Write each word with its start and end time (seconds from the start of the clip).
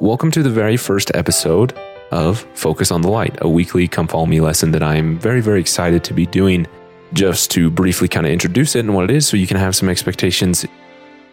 Welcome 0.00 0.30
to 0.32 0.42
the 0.42 0.50
very 0.50 0.76
first 0.76 1.10
episode 1.14 1.72
of 2.10 2.40
Focus 2.52 2.90
on 2.90 3.00
the 3.00 3.08
Light, 3.08 3.38
a 3.40 3.48
weekly 3.48 3.88
Come 3.88 4.06
Follow 4.06 4.26
Me 4.26 4.42
lesson 4.42 4.72
that 4.72 4.82
I'm 4.82 5.18
very, 5.18 5.40
very 5.40 5.58
excited 5.58 6.04
to 6.04 6.12
be 6.12 6.26
doing. 6.26 6.66
Just 7.14 7.50
to 7.52 7.70
briefly 7.70 8.06
kind 8.06 8.26
of 8.26 8.32
introduce 8.32 8.76
it 8.76 8.80
and 8.80 8.94
what 8.94 9.10
it 9.10 9.16
is 9.16 9.26
so 9.26 9.38
you 9.38 9.46
can 9.46 9.56
have 9.56 9.74
some 9.74 9.88
expectations. 9.88 10.66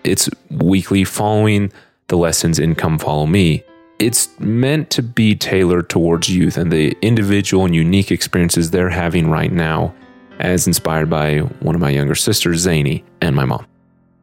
It's 0.06 0.30
weekly 0.50 1.04
following 1.04 1.74
the 2.08 2.16
lessons 2.16 2.58
in 2.58 2.74
Come 2.74 2.98
Follow 3.00 3.26
Me. 3.26 3.66
It's 4.00 4.30
meant 4.40 4.90
to 4.92 5.04
be 5.04 5.36
tailored 5.36 5.90
towards 5.90 6.30
youth 6.30 6.56
and 6.56 6.72
the 6.72 6.98
individual 7.02 7.66
and 7.66 7.76
unique 7.76 8.12
experiences 8.12 8.72
they're 8.72 8.90
having 8.90 9.30
right 9.30 9.52
now, 9.52 9.94
as 10.40 10.68
inspired 10.68 11.10
by 11.10 11.40
one 11.40 11.76
of 11.76 11.82
my 11.82 11.90
younger 11.90 12.16
sisters, 12.16 12.60
Zany, 12.60 13.04
and 13.20 13.36
my 13.36 13.44
mom. 13.44 13.66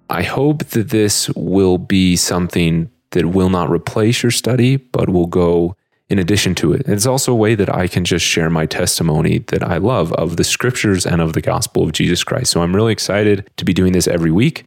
I 0.08 0.22
hope 0.22 0.64
that 0.68 0.88
this 0.88 1.28
will 1.36 1.76
be 1.76 2.16
something 2.16 2.90
that 3.12 3.26
will 3.26 3.50
not 3.50 3.70
replace 3.70 4.22
your 4.22 4.30
study, 4.30 4.76
but 4.76 5.08
will 5.08 5.26
go 5.26 5.76
in 6.08 6.18
addition 6.18 6.54
to 6.56 6.72
it. 6.72 6.82
It's 6.86 7.06
also 7.06 7.32
a 7.32 7.36
way 7.36 7.54
that 7.54 7.72
I 7.72 7.86
can 7.86 8.04
just 8.04 8.24
share 8.24 8.50
my 8.50 8.66
testimony 8.66 9.38
that 9.48 9.62
I 9.62 9.76
love 9.76 10.12
of 10.14 10.36
the 10.36 10.44
scriptures 10.44 11.06
and 11.06 11.20
of 11.20 11.34
the 11.34 11.40
gospel 11.40 11.84
of 11.84 11.92
Jesus 11.92 12.24
Christ. 12.24 12.50
So 12.50 12.62
I'm 12.62 12.74
really 12.74 12.92
excited 12.92 13.48
to 13.56 13.64
be 13.64 13.72
doing 13.72 13.92
this 13.92 14.08
every 14.08 14.32
week. 14.32 14.64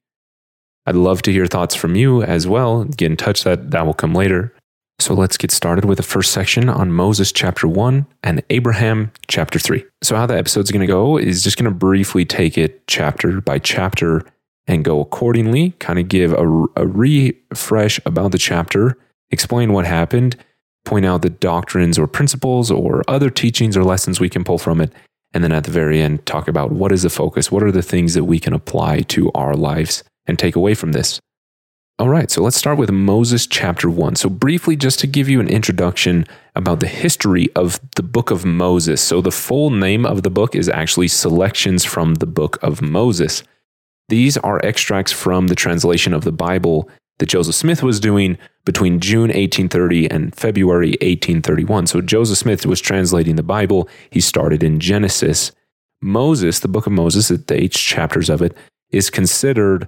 I'd 0.85 0.95
love 0.95 1.21
to 1.23 1.31
hear 1.31 1.45
thoughts 1.45 1.75
from 1.75 1.95
you 1.95 2.23
as 2.23 2.47
well. 2.47 2.85
Get 2.85 3.11
in 3.11 3.17
touch, 3.17 3.43
that, 3.43 3.71
that 3.71 3.85
will 3.85 3.93
come 3.93 4.13
later. 4.13 4.53
So 4.99 5.13
let's 5.13 5.37
get 5.37 5.51
started 5.51 5.85
with 5.85 5.97
the 5.97 6.03
first 6.03 6.31
section 6.31 6.69
on 6.69 6.91
Moses 6.91 7.31
chapter 7.31 7.67
1 7.67 8.05
and 8.23 8.43
Abraham 8.49 9.11
chapter 9.27 9.59
3. 9.59 9.83
So, 10.01 10.15
how 10.15 10.25
the 10.25 10.37
episode's 10.37 10.71
going 10.71 10.81
to 10.81 10.87
go 10.87 11.17
is 11.17 11.43
just 11.43 11.57
going 11.57 11.69
to 11.69 11.75
briefly 11.77 12.25
take 12.25 12.57
it 12.57 12.85
chapter 12.87 13.41
by 13.41 13.59
chapter 13.59 14.25
and 14.67 14.85
go 14.85 15.01
accordingly, 15.01 15.71
kind 15.79 15.99
of 15.99 16.07
give 16.07 16.33
a, 16.33 16.65
a 16.75 16.87
refresh 16.87 17.99
about 18.05 18.31
the 18.31 18.37
chapter, 18.37 18.97
explain 19.29 19.73
what 19.73 19.85
happened, 19.85 20.37
point 20.85 21.05
out 21.05 21.21
the 21.21 21.29
doctrines 21.29 21.97
or 21.97 22.07
principles 22.07 22.71
or 22.71 23.03
other 23.07 23.29
teachings 23.29 23.75
or 23.75 23.83
lessons 23.83 24.19
we 24.19 24.29
can 24.29 24.43
pull 24.43 24.57
from 24.57 24.81
it. 24.81 24.91
And 25.33 25.43
then 25.43 25.51
at 25.51 25.63
the 25.63 25.71
very 25.71 26.01
end, 26.01 26.25
talk 26.25 26.47
about 26.47 26.71
what 26.71 26.91
is 26.91 27.03
the 27.03 27.09
focus? 27.09 27.51
What 27.51 27.63
are 27.63 27.71
the 27.71 27.81
things 27.81 28.13
that 28.13 28.25
we 28.25 28.39
can 28.39 28.53
apply 28.53 29.01
to 29.01 29.31
our 29.33 29.55
lives 29.55 30.03
and 30.27 30.37
take 30.37 30.55
away 30.55 30.75
from 30.75 30.91
this? 30.91 31.19
All 31.99 32.09
right, 32.09 32.29
so 32.29 32.41
let's 32.41 32.57
start 32.57 32.79
with 32.79 32.91
Moses 32.91 33.45
chapter 33.45 33.87
1. 33.87 34.15
So, 34.15 34.27
briefly, 34.27 34.75
just 34.75 34.97
to 34.99 35.07
give 35.07 35.29
you 35.29 35.39
an 35.39 35.47
introduction 35.47 36.25
about 36.55 36.79
the 36.79 36.87
history 36.87 37.49
of 37.55 37.79
the 37.95 38.01
book 38.03 38.31
of 38.31 38.43
Moses. 38.43 38.99
So, 38.99 39.21
the 39.21 39.31
full 39.31 39.69
name 39.69 40.03
of 40.03 40.23
the 40.23 40.31
book 40.31 40.55
is 40.55 40.67
actually 40.67 41.07
Selections 41.07 41.85
from 41.85 42.15
the 42.15 42.25
Book 42.25 42.57
of 42.63 42.81
Moses. 42.81 43.43
These 44.09 44.37
are 44.37 44.59
extracts 44.63 45.11
from 45.11 45.47
the 45.47 45.55
translation 45.55 46.13
of 46.13 46.23
the 46.23 46.31
Bible 46.31 46.89
that 47.19 47.29
Joseph 47.29 47.55
Smith 47.55 47.83
was 47.83 47.99
doing 47.99 48.37
between 48.65 48.99
June 48.99 49.29
1830 49.29 50.09
and 50.09 50.35
February 50.35 50.89
1831. 51.01 51.87
So 51.87 52.01
Joseph 52.01 52.37
Smith 52.37 52.65
was 52.65 52.81
translating 52.81 53.35
the 53.35 53.43
Bible. 53.43 53.87
He 54.09 54.19
started 54.19 54.63
in 54.63 54.79
Genesis. 54.79 55.51
Moses, 56.01 56.59
the 56.59 56.67
book 56.67 56.85
of 56.85 56.93
Moses, 56.93 57.29
the 57.29 57.43
eight 57.53 57.71
chapters 57.71 58.29
of 58.29 58.41
it, 58.41 58.57
is 58.91 59.09
considered 59.09 59.87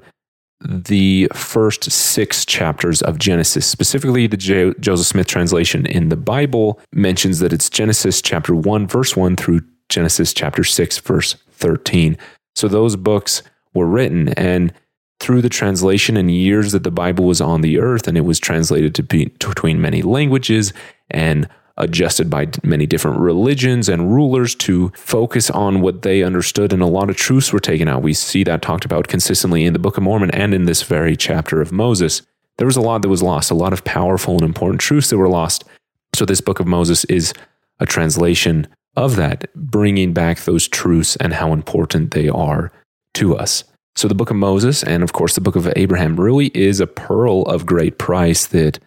the 0.61 1.29
first 1.33 1.91
six 1.91 2.45
chapters 2.45 3.01
of 3.01 3.19
Genesis. 3.19 3.65
Specifically, 3.67 4.27
the 4.27 4.37
Joseph 4.79 5.07
Smith 5.07 5.27
translation 5.27 5.85
in 5.85 6.09
the 6.09 6.15
Bible 6.15 6.79
mentions 6.93 7.39
that 7.39 7.53
it's 7.53 7.69
Genesis 7.69 8.21
chapter 8.21 8.55
1, 8.55 8.87
verse 8.87 9.15
1 9.15 9.35
through 9.35 9.61
Genesis 9.89 10.33
chapter 10.33 10.63
6, 10.63 10.99
verse 10.99 11.35
13. 11.51 12.17
So 12.55 12.67
those 12.67 12.95
books 12.95 13.43
were 13.75 13.85
written. 13.85 14.29
And 14.29 14.73
through 15.19 15.41
the 15.41 15.49
translation 15.49 16.17
and 16.17 16.31
years 16.31 16.71
that 16.71 16.83
the 16.83 16.91
Bible 16.91 17.25
was 17.25 17.41
on 17.41 17.61
the 17.61 17.79
earth 17.79 18.07
and 18.07 18.17
it 18.17 18.21
was 18.21 18.39
translated 18.39 18.95
to 18.95 19.03
be, 19.03 19.25
between 19.25 19.79
many 19.79 20.01
languages 20.01 20.73
and 21.09 21.47
adjusted 21.77 22.29
by 22.29 22.47
many 22.63 22.85
different 22.85 23.19
religions 23.19 23.89
and 23.89 24.13
rulers 24.13 24.55
to 24.55 24.91
focus 24.95 25.49
on 25.49 25.81
what 25.81 26.03
they 26.03 26.23
understood 26.23 26.71
and 26.71 26.81
a 26.81 26.87
lot 26.87 27.09
of 27.09 27.17
truths 27.17 27.51
were 27.51 27.59
taken 27.59 27.87
out. 27.87 28.01
We 28.01 28.13
see 28.13 28.43
that 28.45 28.61
talked 28.61 28.85
about 28.85 29.07
consistently 29.07 29.65
in 29.65 29.73
the 29.73 29.79
Book 29.79 29.97
of 29.97 30.03
Mormon 30.03 30.31
and 30.31 30.53
in 30.53 30.65
this 30.65 30.83
very 30.83 31.17
chapter 31.17 31.61
of 31.61 31.71
Moses. 31.71 32.21
There 32.57 32.67
was 32.67 32.77
a 32.77 32.81
lot 32.81 33.01
that 33.01 33.09
was 33.09 33.23
lost, 33.23 33.51
a 33.51 33.55
lot 33.55 33.73
of 33.73 33.83
powerful 33.83 34.35
and 34.35 34.43
important 34.43 34.79
truths 34.79 35.09
that 35.09 35.17
were 35.17 35.27
lost. 35.27 35.65
So 36.13 36.23
this 36.25 36.39
Book 36.39 36.61
of 36.61 36.67
Moses 36.67 37.03
is 37.05 37.33
a 37.79 37.85
translation 37.85 38.67
of 38.95 39.17
that, 39.17 39.53
bringing 39.53 40.13
back 40.13 40.41
those 40.41 40.69
truths 40.69 41.17
and 41.17 41.33
how 41.33 41.51
important 41.51 42.11
they 42.11 42.29
are 42.29 42.71
to 43.15 43.35
us. 43.35 43.65
So, 43.95 44.07
the 44.07 44.15
book 44.15 44.29
of 44.29 44.35
Moses 44.35 44.83
and, 44.83 45.03
of 45.03 45.13
course, 45.13 45.35
the 45.35 45.41
book 45.41 45.55
of 45.55 45.71
Abraham 45.75 46.19
really 46.19 46.47
is 46.47 46.79
a 46.79 46.87
pearl 46.87 47.43
of 47.43 47.65
great 47.65 47.97
price 47.97 48.45
that 48.47 48.79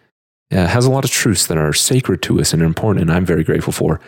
uh, 0.51 0.67
has 0.67 0.85
a 0.85 0.91
lot 0.91 1.03
of 1.03 1.11
truths 1.11 1.47
that 1.47 1.57
are 1.57 1.73
sacred 1.73 2.21
to 2.23 2.39
us 2.39 2.53
and 2.53 2.61
important, 2.61 3.01
and 3.01 3.11
I'm 3.11 3.25
very 3.25 3.43
grateful 3.43 3.73
for. 3.73 3.99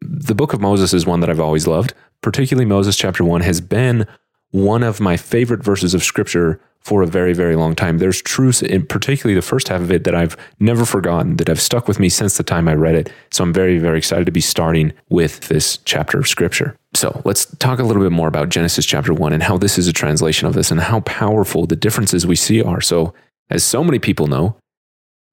The 0.00 0.34
book 0.34 0.52
of 0.52 0.60
Moses 0.60 0.92
is 0.92 1.06
one 1.06 1.20
that 1.20 1.30
I've 1.30 1.40
always 1.40 1.66
loved. 1.66 1.94
Particularly, 2.22 2.66
Moses 2.66 2.96
chapter 2.96 3.24
1 3.24 3.40
has 3.42 3.60
been 3.60 4.06
one 4.50 4.82
of 4.82 5.00
my 5.00 5.16
favorite 5.16 5.62
verses 5.62 5.94
of 5.94 6.02
scripture 6.02 6.60
for 6.82 7.02
a 7.02 7.06
very, 7.06 7.32
very 7.32 7.56
long 7.56 7.74
time. 7.74 7.98
There's 7.98 8.20
truths, 8.20 8.62
in 8.62 8.86
particularly 8.86 9.34
the 9.34 9.42
first 9.42 9.68
half 9.68 9.80
of 9.80 9.90
it, 9.90 10.04
that 10.04 10.14
I've 10.14 10.36
never 10.58 10.84
forgotten, 10.84 11.36
that 11.36 11.48
have 11.48 11.60
stuck 11.60 11.86
with 11.86 12.00
me 12.00 12.08
since 12.08 12.36
the 12.36 12.42
time 12.42 12.68
I 12.68 12.74
read 12.74 12.94
it. 12.94 13.12
So 13.30 13.44
I'm 13.44 13.52
very, 13.52 13.78
very 13.78 13.98
excited 13.98 14.26
to 14.26 14.32
be 14.32 14.40
starting 14.40 14.92
with 15.08 15.48
this 15.48 15.78
chapter 15.84 16.18
of 16.18 16.28
scripture. 16.28 16.76
So 16.94 17.22
let's 17.24 17.46
talk 17.56 17.78
a 17.78 17.84
little 17.84 18.02
bit 18.02 18.12
more 18.12 18.28
about 18.28 18.48
Genesis 18.48 18.84
chapter 18.84 19.14
1 19.14 19.32
and 19.32 19.42
how 19.42 19.56
this 19.56 19.78
is 19.78 19.88
a 19.88 19.92
translation 19.92 20.46
of 20.46 20.54
this 20.54 20.70
and 20.70 20.80
how 20.80 21.00
powerful 21.00 21.66
the 21.66 21.76
differences 21.76 22.26
we 22.26 22.36
see 22.36 22.62
are. 22.62 22.80
So, 22.80 23.14
as 23.50 23.64
so 23.64 23.84
many 23.84 23.98
people 23.98 24.26
know, 24.26 24.56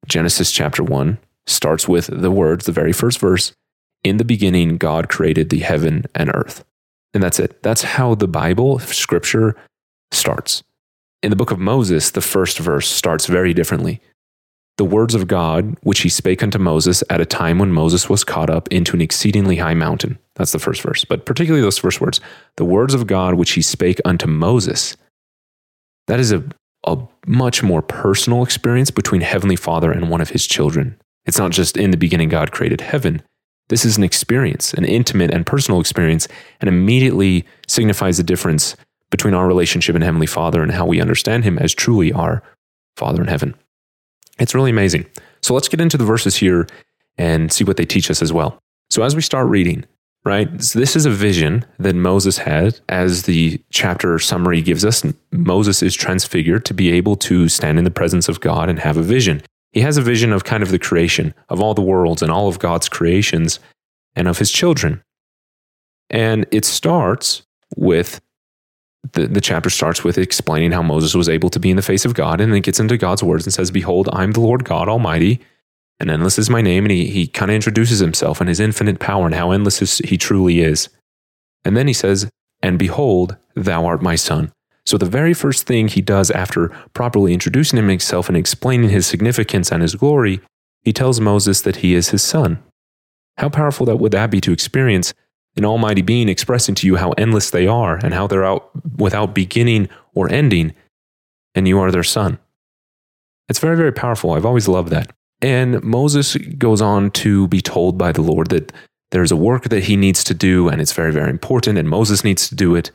Genesis 0.07 0.51
chapter 0.51 0.83
1 0.83 1.17
starts 1.47 1.87
with 1.87 2.07
the 2.07 2.31
words, 2.31 2.65
the 2.65 2.71
very 2.71 2.93
first 2.93 3.19
verse 3.19 3.53
In 4.03 4.17
the 4.17 4.25
beginning, 4.25 4.77
God 4.77 5.09
created 5.09 5.49
the 5.49 5.59
heaven 5.59 6.05
and 6.15 6.31
earth. 6.33 6.63
And 7.13 7.23
that's 7.23 7.39
it. 7.39 7.61
That's 7.63 7.81
how 7.81 8.15
the 8.15 8.27
Bible, 8.27 8.79
scripture, 8.79 9.55
starts. 10.11 10.63
In 11.21 11.29
the 11.29 11.35
book 11.35 11.51
of 11.51 11.59
Moses, 11.59 12.11
the 12.11 12.21
first 12.21 12.59
verse 12.59 12.87
starts 12.87 13.25
very 13.25 13.53
differently. 13.53 14.01
The 14.77 14.85
words 14.85 15.13
of 15.13 15.27
God, 15.27 15.75
which 15.83 15.99
he 15.99 16.09
spake 16.09 16.41
unto 16.41 16.57
Moses 16.57 17.03
at 17.09 17.19
a 17.19 17.25
time 17.25 17.59
when 17.59 17.73
Moses 17.73 18.07
was 18.09 18.23
caught 18.23 18.49
up 18.49 18.69
into 18.69 18.95
an 18.95 19.01
exceedingly 19.01 19.57
high 19.57 19.73
mountain. 19.73 20.17
That's 20.35 20.53
the 20.53 20.59
first 20.59 20.81
verse. 20.81 21.03
But 21.03 21.25
particularly 21.25 21.61
those 21.61 21.77
first 21.77 21.99
words, 21.99 22.21
the 22.55 22.63
words 22.63 22.93
of 22.93 23.05
God, 23.05 23.33
which 23.33 23.51
he 23.51 23.61
spake 23.61 23.99
unto 24.05 24.27
Moses. 24.27 24.95
That 26.07 26.21
is 26.21 26.31
a, 26.31 26.45
a 26.85 26.97
much 27.27 27.61
more 27.61 27.81
personal 27.81 28.41
experience 28.41 28.89
between 28.89 29.19
Heavenly 29.19 29.57
Father 29.57 29.91
and 29.91 30.09
one 30.09 30.21
of 30.21 30.29
his 30.29 30.47
children. 30.47 30.97
It's 31.25 31.37
not 31.37 31.51
just 31.51 31.75
in 31.75 31.91
the 31.91 31.97
beginning 31.97 32.29
God 32.29 32.53
created 32.53 32.79
heaven. 32.79 33.21
This 33.67 33.83
is 33.83 33.97
an 33.97 34.05
experience, 34.05 34.73
an 34.73 34.85
intimate 34.85 35.31
and 35.31 35.45
personal 35.45 35.81
experience, 35.81 36.29
and 36.61 36.69
immediately 36.69 37.45
signifies 37.67 38.15
the 38.15 38.23
difference 38.23 38.77
between 39.11 39.33
our 39.33 39.47
relationship 39.47 39.95
and 39.95 40.03
Heavenly 40.03 40.27
Father 40.27 40.61
and 40.61 40.71
how 40.71 40.85
we 40.85 41.01
understand 41.01 41.43
Him 41.43 41.57
as 41.57 41.73
truly 41.73 42.11
our 42.13 42.43
Father 42.95 43.21
in 43.21 43.27
heaven. 43.27 43.55
It's 44.39 44.55
really 44.55 44.71
amazing. 44.71 45.05
So 45.41 45.53
let's 45.53 45.67
get 45.67 45.81
into 45.81 45.97
the 45.97 46.05
verses 46.05 46.35
here 46.35 46.67
and 47.17 47.51
see 47.51 47.63
what 47.63 47.77
they 47.77 47.85
teach 47.85 48.09
us 48.09 48.21
as 48.21 48.31
well. 48.31 48.59
So 48.89 49.03
as 49.03 49.15
we 49.15 49.21
start 49.21 49.47
reading, 49.47 49.85
right, 50.23 50.61
so 50.61 50.79
this 50.79 50.95
is 50.95 51.05
a 51.05 51.11
vision 51.11 51.65
that 51.79 51.95
Moses 51.95 52.37
had, 52.39 52.79
as 52.89 53.23
the 53.23 53.61
chapter 53.71 54.19
summary 54.19 54.61
gives 54.61 54.85
us. 54.85 55.05
Moses 55.31 55.83
is 55.83 55.95
transfigured 55.95 56.65
to 56.65 56.73
be 56.73 56.91
able 56.91 57.15
to 57.17 57.49
stand 57.49 57.77
in 57.77 57.83
the 57.83 57.91
presence 57.91 58.29
of 58.29 58.39
God 58.39 58.69
and 58.69 58.79
have 58.79 58.97
a 58.97 59.03
vision. 59.03 59.41
He 59.71 59.81
has 59.81 59.97
a 59.97 60.01
vision 60.01 60.33
of 60.33 60.43
kind 60.43 60.63
of 60.63 60.71
the 60.71 60.79
creation 60.79 61.33
of 61.49 61.61
all 61.61 61.73
the 61.73 61.81
worlds 61.81 62.21
and 62.21 62.31
all 62.31 62.47
of 62.47 62.59
God's 62.59 62.89
creations 62.89 63.59
and 64.15 64.27
of 64.27 64.39
his 64.39 64.51
children. 64.51 65.03
And 66.09 66.47
it 66.51 66.65
starts 66.65 67.43
with 67.75 68.19
the, 69.13 69.27
the 69.27 69.41
chapter 69.41 69.69
starts 69.69 70.03
with 70.03 70.17
explaining 70.17 70.71
how 70.71 70.81
Moses 70.81 71.15
was 71.15 71.29
able 71.29 71.49
to 71.49 71.59
be 71.59 71.69
in 71.69 71.75
the 71.75 71.81
face 71.81 72.05
of 72.05 72.13
God 72.13 72.41
and 72.41 72.53
then 72.53 72.61
gets 72.61 72.79
into 72.79 72.97
God's 72.97 73.23
words 73.23 73.45
and 73.45 73.53
says, 73.53 73.71
Behold, 73.71 74.09
I'm 74.11 74.31
the 74.31 74.41
Lord 74.41 74.65
God 74.65 74.89
Almighty, 74.89 75.39
and 75.99 76.09
endless 76.09 76.37
is 76.37 76.49
my 76.49 76.61
name. 76.61 76.85
And 76.85 76.91
he, 76.91 77.09
he 77.09 77.27
kind 77.27 77.51
of 77.51 77.55
introduces 77.55 77.99
himself 77.99 78.39
and 78.39 78.47
his 78.47 78.59
infinite 78.59 78.99
power 78.99 79.25
and 79.25 79.35
how 79.35 79.51
endless 79.51 79.99
he 79.99 80.17
truly 80.17 80.59
is. 80.59 80.89
And 81.63 81.75
then 81.75 81.87
he 81.87 81.93
says, 81.93 82.29
And 82.61 82.77
behold, 82.77 83.37
thou 83.55 83.85
art 83.85 84.01
my 84.01 84.15
son. 84.15 84.51
So 84.85 84.97
the 84.97 85.05
very 85.05 85.33
first 85.33 85.67
thing 85.67 85.87
he 85.87 86.01
does 86.01 86.31
after 86.31 86.69
properly 86.93 87.33
introducing 87.33 87.77
himself 87.77 88.27
and 88.27 88.37
explaining 88.37 88.89
his 88.89 89.05
significance 89.05 89.71
and 89.71 89.81
his 89.81 89.95
glory, 89.95 90.41
he 90.81 90.93
tells 90.93 91.19
Moses 91.19 91.61
that 91.61 91.77
he 91.77 91.93
is 91.93 92.09
his 92.09 92.23
son. 92.23 92.61
How 93.37 93.49
powerful 93.49 93.85
that 93.85 93.97
would 93.97 94.11
that 94.13 94.31
be 94.31 94.41
to 94.41 94.51
experience 94.51 95.13
an 95.55 95.65
almighty 95.65 96.01
being 96.01 96.29
expressing 96.29 96.75
to 96.75 96.87
you 96.87 96.95
how 96.95 97.11
endless 97.11 97.49
they 97.49 97.67
are 97.67 97.97
and 97.97 98.13
how 98.13 98.27
they're 98.27 98.45
out 98.45 98.69
without 98.97 99.35
beginning 99.35 99.89
or 100.13 100.31
ending, 100.31 100.73
and 101.55 101.67
you 101.67 101.79
are 101.79 101.91
their 101.91 102.03
son. 102.03 102.39
It's 103.49 103.59
very, 103.59 103.75
very 103.75 103.91
powerful. 103.91 104.31
I've 104.31 104.45
always 104.45 104.67
loved 104.67 104.89
that. 104.89 105.11
And 105.41 105.81
Moses 105.83 106.35
goes 106.35 106.81
on 106.81 107.11
to 107.11 107.47
be 107.47 107.61
told 107.61 107.97
by 107.97 108.11
the 108.11 108.21
Lord 108.21 108.49
that 108.49 108.71
there's 109.11 109.31
a 109.31 109.37
work 109.37 109.69
that 109.69 109.85
he 109.85 109.95
needs 109.95 110.23
to 110.25 110.33
do, 110.33 110.67
and 110.67 110.79
it's 110.81 110.93
very, 110.93 111.11
very 111.11 111.29
important, 111.29 111.77
and 111.77 111.89
Moses 111.89 112.23
needs 112.23 112.47
to 112.49 112.55
do 112.55 112.75
it. 112.75 112.91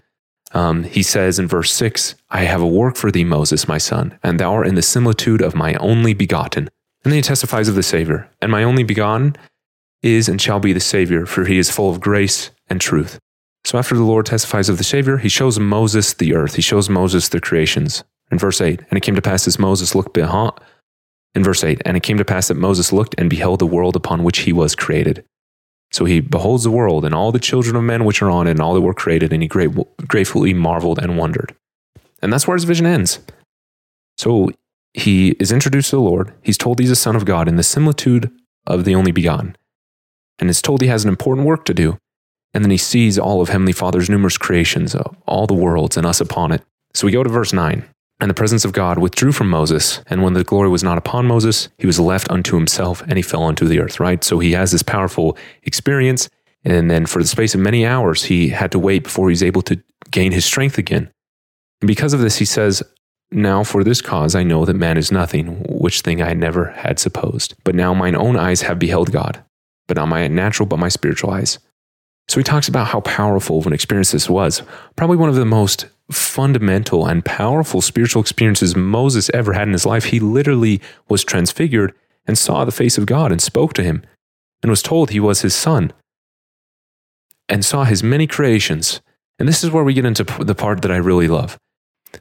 Um, 0.52 0.84
he 0.84 1.02
says 1.02 1.40
in 1.40 1.48
verse 1.48 1.72
6, 1.72 2.14
I 2.30 2.44
have 2.44 2.62
a 2.62 2.66
work 2.66 2.96
for 2.96 3.10
thee, 3.10 3.24
Moses, 3.24 3.66
my 3.66 3.78
son, 3.78 4.16
and 4.22 4.38
thou 4.38 4.52
art 4.52 4.68
in 4.68 4.76
the 4.76 4.82
similitude 4.82 5.42
of 5.42 5.56
my 5.56 5.74
only 5.74 6.14
begotten. 6.14 6.68
And 7.02 7.12
then 7.12 7.18
he 7.18 7.22
testifies 7.22 7.68
of 7.68 7.74
the 7.74 7.82
Savior. 7.82 8.30
And 8.40 8.52
my 8.52 8.62
only 8.62 8.84
begotten 8.84 9.36
is 10.04 10.28
and 10.28 10.40
shall 10.40 10.60
be 10.60 10.72
the 10.72 10.80
Savior, 10.80 11.26
for 11.26 11.44
he 11.44 11.58
is 11.58 11.70
full 11.70 11.90
of 11.90 12.00
grace 12.00 12.50
and 12.68 12.80
truth. 12.80 13.18
So 13.64 13.78
after 13.78 13.94
the 13.94 14.04
Lord 14.04 14.26
testifies 14.26 14.68
of 14.68 14.78
the 14.78 14.84
Savior, 14.84 15.16
he 15.16 15.28
shows 15.28 15.58
Moses 15.58 16.14
the 16.14 16.34
earth. 16.34 16.54
He 16.54 16.62
shows 16.62 16.88
Moses 16.88 17.28
the 17.28 17.40
creations. 17.40 18.04
In 18.30 18.38
verse 18.38 18.60
8, 18.60 18.80
and 18.88 18.96
it 18.96 19.02
came 19.02 19.14
to 19.16 19.22
pass 19.22 19.46
as 19.46 19.58
Moses 19.58 19.94
looked 19.94 20.14
behind, 20.14 20.52
in 21.34 21.44
verse 21.44 21.62
8, 21.62 21.82
and 21.84 21.94
it 21.94 22.02
came 22.02 22.16
to 22.16 22.24
pass 22.24 22.48
that 22.48 22.56
Moses 22.56 22.90
looked 22.90 23.14
and 23.18 23.28
beheld 23.28 23.58
the 23.58 23.66
world 23.66 23.96
upon 23.96 24.24
which 24.24 24.38
he 24.40 24.52
was 24.52 24.74
created. 24.74 25.24
So 25.92 26.06
he 26.06 26.20
beholds 26.20 26.64
the 26.64 26.70
world 26.70 27.04
and 27.04 27.14
all 27.14 27.32
the 27.32 27.38
children 27.38 27.76
of 27.76 27.84
men 27.84 28.04
which 28.04 28.22
are 28.22 28.30
on 28.30 28.46
it 28.46 28.52
and 28.52 28.60
all 28.60 28.72
that 28.74 28.80
were 28.80 28.94
created, 28.94 29.32
and 29.32 29.42
he 29.42 29.48
gratefully 29.48 30.54
marveled 30.54 30.98
and 30.98 31.18
wondered. 31.18 31.54
And 32.22 32.32
that's 32.32 32.48
where 32.48 32.56
his 32.56 32.64
vision 32.64 32.86
ends. 32.86 33.20
So 34.16 34.50
he 34.94 35.32
is 35.32 35.52
introduced 35.52 35.90
to 35.90 35.96
the 35.96 36.02
Lord. 36.02 36.32
He's 36.42 36.58
told 36.58 36.78
he's 36.78 36.90
a 36.90 36.96
son 36.96 37.16
of 37.16 37.26
God 37.26 37.46
in 37.46 37.56
the 37.56 37.62
similitude 37.62 38.32
of 38.66 38.84
the 38.84 38.94
only 38.94 39.12
begotten. 39.12 39.54
And 40.38 40.50
is 40.50 40.62
told 40.62 40.80
he 40.80 40.88
has 40.88 41.04
an 41.04 41.10
important 41.10 41.46
work 41.46 41.64
to 41.66 41.74
do. 41.74 41.98
And 42.52 42.64
then 42.64 42.70
he 42.70 42.76
sees 42.76 43.18
all 43.18 43.40
of 43.40 43.48
Heavenly 43.48 43.72
Father's 43.72 44.08
numerous 44.08 44.38
creations, 44.38 44.94
all 45.26 45.46
the 45.46 45.54
worlds 45.54 45.96
and 45.96 46.06
us 46.06 46.20
upon 46.20 46.52
it. 46.52 46.62
So 46.94 47.06
we 47.06 47.12
go 47.12 47.22
to 47.22 47.30
verse 47.30 47.52
9. 47.52 47.84
And 48.20 48.30
the 48.30 48.34
presence 48.34 48.64
of 48.64 48.72
God 48.72 48.98
withdrew 48.98 49.32
from 49.32 49.50
Moses. 49.50 50.00
And 50.06 50.22
when 50.22 50.34
the 50.34 50.44
glory 50.44 50.68
was 50.68 50.84
not 50.84 50.98
upon 50.98 51.26
Moses, 51.26 51.68
he 51.78 51.86
was 51.86 51.98
left 51.98 52.30
unto 52.30 52.54
himself 52.56 53.02
and 53.02 53.14
he 53.14 53.22
fell 53.22 53.42
unto 53.42 53.66
the 53.66 53.80
earth, 53.80 53.98
right? 53.98 54.22
So 54.22 54.38
he 54.38 54.52
has 54.52 54.70
this 54.70 54.84
powerful 54.84 55.36
experience. 55.64 56.28
And 56.64 56.90
then 56.90 57.06
for 57.06 57.20
the 57.20 57.28
space 57.28 57.54
of 57.54 57.60
many 57.60 57.84
hours, 57.84 58.24
he 58.24 58.48
had 58.50 58.70
to 58.72 58.78
wait 58.78 59.02
before 59.04 59.28
he's 59.28 59.42
able 59.42 59.62
to 59.62 59.82
gain 60.10 60.32
his 60.32 60.44
strength 60.44 60.78
again. 60.78 61.10
And 61.80 61.88
because 61.88 62.14
of 62.14 62.20
this, 62.20 62.36
he 62.36 62.44
says, 62.44 62.82
Now 63.32 63.64
for 63.64 63.82
this 63.82 64.00
cause 64.00 64.34
I 64.34 64.44
know 64.44 64.64
that 64.64 64.74
man 64.74 64.96
is 64.96 65.10
nothing, 65.10 65.64
which 65.68 66.00
thing 66.00 66.22
I 66.22 66.34
never 66.34 66.66
had 66.70 66.98
supposed. 67.00 67.54
But 67.64 67.74
now 67.74 67.92
mine 67.92 68.14
own 68.14 68.36
eyes 68.36 68.62
have 68.62 68.78
beheld 68.78 69.10
God, 69.12 69.44
but 69.86 69.96
not 69.96 70.08
my 70.08 70.28
natural, 70.28 70.66
but 70.66 70.78
my 70.78 70.88
spiritual 70.88 71.30
eyes. 71.30 71.58
So 72.28 72.40
he 72.40 72.44
talks 72.44 72.68
about 72.68 72.88
how 72.88 73.00
powerful 73.00 73.58
of 73.58 73.66
an 73.66 73.72
experience 73.72 74.12
this 74.12 74.30
was. 74.30 74.62
Probably 74.96 75.16
one 75.16 75.28
of 75.28 75.34
the 75.34 75.44
most 75.44 75.86
fundamental 76.10 77.06
and 77.06 77.24
powerful 77.24 77.80
spiritual 77.80 78.22
experiences 78.22 78.76
Moses 78.76 79.30
ever 79.30 79.52
had 79.52 79.68
in 79.68 79.72
his 79.72 79.86
life. 79.86 80.06
He 80.06 80.20
literally 80.20 80.80
was 81.08 81.24
transfigured 81.24 81.94
and 82.26 82.38
saw 82.38 82.64
the 82.64 82.72
face 82.72 82.96
of 82.98 83.06
God 83.06 83.30
and 83.30 83.42
spoke 83.42 83.74
to 83.74 83.82
him 83.82 84.02
and 84.62 84.70
was 84.70 84.82
told 84.82 85.10
he 85.10 85.20
was 85.20 85.42
his 85.42 85.54
son 85.54 85.92
and 87.48 87.64
saw 87.64 87.84
his 87.84 88.02
many 88.02 88.26
creations. 88.26 89.00
And 89.38 89.48
this 89.48 89.62
is 89.62 89.70
where 89.70 89.84
we 89.84 89.94
get 89.94 90.06
into 90.06 90.24
the 90.24 90.54
part 90.54 90.82
that 90.82 90.90
I 90.90 90.96
really 90.96 91.28
love. 91.28 91.58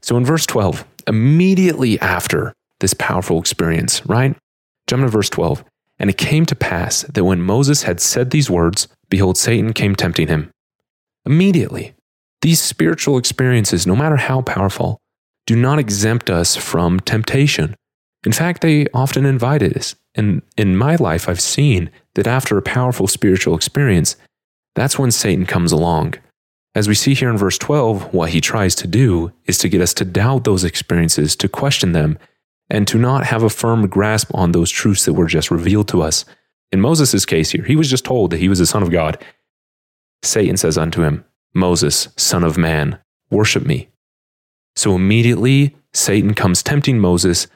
So 0.02 0.18
in 0.18 0.26
verse 0.26 0.46
12, 0.46 0.86
immediately 1.08 2.00
after 2.00 2.54
this 2.80 2.94
powerful 2.94 3.40
experience, 3.40 4.06
right? 4.06 4.36
Jump 4.88 5.04
to 5.04 5.10
verse 5.10 5.30
12. 5.30 5.64
And 6.04 6.10
it 6.10 6.18
came 6.18 6.46
to 6.48 6.56
pass 6.56 7.04
that 7.04 7.24
when 7.24 7.42
Moses 7.42 7.84
had 7.84 8.02
said 8.02 8.32
these 8.32 8.50
words, 8.50 8.90
behold, 9.10 9.38
Satan 9.38 9.72
came 9.72 9.96
tempting 9.96 10.28
him. 10.28 10.52
Immediately, 11.26 11.94
these 12.42 12.62
spiritual 12.62 13.18
experiences, 13.18 13.88
no 13.88 13.96
matter 13.96 14.18
how 14.18 14.42
powerful, 14.42 14.98
do 15.48 15.56
not 15.56 15.80
exempt 15.80 16.30
us 16.30 16.58
from 16.58 17.00
temptation. 17.00 17.74
In 18.26 18.34
fact, 18.34 18.60
they 18.60 18.86
often 18.94 19.26
invite 19.26 19.64
us. 19.64 19.96
And 20.14 20.42
in 20.58 20.76
my 20.76 20.98
life, 20.98 21.30
I've 21.30 21.40
seen 21.40 21.90
that 22.16 22.28
after 22.28 22.58
a 22.58 22.62
powerful 22.62 23.08
spiritual 23.08 23.56
experience, 23.56 24.18
that's 24.76 25.00
when 25.00 25.10
Satan 25.10 25.46
comes 25.46 25.72
along. 25.72 26.16
As 26.76 26.90
we 26.90 26.96
see 26.96 27.14
here 27.14 27.30
in 27.30 27.38
verse 27.38 27.58
12, 27.58 28.14
what 28.14 28.32
he 28.32 28.42
tries 28.42 28.76
to 28.76 28.88
do 28.88 29.32
is 29.46 29.58
to 29.60 29.70
get 29.70 29.80
us 29.80 29.94
to 29.94 30.04
doubt 30.04 30.44
those 30.44 30.66
experiences, 30.66 31.38
to 31.38 31.48
question 31.48 31.94
them, 31.94 32.20
and 32.70 32.88
to 32.88 32.98
not 32.98 33.26
have 33.26 33.44
a 33.44 33.50
firm 33.50 33.88
grasp 33.88 34.32
on 34.34 34.52
those 34.52 34.70
truths 34.70 35.06
that 35.06 35.14
were 35.14 35.28
just 35.28 35.52
revealed 35.52 35.88
to 35.90 36.02
us. 36.02 36.26
In 36.72 36.82
Moses' 36.82 37.26
case 37.26 37.52
here, 37.52 37.64
he 37.64 37.76
was 37.76 37.90
just 37.90 38.06
told 38.06 38.32
that 38.32 38.40
he 38.40 38.50
was 38.50 38.60
the 38.60 38.66
Son 38.66 38.82
of 38.82 38.92
God. 38.92 39.24
Satan 40.24 40.58
says 40.58 40.78
unto 40.78 41.04
him, 41.04 41.26
Moses, 41.54 42.08
Son 42.18 42.44
of 42.44 42.58
Man, 42.58 43.00
worship 43.30 43.66
me. 43.66 43.90
So 44.76 44.96
immediately, 44.96 45.76
Satan 45.94 46.34
comes 46.34 46.64
tempting 46.64 47.00
Moses, 47.00 47.48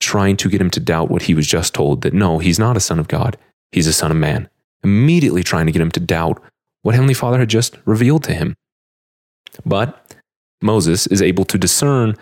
trying 0.00 0.36
to 0.36 0.48
get 0.48 0.60
him 0.60 0.70
to 0.70 0.80
doubt 0.80 1.10
what 1.10 1.22
he 1.22 1.34
was 1.34 1.46
just 1.46 1.74
told 1.74 2.02
that 2.02 2.12
no, 2.12 2.38
he's 2.38 2.58
not 2.58 2.76
a 2.76 2.80
son 2.80 2.98
of 2.98 3.08
God, 3.08 3.36
he's 3.72 3.86
a 3.86 3.92
son 3.92 4.10
of 4.10 4.16
man. 4.16 4.48
Immediately 4.84 5.42
trying 5.42 5.66
to 5.66 5.72
get 5.72 5.82
him 5.82 5.90
to 5.92 6.00
doubt 6.00 6.42
what 6.82 6.94
Heavenly 6.94 7.14
Father 7.14 7.38
had 7.38 7.48
just 7.48 7.76
revealed 7.84 8.22
to 8.24 8.34
him. 8.34 8.54
But 9.64 10.14
Moses 10.60 11.06
is 11.06 11.22
able 11.22 11.44
to 11.46 11.58
discern 11.58 12.16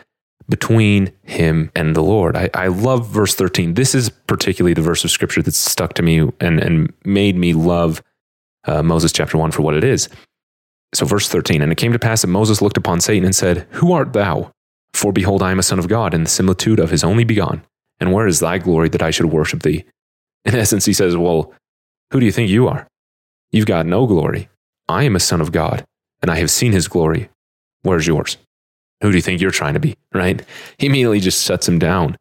between 0.49 1.13
him 1.23 1.71
and 1.75 1.97
the 1.97 2.03
Lord. 2.03 2.37
I, 2.37 2.51
I 2.55 2.69
love 2.69 3.09
verse 3.09 3.35
13. 3.35 3.75
This 3.75 3.95
is 3.95 4.11
particularly 4.11 4.75
the 4.75 4.83
verse 4.83 5.05
of 5.05 5.11
scripture 5.11 5.43
that 5.43 5.55
stuck 5.55 5.95
to 5.95 6.03
me 6.03 6.21
and, 6.41 6.61
and 6.61 6.93
made 7.05 7.37
me 7.37 7.53
love 7.53 8.03
uh, 8.65 8.83
Moses 8.83 9.13
chapter 9.13 9.39
1 9.39 9.51
for 9.51 9.63
what 9.63 9.75
it 9.75 9.85
is. 9.85 10.09
So, 10.95 11.05
verse 11.05 11.29
13, 11.29 11.63
and 11.63 11.73
it 11.73 11.79
came 11.79 11.93
to 11.93 11.99
pass 11.99 12.23
that 12.23 12.29
Moses 12.29 12.63
looked 12.63 12.77
upon 12.77 13.01
Satan 13.01 13.25
and 13.25 13.35
said, 13.35 13.67
Who 13.73 13.93
art 13.93 14.13
thou? 14.13 14.53
For 14.93 15.13
behold, 15.13 15.43
I 15.43 15.51
am 15.51 15.59
a 15.59 15.65
son 15.65 15.79
of 15.79 15.89
God, 15.89 16.15
in 16.15 16.23
the 16.23 16.31
similitude 16.31 16.79
of 16.79 16.91
his 16.91 17.05
only 17.05 17.25
begotten. 17.25 17.63
And 18.01 18.13
where 18.13 18.27
is 18.27 18.41
thy 18.41 18.59
glory 18.59 18.89
that 18.91 19.03
I 19.03 19.11
should 19.11 19.27
worship 19.27 19.63
thee? 19.63 19.85
In 20.45 20.55
essence, 20.55 20.85
he 20.85 20.93
says, 20.93 21.17
Well, 21.17 21.53
who 22.13 22.21
do 22.21 22.27
you 22.27 22.33
think 22.33 22.49
you 22.49 22.69
are? 22.69 22.87
You've 23.51 23.67
got 23.67 23.87
no 23.87 24.07
glory. 24.07 24.49
I 24.89 25.03
am 25.03 25.17
a 25.17 25.21
son 25.21 25.41
of 25.41 25.53
God, 25.53 25.85
and 26.23 26.31
I 26.31 26.37
have 26.37 26.51
seen 26.51 26.73
his 26.73 26.89
glory. 26.89 27.29
Where's 27.83 28.07
yours? 28.07 28.37
Who 29.03 29.11
do 29.11 29.17
you 29.17 29.23
think 29.23 29.41
you're 29.41 29.51
trying 29.51 29.75
to 29.75 29.81
be? 29.81 29.97
Right? 30.13 30.43
He 30.79 30.87
immediately 30.87 31.21
just 31.21 31.43
sets 31.43 31.69
him 31.69 31.79
down 31.79 32.17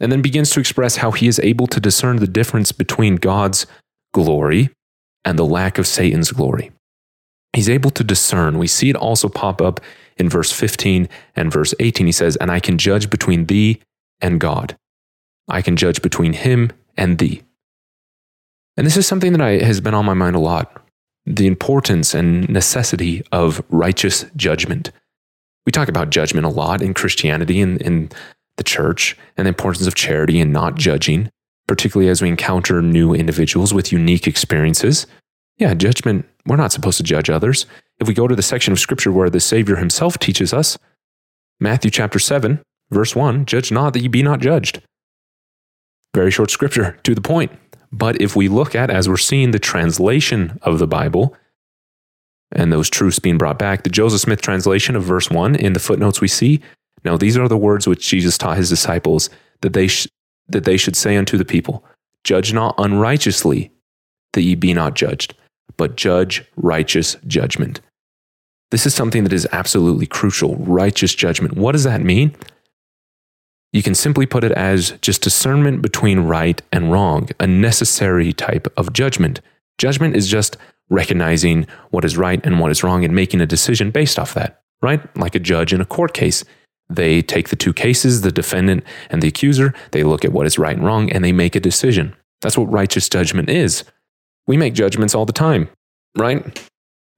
and 0.00 0.10
then 0.10 0.22
begins 0.22 0.50
to 0.50 0.60
express 0.60 0.96
how 0.96 1.10
he 1.10 1.26
is 1.26 1.40
able 1.40 1.66
to 1.68 1.80
discern 1.80 2.16
the 2.16 2.26
difference 2.26 2.72
between 2.72 3.16
God's 3.16 3.66
glory 4.12 4.70
and 5.24 5.38
the 5.38 5.46
lack 5.46 5.78
of 5.78 5.86
Satan's 5.86 6.32
glory. 6.32 6.72
He's 7.54 7.68
able 7.68 7.90
to 7.90 8.04
discern. 8.04 8.58
We 8.58 8.66
see 8.66 8.90
it 8.90 8.96
also 8.96 9.28
pop 9.28 9.62
up 9.62 9.80
in 10.16 10.28
verse 10.28 10.52
15 10.52 11.08
and 11.36 11.52
verse 11.52 11.74
18. 11.78 12.06
He 12.06 12.12
says, 12.12 12.36
And 12.36 12.50
I 12.50 12.60
can 12.60 12.78
judge 12.78 13.10
between 13.10 13.46
thee 13.46 13.80
and 14.20 14.40
God. 14.40 14.76
I 15.48 15.62
can 15.62 15.76
judge 15.76 16.02
between 16.02 16.32
him 16.32 16.72
and 16.96 17.18
thee. 17.18 17.42
And 18.76 18.86
this 18.86 18.96
is 18.96 19.06
something 19.06 19.32
that 19.32 19.40
I, 19.40 19.58
has 19.58 19.80
been 19.80 19.94
on 19.94 20.04
my 20.04 20.14
mind 20.14 20.36
a 20.36 20.40
lot 20.40 20.80
the 21.26 21.46
importance 21.46 22.12
and 22.12 22.46
necessity 22.50 23.22
of 23.32 23.64
righteous 23.70 24.26
judgment. 24.36 24.90
We 25.66 25.72
talk 25.72 25.88
about 25.88 26.10
judgment 26.10 26.46
a 26.46 26.50
lot 26.50 26.82
in 26.82 26.94
Christianity 26.94 27.60
and 27.60 27.80
in 27.80 28.10
the 28.56 28.64
church 28.64 29.16
and 29.36 29.46
the 29.46 29.50
importance 29.50 29.86
of 29.86 29.94
charity 29.94 30.40
and 30.40 30.52
not 30.52 30.74
judging, 30.74 31.30
particularly 31.66 32.10
as 32.10 32.20
we 32.20 32.28
encounter 32.28 32.82
new 32.82 33.14
individuals 33.14 33.72
with 33.72 33.92
unique 33.92 34.26
experiences. 34.26 35.06
Yeah, 35.58 35.74
judgment, 35.74 36.26
we're 36.46 36.56
not 36.56 36.72
supposed 36.72 36.98
to 36.98 37.02
judge 37.02 37.30
others. 37.30 37.66
If 38.00 38.08
we 38.08 38.14
go 38.14 38.28
to 38.28 38.36
the 38.36 38.42
section 38.42 38.72
of 38.72 38.80
scripture 38.80 39.12
where 39.12 39.30
the 39.30 39.40
Savior 39.40 39.76
himself 39.76 40.18
teaches 40.18 40.52
us, 40.52 40.76
Matthew 41.60 41.90
chapter 41.90 42.18
7, 42.18 42.60
verse 42.90 43.14
1, 43.14 43.46
judge 43.46 43.72
not 43.72 43.92
that 43.92 44.00
ye 44.00 44.08
be 44.08 44.22
not 44.22 44.40
judged. 44.40 44.82
Very 46.14 46.30
short 46.30 46.50
scripture, 46.50 46.98
to 47.04 47.14
the 47.14 47.20
point. 47.20 47.52
But 47.90 48.20
if 48.20 48.34
we 48.34 48.48
look 48.48 48.74
at, 48.74 48.90
as 48.90 49.08
we're 49.08 49.16
seeing 49.16 49.52
the 49.52 49.58
translation 49.58 50.58
of 50.62 50.78
the 50.78 50.86
Bible 50.86 51.36
and 52.54 52.72
those 52.72 52.90
truths 52.90 53.18
being 53.18 53.38
brought 53.38 53.58
back, 53.58 53.82
the 53.82 53.90
Joseph 53.90 54.20
Smith 54.20 54.40
translation 54.40 54.96
of 54.96 55.02
verse 55.02 55.30
1, 55.30 55.56
in 55.56 55.72
the 55.72 55.80
footnotes 55.80 56.20
we 56.20 56.28
see, 56.28 56.60
now 57.04 57.16
these 57.16 57.36
are 57.36 57.48
the 57.48 57.56
words 57.56 57.86
which 57.86 58.08
Jesus 58.08 58.38
taught 58.38 58.56
his 58.56 58.68
disciples 58.68 59.28
that 59.60 59.72
they, 59.72 59.88
sh- 59.88 60.08
that 60.48 60.64
they 60.64 60.76
should 60.76 60.96
say 60.96 61.16
unto 61.16 61.36
the 61.36 61.44
people, 61.44 61.84
Judge 62.24 62.52
not 62.52 62.74
unrighteously, 62.78 63.70
that 64.32 64.42
ye 64.42 64.54
be 64.54 64.72
not 64.72 64.94
judged, 64.94 65.34
but 65.76 65.96
judge 65.96 66.44
righteous 66.56 67.16
judgment. 67.26 67.80
This 68.70 68.86
is 68.86 68.94
something 68.94 69.24
that 69.24 69.32
is 69.32 69.46
absolutely 69.52 70.06
crucial 70.06 70.56
righteous 70.56 71.14
judgment. 71.14 71.56
What 71.56 71.72
does 71.72 71.84
that 71.84 72.00
mean? 72.00 72.34
You 73.72 73.82
can 73.82 73.94
simply 73.94 74.24
put 74.24 74.44
it 74.44 74.52
as 74.52 74.92
just 75.02 75.22
discernment 75.22 75.82
between 75.82 76.20
right 76.20 76.62
and 76.72 76.92
wrong, 76.92 77.28
a 77.40 77.46
necessary 77.46 78.32
type 78.32 78.72
of 78.76 78.92
judgment. 78.92 79.40
Judgment 79.78 80.16
is 80.16 80.28
just 80.28 80.56
recognizing 80.90 81.66
what 81.90 82.04
is 82.04 82.16
right 82.16 82.44
and 82.44 82.60
what 82.60 82.70
is 82.70 82.82
wrong 82.82 83.04
and 83.04 83.14
making 83.14 83.40
a 83.40 83.46
decision 83.46 83.90
based 83.90 84.18
off 84.18 84.34
that, 84.34 84.62
right? 84.82 85.14
Like 85.16 85.34
a 85.34 85.40
judge 85.40 85.72
in 85.72 85.80
a 85.80 85.86
court 85.86 86.14
case. 86.14 86.44
They 86.90 87.22
take 87.22 87.48
the 87.48 87.56
two 87.56 87.72
cases, 87.72 88.20
the 88.20 88.32
defendant 88.32 88.84
and 89.08 89.22
the 89.22 89.28
accuser, 89.28 89.74
they 89.92 90.02
look 90.02 90.24
at 90.24 90.32
what 90.32 90.46
is 90.46 90.58
right 90.58 90.76
and 90.76 90.84
wrong, 90.84 91.10
and 91.10 91.24
they 91.24 91.32
make 91.32 91.56
a 91.56 91.60
decision. 91.60 92.14
That's 92.42 92.58
what 92.58 92.70
righteous 92.70 93.08
judgment 93.08 93.48
is. 93.48 93.84
We 94.46 94.58
make 94.58 94.74
judgments 94.74 95.14
all 95.14 95.24
the 95.24 95.32
time, 95.32 95.70
right? 96.18 96.60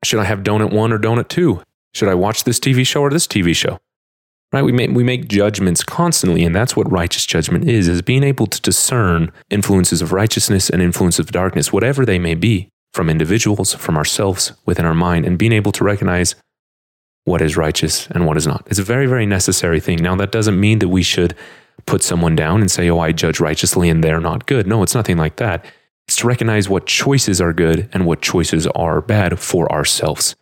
Should 0.04 0.20
I 0.20 0.24
have 0.24 0.44
donut 0.44 0.72
one 0.72 0.92
or 0.92 0.98
donut 0.98 1.28
two? 1.28 1.62
Should 1.94 2.08
I 2.08 2.14
watch 2.14 2.44
this 2.44 2.60
TV 2.60 2.86
show 2.86 3.02
or 3.02 3.10
this 3.10 3.26
TV 3.26 3.56
show? 3.56 3.78
right 4.52 4.62
we 4.62 4.72
make, 4.72 4.90
we 4.90 5.04
make 5.04 5.28
judgments 5.28 5.82
constantly 5.82 6.44
and 6.44 6.54
that's 6.54 6.76
what 6.76 6.90
righteous 6.90 7.26
judgment 7.26 7.68
is 7.68 7.88
is 7.88 8.02
being 8.02 8.22
able 8.22 8.46
to 8.46 8.60
discern 8.62 9.32
influences 9.50 10.00
of 10.00 10.12
righteousness 10.12 10.70
and 10.70 10.82
influences 10.82 11.20
of 11.20 11.32
darkness 11.32 11.72
whatever 11.72 12.04
they 12.04 12.18
may 12.18 12.34
be 12.34 12.68
from 12.96 13.10
individuals 13.10 13.74
from 13.74 13.96
ourselves 13.96 14.42
within 14.64 14.86
our 14.86 14.94
mind 14.94 15.24
and 15.26 15.38
being 15.38 15.52
able 15.52 15.72
to 15.72 15.84
recognize 15.84 16.34
what 17.24 17.42
is 17.42 17.56
righteous 17.56 18.06
and 18.12 18.26
what 18.26 18.36
is 18.36 18.46
not 18.46 18.62
it's 18.70 18.78
a 18.78 18.90
very 18.94 19.06
very 19.06 19.26
necessary 19.26 19.80
thing 19.86 19.98
now 20.02 20.16
that 20.16 20.32
doesn't 20.32 20.58
mean 20.58 20.78
that 20.80 20.88
we 20.88 21.02
should 21.02 21.32
put 21.84 22.02
someone 22.02 22.34
down 22.34 22.60
and 22.60 22.70
say, 22.70 22.88
oh, 22.88 22.98
I 22.98 23.12
judge 23.12 23.40
righteously 23.40 23.88
and 23.88 24.02
they're 24.02 24.20
not 24.20 24.46
good. 24.46 24.66
No, 24.66 24.82
it's 24.82 24.94
nothing 24.94 25.16
like 25.16 25.36
that. 25.36 25.64
It's 26.08 26.16
to 26.18 26.26
recognize 26.26 26.68
what 26.68 26.86
choices 26.86 27.40
are 27.40 27.52
good 27.52 27.88
and 27.92 28.06
what 28.06 28.22
choices 28.22 28.66
are 28.68 29.00
bad 29.00 29.38
for 29.38 29.70
ourselves. 29.72 30.36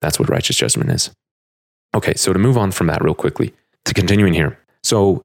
That's 0.00 0.18
what 0.18 0.28
righteous 0.28 0.56
judgment 0.56 0.90
is. 0.90 1.10
Okay, 1.94 2.14
so 2.14 2.32
to 2.32 2.38
move 2.38 2.58
on 2.58 2.70
from 2.70 2.88
that 2.88 3.02
real 3.02 3.14
quickly, 3.14 3.54
to 3.84 3.94
continuing 3.94 4.34
here. 4.34 4.58
So 4.82 5.22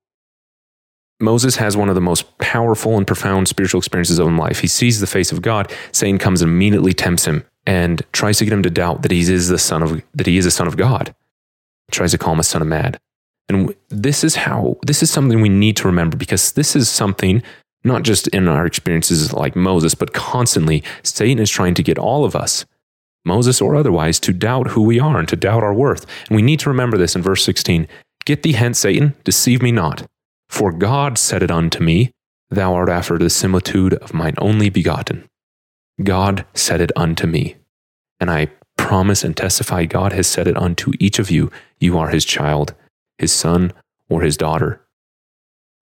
Moses 1.19 1.57
has 1.57 1.75
one 1.75 1.89
of 1.89 1.95
the 1.95 2.01
most 2.01 2.38
powerful 2.38 2.97
and 2.97 3.05
profound 3.05 3.47
spiritual 3.47 3.79
experiences 3.79 4.19
of 4.19 4.27
his 4.27 4.38
life. 4.38 4.59
He 4.59 4.67
sees 4.67 4.99
the 4.99 5.07
face 5.07 5.31
of 5.31 5.41
God. 5.41 5.71
Satan 5.91 6.17
comes 6.17 6.41
and 6.41 6.49
immediately 6.49 6.93
tempts 6.93 7.25
him 7.25 7.43
and 7.65 8.01
tries 8.13 8.38
to 8.38 8.45
get 8.45 8.53
him 8.53 8.63
to 8.63 8.69
doubt 8.69 9.01
that 9.01 9.11
he 9.11 9.19
is 9.19 9.49
the 9.49 9.59
son 9.59 9.83
of 9.83 10.01
that 10.13 10.27
he 10.27 10.38
is 10.38 10.45
a 10.45 10.51
son 10.51 10.67
of 10.67 10.77
God. 10.77 11.13
Tries 11.91 12.11
to 12.11 12.17
call 12.17 12.33
him 12.33 12.39
a 12.39 12.43
son 12.43 12.61
of 12.61 12.67
mad. 12.67 12.99
And 13.49 13.75
this 13.89 14.23
is 14.23 14.35
how 14.35 14.77
this 14.85 15.03
is 15.03 15.11
something 15.11 15.41
we 15.41 15.49
need 15.49 15.75
to 15.77 15.88
remember 15.88 16.15
because 16.15 16.53
this 16.53 16.75
is 16.75 16.88
something 16.88 17.43
not 17.83 18.03
just 18.03 18.27
in 18.29 18.47
our 18.47 18.65
experiences 18.65 19.33
like 19.33 19.55
Moses, 19.55 19.95
but 19.95 20.13
constantly 20.13 20.83
Satan 21.03 21.39
is 21.39 21.49
trying 21.49 21.73
to 21.75 21.83
get 21.83 21.97
all 21.97 22.25
of 22.25 22.35
us, 22.35 22.65
Moses 23.25 23.61
or 23.61 23.75
otherwise, 23.75 24.19
to 24.21 24.33
doubt 24.33 24.71
who 24.71 24.81
we 24.81 24.99
are 24.99 25.17
and 25.17 25.27
to 25.29 25.35
doubt 25.35 25.63
our 25.63 25.73
worth. 25.73 26.05
And 26.27 26.35
we 26.35 26.41
need 26.41 26.59
to 26.61 26.69
remember 26.69 26.97
this 26.97 27.15
in 27.15 27.21
verse 27.21 27.43
16. 27.43 27.88
Get 28.25 28.43
thee 28.43 28.53
hence, 28.53 28.79
Satan, 28.79 29.15
deceive 29.23 29.61
me 29.61 29.71
not. 29.71 30.05
For 30.50 30.72
God 30.72 31.18
said 31.18 31.44
it 31.44 31.51
unto 31.51 31.82
me, 31.82 32.12
Thou 32.50 32.74
art 32.74 32.89
after 32.89 33.18
the 33.18 33.29
similitude 33.29 33.94
of 33.94 34.13
mine 34.13 34.34
only 34.39 34.70
begotten. 34.70 35.27
God 36.03 36.46
said 36.53 36.82
it 36.82 36.91
unto 36.96 37.27
me. 37.27 37.56
And 38.20 38.32
I 38.32 38.48
promise 38.75 39.24
and 39.24 39.38
testify 39.38 39.86
God 39.86 40.13
has 40.13 40.27
said 40.27 40.48
it 40.48 40.58
unto 40.58 40.91
each 41.00 41.20
of 41.20 41.29
you. 41.29 41.51
You 41.79 41.98
are 41.98 42.10
his 42.10 42.25
child, 42.25 42.74
his 43.18 43.32
son, 43.32 43.72
or 44.10 44.22
his 44.22 44.36
daughter. 44.36 44.82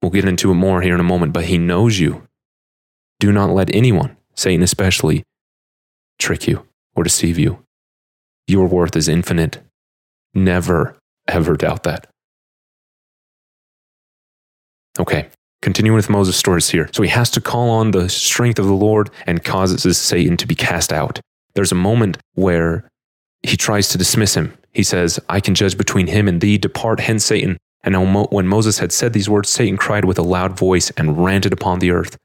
We'll 0.02 0.12
get 0.12 0.26
into 0.26 0.52
it 0.52 0.56
more 0.56 0.82
here 0.82 0.94
in 0.94 1.00
a 1.00 1.04
moment, 1.04 1.34
but 1.34 1.46
he 1.46 1.58
knows 1.58 2.00
you. 2.00 2.28
Do 3.20 3.32
not 3.32 3.52
let 3.52 3.74
anyone, 3.74 4.18
Satan 4.36 4.62
especially, 4.62 5.24
trick 6.20 6.48
you 6.48 6.68
or 6.96 7.04
deceive 7.04 7.40
you. 7.40 7.64
Your 8.46 8.68
worth 8.68 8.96
is 8.96 9.08
infinite. 9.08 9.60
Never, 10.34 10.98
ever 11.28 11.56
doubt 11.56 11.84
that. 11.84 12.08
Okay, 15.00 15.30
continuing 15.62 15.96
with 15.96 16.10
Moses' 16.10 16.38
stories 16.38 16.70
here. 16.70 16.89
So 16.94 17.04
he 17.04 17.10
has 17.10 17.30
to 17.32 17.42
call 17.42 17.70
on 17.70 17.92
the 17.92 18.10
strength 18.10 18.60
of 18.60 18.66
the 18.66 18.74
Lord 18.74 19.10
and 19.25 19.44
causes 19.44 19.98
Satan 19.98 20.38
to 20.38 20.48
be 20.48 20.56
cast 20.56 20.92
out. 20.92 21.20
There's 21.54 21.72
a 21.72 21.75
moment 21.75 22.18
where 22.34 22.89
he 23.44 23.58
tries 23.58 23.89
to 23.89 23.98
dismiss 23.98 24.36
him. 24.36 24.58
He 24.74 24.84
says, 24.84 25.20
I 25.30 25.39
can 25.39 25.56
judge 25.56 25.77
between 25.77 26.08
him 26.08 26.27
and 26.27 26.42
thee. 26.42 26.58
Depart 26.58 27.00
hence, 27.00 27.25
Satan. 27.25 27.58
And 27.84 27.96
when 28.32 28.48
Moses 28.48 28.80
had 28.80 28.92
said 28.92 29.13
these 29.13 29.30
words, 29.30 29.50
Satan 29.50 29.77
cried 29.77 30.06
with 30.06 30.20
a 30.20 30.24
loud 30.24 30.58
voice 30.58 30.89
and 30.98 31.24
ranted 31.24 31.54
upon 31.54 31.80
the 31.80 31.92
earth 31.92 32.18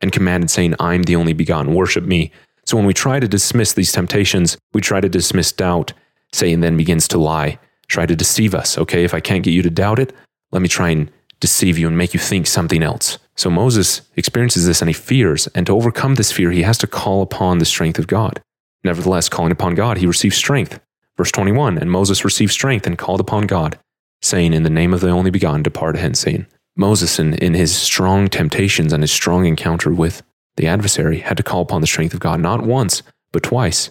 and 0.00 0.12
commanded, 0.12 0.50
saying, 0.50 0.74
I'm 0.78 1.02
the 1.02 1.16
only 1.16 1.32
begotten, 1.32 1.74
worship 1.74 2.04
me. 2.04 2.30
So 2.66 2.76
when 2.76 2.86
we 2.86 2.94
try 2.94 3.18
to 3.18 3.26
dismiss 3.26 3.72
these 3.72 3.90
temptations, 3.90 4.56
we 4.72 4.80
try 4.80 5.00
to 5.00 5.08
dismiss 5.08 5.50
doubt. 5.50 5.92
Satan 6.32 6.60
then 6.60 6.76
begins 6.76 7.08
to 7.08 7.18
lie, 7.18 7.58
try 7.88 8.06
to 8.06 8.14
deceive 8.14 8.54
us. 8.54 8.78
Okay, 8.78 9.02
if 9.02 9.12
I 9.12 9.20
can't 9.20 9.42
get 9.42 9.52
you 9.52 9.62
to 9.62 9.70
doubt 9.70 9.98
it, 9.98 10.12
let 10.52 10.62
me 10.62 10.68
try 10.68 10.90
and 10.90 11.10
deceive 11.40 11.78
you 11.78 11.86
and 11.86 11.96
make 11.96 12.14
you 12.14 12.20
think 12.20 12.46
something 12.46 12.82
else. 12.82 13.18
So 13.36 13.50
Moses 13.50 14.02
experiences 14.16 14.66
this 14.66 14.82
and 14.82 14.88
he 14.88 14.94
fears. 14.94 15.46
And 15.48 15.66
to 15.66 15.74
overcome 15.74 16.16
this 16.16 16.32
fear, 16.32 16.50
he 16.50 16.62
has 16.62 16.78
to 16.78 16.86
call 16.86 17.22
upon 17.22 17.58
the 17.58 17.64
strength 17.64 17.98
of 17.98 18.06
God. 18.06 18.40
Nevertheless, 18.84 19.28
calling 19.28 19.52
upon 19.52 19.74
God, 19.74 19.98
he 19.98 20.06
receives 20.06 20.36
strength. 20.36 20.80
Verse 21.16 21.32
21 21.32 21.78
And 21.78 21.90
Moses 21.90 22.24
received 22.24 22.52
strength 22.52 22.86
and 22.86 22.98
called 22.98 23.20
upon 23.20 23.46
God, 23.46 23.78
saying, 24.22 24.52
In 24.52 24.62
the 24.62 24.70
name 24.70 24.94
of 24.94 25.00
the 25.00 25.10
only 25.10 25.30
begotten, 25.30 25.62
depart 25.62 25.96
hence, 25.96 26.20
Satan. 26.20 26.46
Moses, 26.76 27.18
in, 27.18 27.34
in 27.34 27.54
his 27.54 27.76
strong 27.76 28.28
temptations 28.28 28.92
and 28.92 29.02
his 29.02 29.10
strong 29.10 29.46
encounter 29.46 29.92
with 29.92 30.22
the 30.56 30.68
adversary, 30.68 31.18
had 31.18 31.36
to 31.36 31.42
call 31.42 31.62
upon 31.62 31.80
the 31.80 31.86
strength 31.86 32.14
of 32.14 32.20
God 32.20 32.40
not 32.40 32.62
once, 32.62 33.02
but 33.32 33.42
twice. 33.42 33.90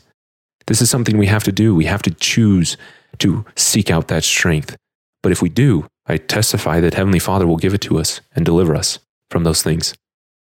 This 0.67 0.81
is 0.81 0.89
something 0.89 1.17
we 1.17 1.27
have 1.27 1.43
to 1.43 1.51
do. 1.51 1.75
We 1.75 1.85
have 1.85 2.01
to 2.03 2.11
choose 2.11 2.77
to 3.19 3.45
seek 3.55 3.91
out 3.91 4.07
that 4.07 4.23
strength. 4.23 4.75
But 5.21 5.31
if 5.31 5.41
we 5.41 5.49
do, 5.49 5.87
I 6.07 6.17
testify 6.17 6.79
that 6.79 6.93
Heavenly 6.93 7.19
Father 7.19 7.45
will 7.45 7.57
give 7.57 7.73
it 7.73 7.81
to 7.81 7.99
us 7.99 8.21
and 8.35 8.45
deliver 8.45 8.75
us 8.75 8.99
from 9.29 9.43
those 9.43 9.61
things. 9.61 9.93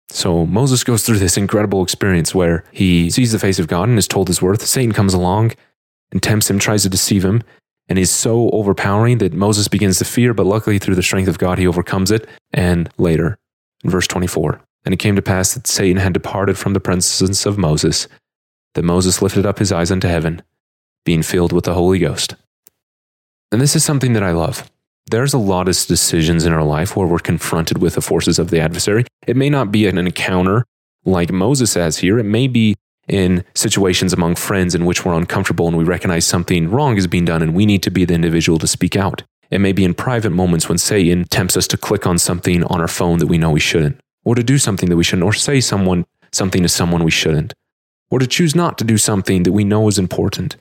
So 0.08 0.46
Moses 0.46 0.84
goes 0.84 1.04
through 1.04 1.18
this 1.18 1.36
incredible 1.36 1.82
experience 1.82 2.34
where 2.34 2.64
he 2.70 3.10
sees 3.10 3.32
the 3.32 3.38
face 3.38 3.58
of 3.58 3.68
God 3.68 3.88
and 3.88 3.98
is 3.98 4.08
told 4.08 4.28
his 4.28 4.42
worth. 4.42 4.62
Satan 4.62 4.92
comes 4.92 5.14
along 5.14 5.52
and 6.10 6.22
tempts 6.22 6.50
him, 6.50 6.58
tries 6.58 6.82
to 6.82 6.88
deceive 6.88 7.24
him, 7.24 7.42
and 7.88 7.98
is 7.98 8.10
so 8.10 8.50
overpowering 8.50 9.18
that 9.18 9.32
Moses 9.32 9.68
begins 9.68 9.98
to 9.98 10.04
fear, 10.04 10.34
but 10.34 10.46
luckily 10.46 10.78
through 10.78 10.94
the 10.94 11.02
strength 11.02 11.28
of 11.28 11.38
God, 11.38 11.58
he 11.58 11.66
overcomes 11.66 12.10
it. 12.10 12.28
And 12.52 12.90
later, 12.98 13.38
in 13.82 13.90
verse 13.90 14.06
24, 14.06 14.60
and 14.84 14.92
it 14.92 14.98
came 14.98 15.16
to 15.16 15.22
pass 15.22 15.54
that 15.54 15.66
Satan 15.66 15.96
had 15.96 16.12
departed 16.12 16.58
from 16.58 16.74
the 16.74 16.80
presence 16.80 17.46
of 17.46 17.58
Moses, 17.58 18.08
that 18.74 18.84
Moses 18.84 19.22
lifted 19.22 19.46
up 19.46 19.58
his 19.58 19.72
eyes 19.72 19.90
unto 19.90 20.08
heaven, 20.08 20.42
being 21.04 21.22
filled 21.22 21.52
with 21.52 21.64
the 21.64 21.74
Holy 21.74 21.98
Ghost. 21.98 22.34
And 23.50 23.60
this 23.60 23.76
is 23.76 23.84
something 23.84 24.12
that 24.12 24.22
I 24.22 24.32
love. 24.32 24.70
There's 25.06 25.34
a 25.34 25.38
lot 25.38 25.68
of 25.68 25.76
decisions 25.86 26.46
in 26.46 26.52
our 26.52 26.62
life 26.62 26.96
where 26.96 27.06
we're 27.06 27.18
confronted 27.18 27.78
with 27.78 27.94
the 27.94 28.00
forces 28.00 28.38
of 28.38 28.50
the 28.50 28.60
adversary. 28.60 29.04
It 29.26 29.36
may 29.36 29.50
not 29.50 29.72
be 29.72 29.86
an 29.86 29.98
encounter 29.98 30.64
like 31.04 31.32
Moses 31.32 31.74
has 31.74 31.98
here. 31.98 32.18
It 32.18 32.24
may 32.24 32.46
be 32.46 32.76
in 33.08 33.44
situations 33.54 34.12
among 34.12 34.36
friends 34.36 34.74
in 34.74 34.84
which 34.84 35.04
we're 35.04 35.14
uncomfortable 35.14 35.66
and 35.66 35.76
we 35.76 35.84
recognize 35.84 36.24
something 36.24 36.70
wrong 36.70 36.96
is 36.96 37.06
being 37.06 37.24
done 37.24 37.42
and 37.42 37.54
we 37.54 37.66
need 37.66 37.82
to 37.82 37.90
be 37.90 38.04
the 38.04 38.14
individual 38.14 38.58
to 38.58 38.66
speak 38.66 38.96
out. 38.96 39.22
It 39.50 39.60
may 39.60 39.72
be 39.72 39.84
in 39.84 39.92
private 39.92 40.30
moments 40.30 40.68
when 40.68 40.78
Satan 40.78 41.24
tempts 41.24 41.56
us 41.56 41.66
to 41.68 41.76
click 41.76 42.06
on 42.06 42.16
something 42.16 42.64
on 42.64 42.80
our 42.80 42.88
phone 42.88 43.18
that 43.18 43.26
we 43.26 43.36
know 43.36 43.50
we 43.50 43.60
shouldn't, 43.60 44.00
or 44.24 44.34
to 44.34 44.42
do 44.42 44.56
something 44.56 44.88
that 44.88 44.96
we 44.96 45.04
shouldn't, 45.04 45.24
or 45.24 45.34
say 45.34 45.60
someone 45.60 46.06
something 46.32 46.62
to 46.62 46.68
someone 46.70 47.04
we 47.04 47.10
shouldn't, 47.10 47.52
or 48.10 48.18
to 48.18 48.26
choose 48.26 48.54
not 48.54 48.78
to 48.78 48.84
do 48.84 48.96
something 48.96 49.42
that 49.42 49.52
we 49.52 49.62
know 49.62 49.88
is 49.88 49.98
important. 49.98 50.56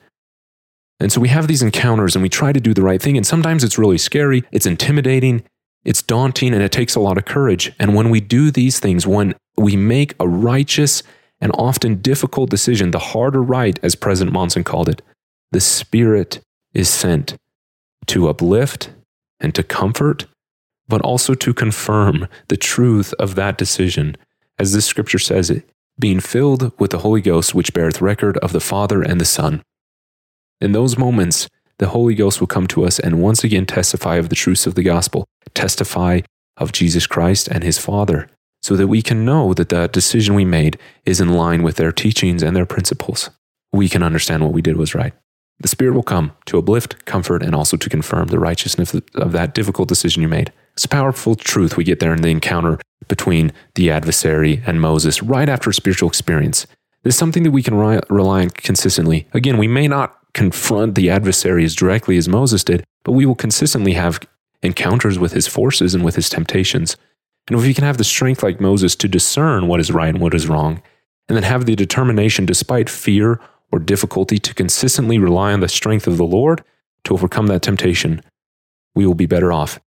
And 1.02 1.12
so 1.12 1.20
we 1.20 1.28
have 1.28 1.48
these 1.48 1.62
encounters 1.62 2.14
and 2.14 2.22
we 2.22 2.28
try 2.28 2.52
to 2.52 2.60
do 2.60 2.72
the 2.72 2.82
right 2.82 3.02
thing. 3.02 3.16
And 3.16 3.26
sometimes 3.26 3.64
it's 3.64 3.78
really 3.78 3.98
scary, 3.98 4.44
it's 4.52 4.66
intimidating, 4.66 5.42
it's 5.84 6.02
daunting, 6.02 6.54
and 6.54 6.62
it 6.62 6.72
takes 6.72 6.94
a 6.94 7.00
lot 7.00 7.18
of 7.18 7.24
courage. 7.24 7.72
And 7.78 7.94
when 7.94 8.08
we 8.10 8.20
do 8.20 8.50
these 8.50 8.78
things, 8.78 9.06
when 9.06 9.34
we 9.56 9.76
make 9.76 10.14
a 10.20 10.28
righteous 10.28 11.02
and 11.40 11.52
often 11.58 12.00
difficult 12.00 12.50
decision, 12.50 12.92
the 12.92 12.98
harder 12.98 13.42
right, 13.42 13.78
as 13.82 13.96
President 13.96 14.32
Monson 14.32 14.62
called 14.62 14.88
it, 14.88 15.02
the 15.50 15.60
Spirit 15.60 16.40
is 16.72 16.88
sent 16.88 17.36
to 18.06 18.28
uplift 18.28 18.90
and 19.40 19.54
to 19.54 19.62
comfort, 19.62 20.26
but 20.86 21.02
also 21.02 21.34
to 21.34 21.52
confirm 21.52 22.28
the 22.48 22.56
truth 22.56 23.12
of 23.18 23.34
that 23.34 23.58
decision. 23.58 24.16
As 24.58 24.72
this 24.72 24.86
scripture 24.86 25.18
says 25.18 25.50
it, 25.50 25.68
being 25.98 26.20
filled 26.20 26.78
with 26.78 26.92
the 26.92 26.98
Holy 26.98 27.20
Ghost, 27.20 27.54
which 27.54 27.74
beareth 27.74 28.00
record 28.00 28.38
of 28.38 28.52
the 28.52 28.60
Father 28.60 29.02
and 29.02 29.20
the 29.20 29.24
Son. 29.24 29.62
In 30.62 30.70
those 30.70 30.96
moments, 30.96 31.48
the 31.78 31.88
Holy 31.88 32.14
Ghost 32.14 32.38
will 32.38 32.46
come 32.46 32.68
to 32.68 32.84
us 32.84 33.00
and 33.00 33.20
once 33.20 33.42
again 33.42 33.66
testify 33.66 34.14
of 34.14 34.28
the 34.28 34.36
truths 34.36 34.64
of 34.64 34.76
the 34.76 34.84
gospel, 34.84 35.26
testify 35.54 36.20
of 36.56 36.70
Jesus 36.70 37.04
Christ 37.04 37.48
and 37.48 37.64
his 37.64 37.78
Father, 37.78 38.30
so 38.62 38.76
that 38.76 38.86
we 38.86 39.02
can 39.02 39.24
know 39.24 39.54
that 39.54 39.70
the 39.70 39.88
decision 39.88 40.36
we 40.36 40.44
made 40.44 40.78
is 41.04 41.20
in 41.20 41.30
line 41.30 41.64
with 41.64 41.78
their 41.78 41.90
teachings 41.90 42.44
and 42.44 42.54
their 42.54 42.64
principles. 42.64 43.28
We 43.72 43.88
can 43.88 44.04
understand 44.04 44.44
what 44.44 44.52
we 44.52 44.62
did 44.62 44.76
was 44.76 44.94
right. 44.94 45.12
The 45.58 45.66
Spirit 45.66 45.94
will 45.94 46.04
come 46.04 46.30
to 46.46 46.60
uplift, 46.60 47.06
comfort, 47.06 47.42
and 47.42 47.56
also 47.56 47.76
to 47.76 47.90
confirm 47.90 48.28
the 48.28 48.38
righteousness 48.38 48.94
of 49.16 49.32
that 49.32 49.54
difficult 49.54 49.88
decision 49.88 50.22
you 50.22 50.28
made. 50.28 50.52
It's 50.74 50.84
a 50.84 50.88
powerful 50.88 51.34
truth 51.34 51.76
we 51.76 51.82
get 51.82 51.98
there 51.98 52.14
in 52.14 52.22
the 52.22 52.30
encounter 52.30 52.78
between 53.08 53.52
the 53.74 53.90
adversary 53.90 54.62
and 54.64 54.80
Moses 54.80 55.24
right 55.24 55.48
after 55.48 55.70
a 55.70 55.74
spiritual 55.74 56.08
experience. 56.08 56.68
This 57.02 57.14
is 57.14 57.18
something 57.18 57.42
that 57.42 57.50
we 57.50 57.64
can 57.64 57.74
rely 57.74 58.42
on 58.42 58.50
consistently. 58.50 59.26
Again, 59.32 59.58
we 59.58 59.66
may 59.66 59.88
not 59.88 60.16
confront 60.34 60.94
the 60.94 61.10
adversary 61.10 61.64
as 61.64 61.74
directly 61.74 62.16
as 62.16 62.28
Moses 62.28 62.64
did, 62.64 62.84
but 63.04 63.12
we 63.12 63.26
will 63.26 63.34
consistently 63.34 63.92
have 63.92 64.20
encounters 64.62 65.18
with 65.18 65.32
his 65.32 65.46
forces 65.46 65.94
and 65.94 66.04
with 66.04 66.14
his 66.14 66.28
temptations. 66.28 66.96
And 67.48 67.58
if 67.58 67.62
we 67.62 67.74
can 67.74 67.84
have 67.84 67.98
the 67.98 68.04
strength 68.04 68.42
like 68.42 68.60
Moses 68.60 68.94
to 68.96 69.08
discern 69.08 69.66
what 69.66 69.80
is 69.80 69.90
right 69.90 70.08
and 70.08 70.20
what 70.20 70.34
is 70.34 70.48
wrong, 70.48 70.82
and 71.28 71.36
then 71.36 71.42
have 71.42 71.66
the 71.66 71.76
determination, 71.76 72.46
despite 72.46 72.88
fear 72.88 73.40
or 73.70 73.78
difficulty, 73.78 74.38
to 74.38 74.54
consistently 74.54 75.18
rely 75.18 75.52
on 75.52 75.60
the 75.60 75.68
strength 75.68 76.06
of 76.06 76.16
the 76.16 76.24
Lord 76.24 76.62
to 77.04 77.14
overcome 77.14 77.46
that 77.48 77.62
temptation, 77.62 78.22
we 78.94 79.06
will 79.06 79.14
be 79.14 79.26
better 79.26 79.52
off. 79.52 79.80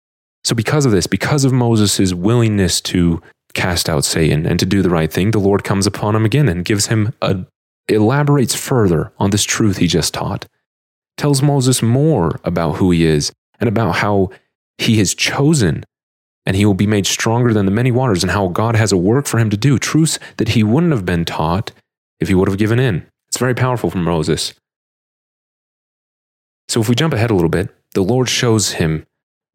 So, 0.44 0.54
because 0.54 0.86
of 0.86 0.92
this, 0.92 1.06
because 1.06 1.44
of 1.44 1.52
Moses' 1.52 2.14
willingness 2.14 2.80
to 2.82 3.22
cast 3.54 3.88
out 3.88 4.04
Satan 4.04 4.46
and 4.46 4.58
to 4.58 4.66
do 4.66 4.82
the 4.82 4.90
right 4.90 5.12
thing, 5.12 5.30
the 5.30 5.38
Lord 5.38 5.62
comes 5.62 5.86
upon 5.86 6.16
him 6.16 6.24
again 6.24 6.48
and 6.48 6.64
gives 6.64 6.86
him 6.86 7.12
a 7.20 7.44
elaborates 7.88 8.54
further 8.54 9.12
on 9.18 9.30
this 9.30 9.44
truth 9.44 9.78
he 9.78 9.86
just 9.86 10.14
taught, 10.14 10.46
tells 11.16 11.42
Moses 11.42 11.82
more 11.82 12.40
about 12.44 12.76
who 12.76 12.90
he 12.90 13.04
is 13.04 13.32
and 13.60 13.68
about 13.68 13.96
how 13.96 14.30
he 14.78 15.00
is 15.00 15.14
chosen 15.14 15.84
and 16.44 16.56
he 16.56 16.64
will 16.64 16.74
be 16.74 16.86
made 16.86 17.06
stronger 17.06 17.52
than 17.52 17.66
the 17.66 17.72
many 17.72 17.92
waters 17.92 18.24
and 18.24 18.32
how 18.32 18.48
God 18.48 18.74
has 18.74 18.92
a 18.92 18.96
work 18.96 19.26
for 19.26 19.38
him 19.38 19.50
to 19.50 19.56
do, 19.56 19.78
truths 19.78 20.18
that 20.38 20.50
he 20.50 20.64
wouldn't 20.64 20.92
have 20.92 21.06
been 21.06 21.24
taught 21.24 21.70
if 22.18 22.28
he 22.28 22.34
would 22.34 22.48
have 22.48 22.58
given 22.58 22.80
in. 22.80 23.06
It's 23.28 23.38
very 23.38 23.54
powerful 23.54 23.90
from 23.90 24.04
Moses. 24.04 24.54
So 26.68 26.80
if 26.80 26.88
we 26.88 26.94
jump 26.94 27.14
ahead 27.14 27.30
a 27.30 27.34
little 27.34 27.48
bit, 27.48 27.70
the 27.94 28.02
Lord 28.02 28.28
shows 28.28 28.72
him 28.72 29.06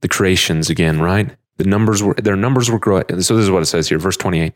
the 0.02 0.08
creations 0.08 0.70
again, 0.70 1.02
right? 1.02 1.36
The 1.58 1.64
numbers 1.64 2.04
were 2.04 2.14
their 2.14 2.36
numbers 2.36 2.70
were 2.70 2.80
growing. 2.80 3.06
So 3.22 3.36
this 3.36 3.44
is 3.44 3.52
what 3.52 3.64
it 3.64 3.68
says 3.68 3.90
here, 3.90 3.98
verse 3.98 4.18
28. 4.18 4.56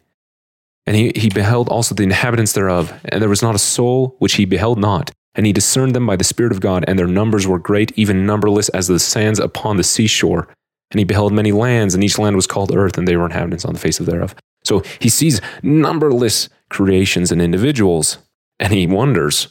And 0.85 0.95
he, 0.95 1.11
he 1.15 1.29
beheld 1.29 1.69
also 1.69 1.93
the 1.93 2.03
inhabitants 2.03 2.53
thereof, 2.53 2.93
and 3.05 3.21
there 3.21 3.29
was 3.29 3.41
not 3.41 3.55
a 3.55 3.59
soul 3.59 4.15
which 4.19 4.33
he 4.33 4.45
beheld 4.45 4.79
not. 4.79 5.11
And 5.35 5.45
he 5.45 5.53
discerned 5.53 5.95
them 5.95 6.05
by 6.05 6.15
the 6.15 6.23
Spirit 6.23 6.51
of 6.51 6.59
God, 6.59 6.83
and 6.87 6.97
their 6.97 7.07
numbers 7.07 7.47
were 7.47 7.59
great, 7.59 7.91
even 7.95 8.25
numberless 8.25 8.69
as 8.69 8.87
the 8.87 8.99
sands 8.99 9.39
upon 9.39 9.77
the 9.77 9.83
seashore. 9.83 10.47
And 10.91 10.99
he 10.99 11.05
beheld 11.05 11.31
many 11.31 11.51
lands, 11.51 11.93
and 11.93 12.03
each 12.03 12.17
land 12.19 12.35
was 12.35 12.47
called 12.47 12.75
earth, 12.75 12.97
and 12.97 13.07
they 13.07 13.15
were 13.15 13.25
inhabitants 13.25 13.63
on 13.63 13.73
the 13.73 13.79
face 13.79 13.99
of 13.99 14.07
thereof. 14.07 14.35
So 14.63 14.83
he 14.99 15.09
sees 15.09 15.39
numberless 15.63 16.49
creations 16.69 17.31
and 17.31 17.41
individuals, 17.41 18.17
and 18.59 18.73
he 18.73 18.87
wonders 18.87 19.47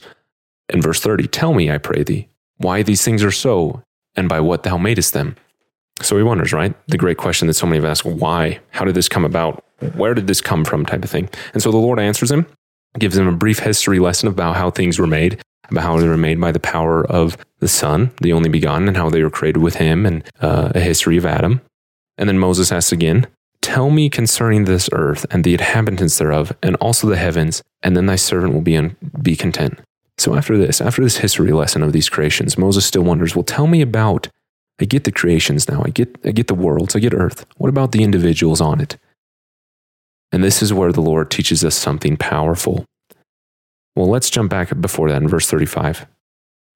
in 0.69 0.83
verse 0.83 1.01
30 1.01 1.29
Tell 1.29 1.55
me, 1.55 1.71
I 1.71 1.79
pray 1.79 2.03
thee, 2.03 2.29
why 2.59 2.83
these 2.83 3.05
things 3.05 3.23
are 3.23 3.31
so, 3.31 3.83
and 4.15 4.29
by 4.29 4.41
what 4.41 4.63
thou 4.63 4.77
madest 4.77 5.13
them. 5.13 5.37
So 6.03 6.17
he 6.17 6.23
wonders, 6.23 6.53
right? 6.53 6.75
The 6.89 6.99
great 6.99 7.19
question 7.19 7.47
that 7.49 7.55
so 7.55 7.67
many 7.67 7.79
have 7.79 7.91
asked 7.91 8.05
why? 8.05 8.61
How 8.71 8.85
did 8.85 8.95
this 8.95 9.09
come 9.09 9.25
about? 9.25 9.65
Where 9.95 10.15
did 10.15 10.27
this 10.27 10.41
come 10.41 10.65
from? 10.65 10.87
type 10.87 11.05
of 11.05 11.11
thing. 11.11 11.29
And 11.53 11.63
so 11.63 11.71
the 11.71 11.79
Lord 11.79 11.99
answers 11.99 12.31
him, 12.31 12.47
gives 12.99 13.17
him 13.17 13.27
a 13.27 13.33
brief 13.33 13.61
history 13.61 13.99
lesson 13.99 14.29
about 14.29 14.57
how 14.57 14.71
things 14.71 14.99
were 14.99 15.07
made, 15.07 15.41
about 15.71 15.85
how 15.85 15.99
they 15.99 16.09
were 16.09 16.17
made 16.17 16.41
by 16.41 16.53
the 16.53 16.61
power 16.61 17.07
of 17.07 17.37
the 17.61 17.69
Son, 17.69 18.11
the 18.21 18.33
only 18.33 18.49
begotten, 18.49 18.89
and 18.89 18.97
how 18.97 19.11
they 19.11 19.23
were 19.23 19.31
created 19.31 19.63
with 19.63 19.77
him, 19.77 20.07
and 20.07 20.25
uh, 20.41 20.73
a 20.75 20.81
history 20.81 21.17
of 21.17 21.27
Adam. 21.27 21.61
And 22.19 22.29
then 22.29 22.39
Moses 22.39 22.73
asks 22.73 22.93
again, 22.93 23.27
Tell 23.63 23.91
me 23.91 24.09
concerning 24.09 24.65
this 24.65 24.89
earth 24.93 25.27
and 25.31 25.45
the 25.45 25.53
inhabitants 25.53 26.19
thereof, 26.19 26.57
and 26.63 26.77
also 26.77 27.07
the 27.07 27.17
heavens, 27.17 27.63
and 27.83 27.97
then 27.97 28.07
thy 28.07 28.17
servant 28.17 28.55
will 28.55 28.63
be, 28.63 28.77
un- 28.77 28.97
be 29.23 29.37
content. 29.37 29.79
So 30.19 30.35
after 30.35 30.59
this, 30.59 30.81
after 30.81 31.03
this 31.03 31.19
history 31.19 31.53
lesson 31.53 31.83
of 31.83 31.93
these 31.93 32.09
creations, 32.09 32.59
Moses 32.59 32.85
still 32.85 33.03
wonders, 33.03 33.37
well, 33.37 33.43
tell 33.43 33.67
me 33.67 33.81
about, 33.81 34.29
I 34.81 34.85
get 34.85 35.05
the 35.05 35.13
creations 35.13 35.69
now, 35.69 35.83
I 35.85 35.91
get, 35.91 36.17
I 36.25 36.31
get 36.31 36.47
the 36.47 36.55
worlds, 36.55 36.97
I 36.97 37.01
get 37.01 37.15
earth. 37.15 37.47
What 37.57 37.69
about 37.69 37.93
the 37.93 38.03
individuals 38.03 38.61
on 38.61 38.81
it? 38.81 38.97
And 40.33 40.43
this 40.43 40.63
is 40.63 40.73
where 40.73 40.93
the 40.93 41.03
Lord 41.03 41.31
teaches 41.31 41.65
us 41.65 41.75
something 41.75 42.17
powerful. 42.17 42.85
Well, 43.97 44.09
let's 44.09 44.31
jump 44.31 44.51
back 44.51 44.81
before 44.81 45.11
that 45.11 45.21
in 45.21 45.29
verse 45.29 45.51
35. 45.51 46.07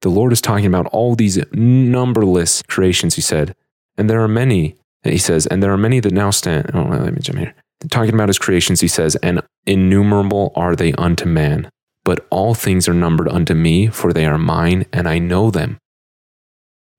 The 0.02 0.08
Lord 0.11 0.32
is 0.32 0.40
talking 0.40 0.66
about 0.66 0.87
all 0.87 1.14
these 1.14 1.38
numberless 1.52 2.62
creations, 2.62 3.14
he 3.14 3.23
said, 3.23 3.54
and 3.96 4.11
there 4.11 4.23
are 4.23 4.28
many 4.28 4.76
he 5.11 5.18
says, 5.18 5.46
and 5.46 5.62
there 5.62 5.73
are 5.73 5.78
many 5.78 6.00
that 6.00 6.12
now 6.12 6.30
stand. 6.30 6.70
Oh, 6.75 6.82
let 6.82 7.12
me 7.12 7.20
jump 7.20 7.38
here. 7.38 7.54
Talking 7.90 8.14
about 8.14 8.28
his 8.28 8.38
creations, 8.38 8.80
he 8.80 8.88
says, 8.88 9.16
and 9.16 9.42
innumerable 9.66 10.52
are 10.56 10.75
they 10.75 10.92
unto 10.94 11.26
man. 11.26 11.68
But 12.04 12.26
all 12.30 12.54
things 12.54 12.88
are 12.88 12.94
numbered 12.94 13.28
unto 13.28 13.54
me, 13.54 13.88
for 13.88 14.12
they 14.12 14.25
are 14.25 14.38
mine, 14.38 14.87
and 14.92 15.08
I 15.08 15.18
know 15.18 15.50
them. 15.50 15.78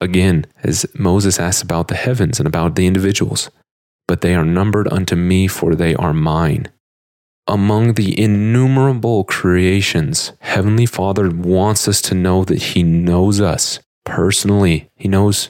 Again, 0.05 0.45
as 0.63 0.85
Moses 0.93 1.39
asks 1.39 1.61
about 1.61 1.87
the 1.87 1.95
heavens 1.95 2.39
and 2.39 2.47
about 2.47 2.75
the 2.75 2.87
individuals, 2.87 3.49
but 4.07 4.21
they 4.21 4.35
are 4.35 4.45
numbered 4.45 4.87
unto 4.91 5.15
me, 5.15 5.47
for 5.47 5.75
they 5.75 5.95
are 5.95 6.13
mine. 6.13 6.69
Among 7.47 7.93
the 7.93 8.19
innumerable 8.19 9.23
creations, 9.23 10.31
Heavenly 10.39 10.85
Father 10.85 11.29
wants 11.29 11.87
us 11.87 12.01
to 12.03 12.15
know 12.15 12.43
that 12.45 12.61
He 12.61 12.83
knows 12.83 13.41
us 13.41 13.79
personally. 14.03 14.89
He 14.95 15.07
knows 15.07 15.49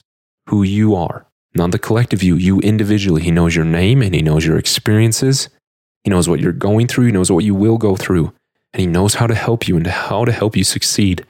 who 0.50 0.63
you 0.63 0.95
are 0.95 1.25
not 1.55 1.71
the 1.71 1.79
collective 1.79 2.21
you, 2.21 2.35
you 2.35 2.59
individually. 2.59 3.24
He 3.24 3.31
knows 3.31 3.55
your 3.55 3.65
name 3.65 4.01
and 4.01 4.13
he 4.13 4.21
knows 4.21 4.45
your 4.45 4.57
experiences. 4.57 5.50
He 6.03 6.09
knows 6.09 6.27
what 6.27 6.41
you're 6.41 6.51
going 6.51 6.88
through. 6.88 7.05
He 7.05 7.12
knows 7.12 7.31
what 7.31 7.45
you 7.45 7.55
will 7.55 7.77
go 7.77 7.95
through. 7.95 8.33
And 8.74 8.81
he 8.81 8.88
knows 8.88 9.15
how 9.15 9.27
to 9.27 9.33
help 9.33 9.67
you 9.67 9.77
and 9.77 9.88
how 9.88 10.25
to 10.25 10.33
help 10.33 10.57
you 10.57 10.65
succeed. 10.65 11.25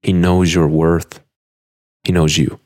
He 0.00 0.12
knows 0.12 0.54
your 0.54 0.66
worth. 0.66 1.20
He 2.04 2.12
knows 2.12 2.36
you. 2.36 2.60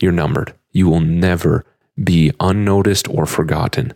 You're 0.00 0.12
numbered. 0.12 0.54
You 0.72 0.88
will 0.88 1.00
never 1.00 1.64
be 2.02 2.32
unnoticed 2.40 3.08
or 3.08 3.26
forgotten. 3.26 3.92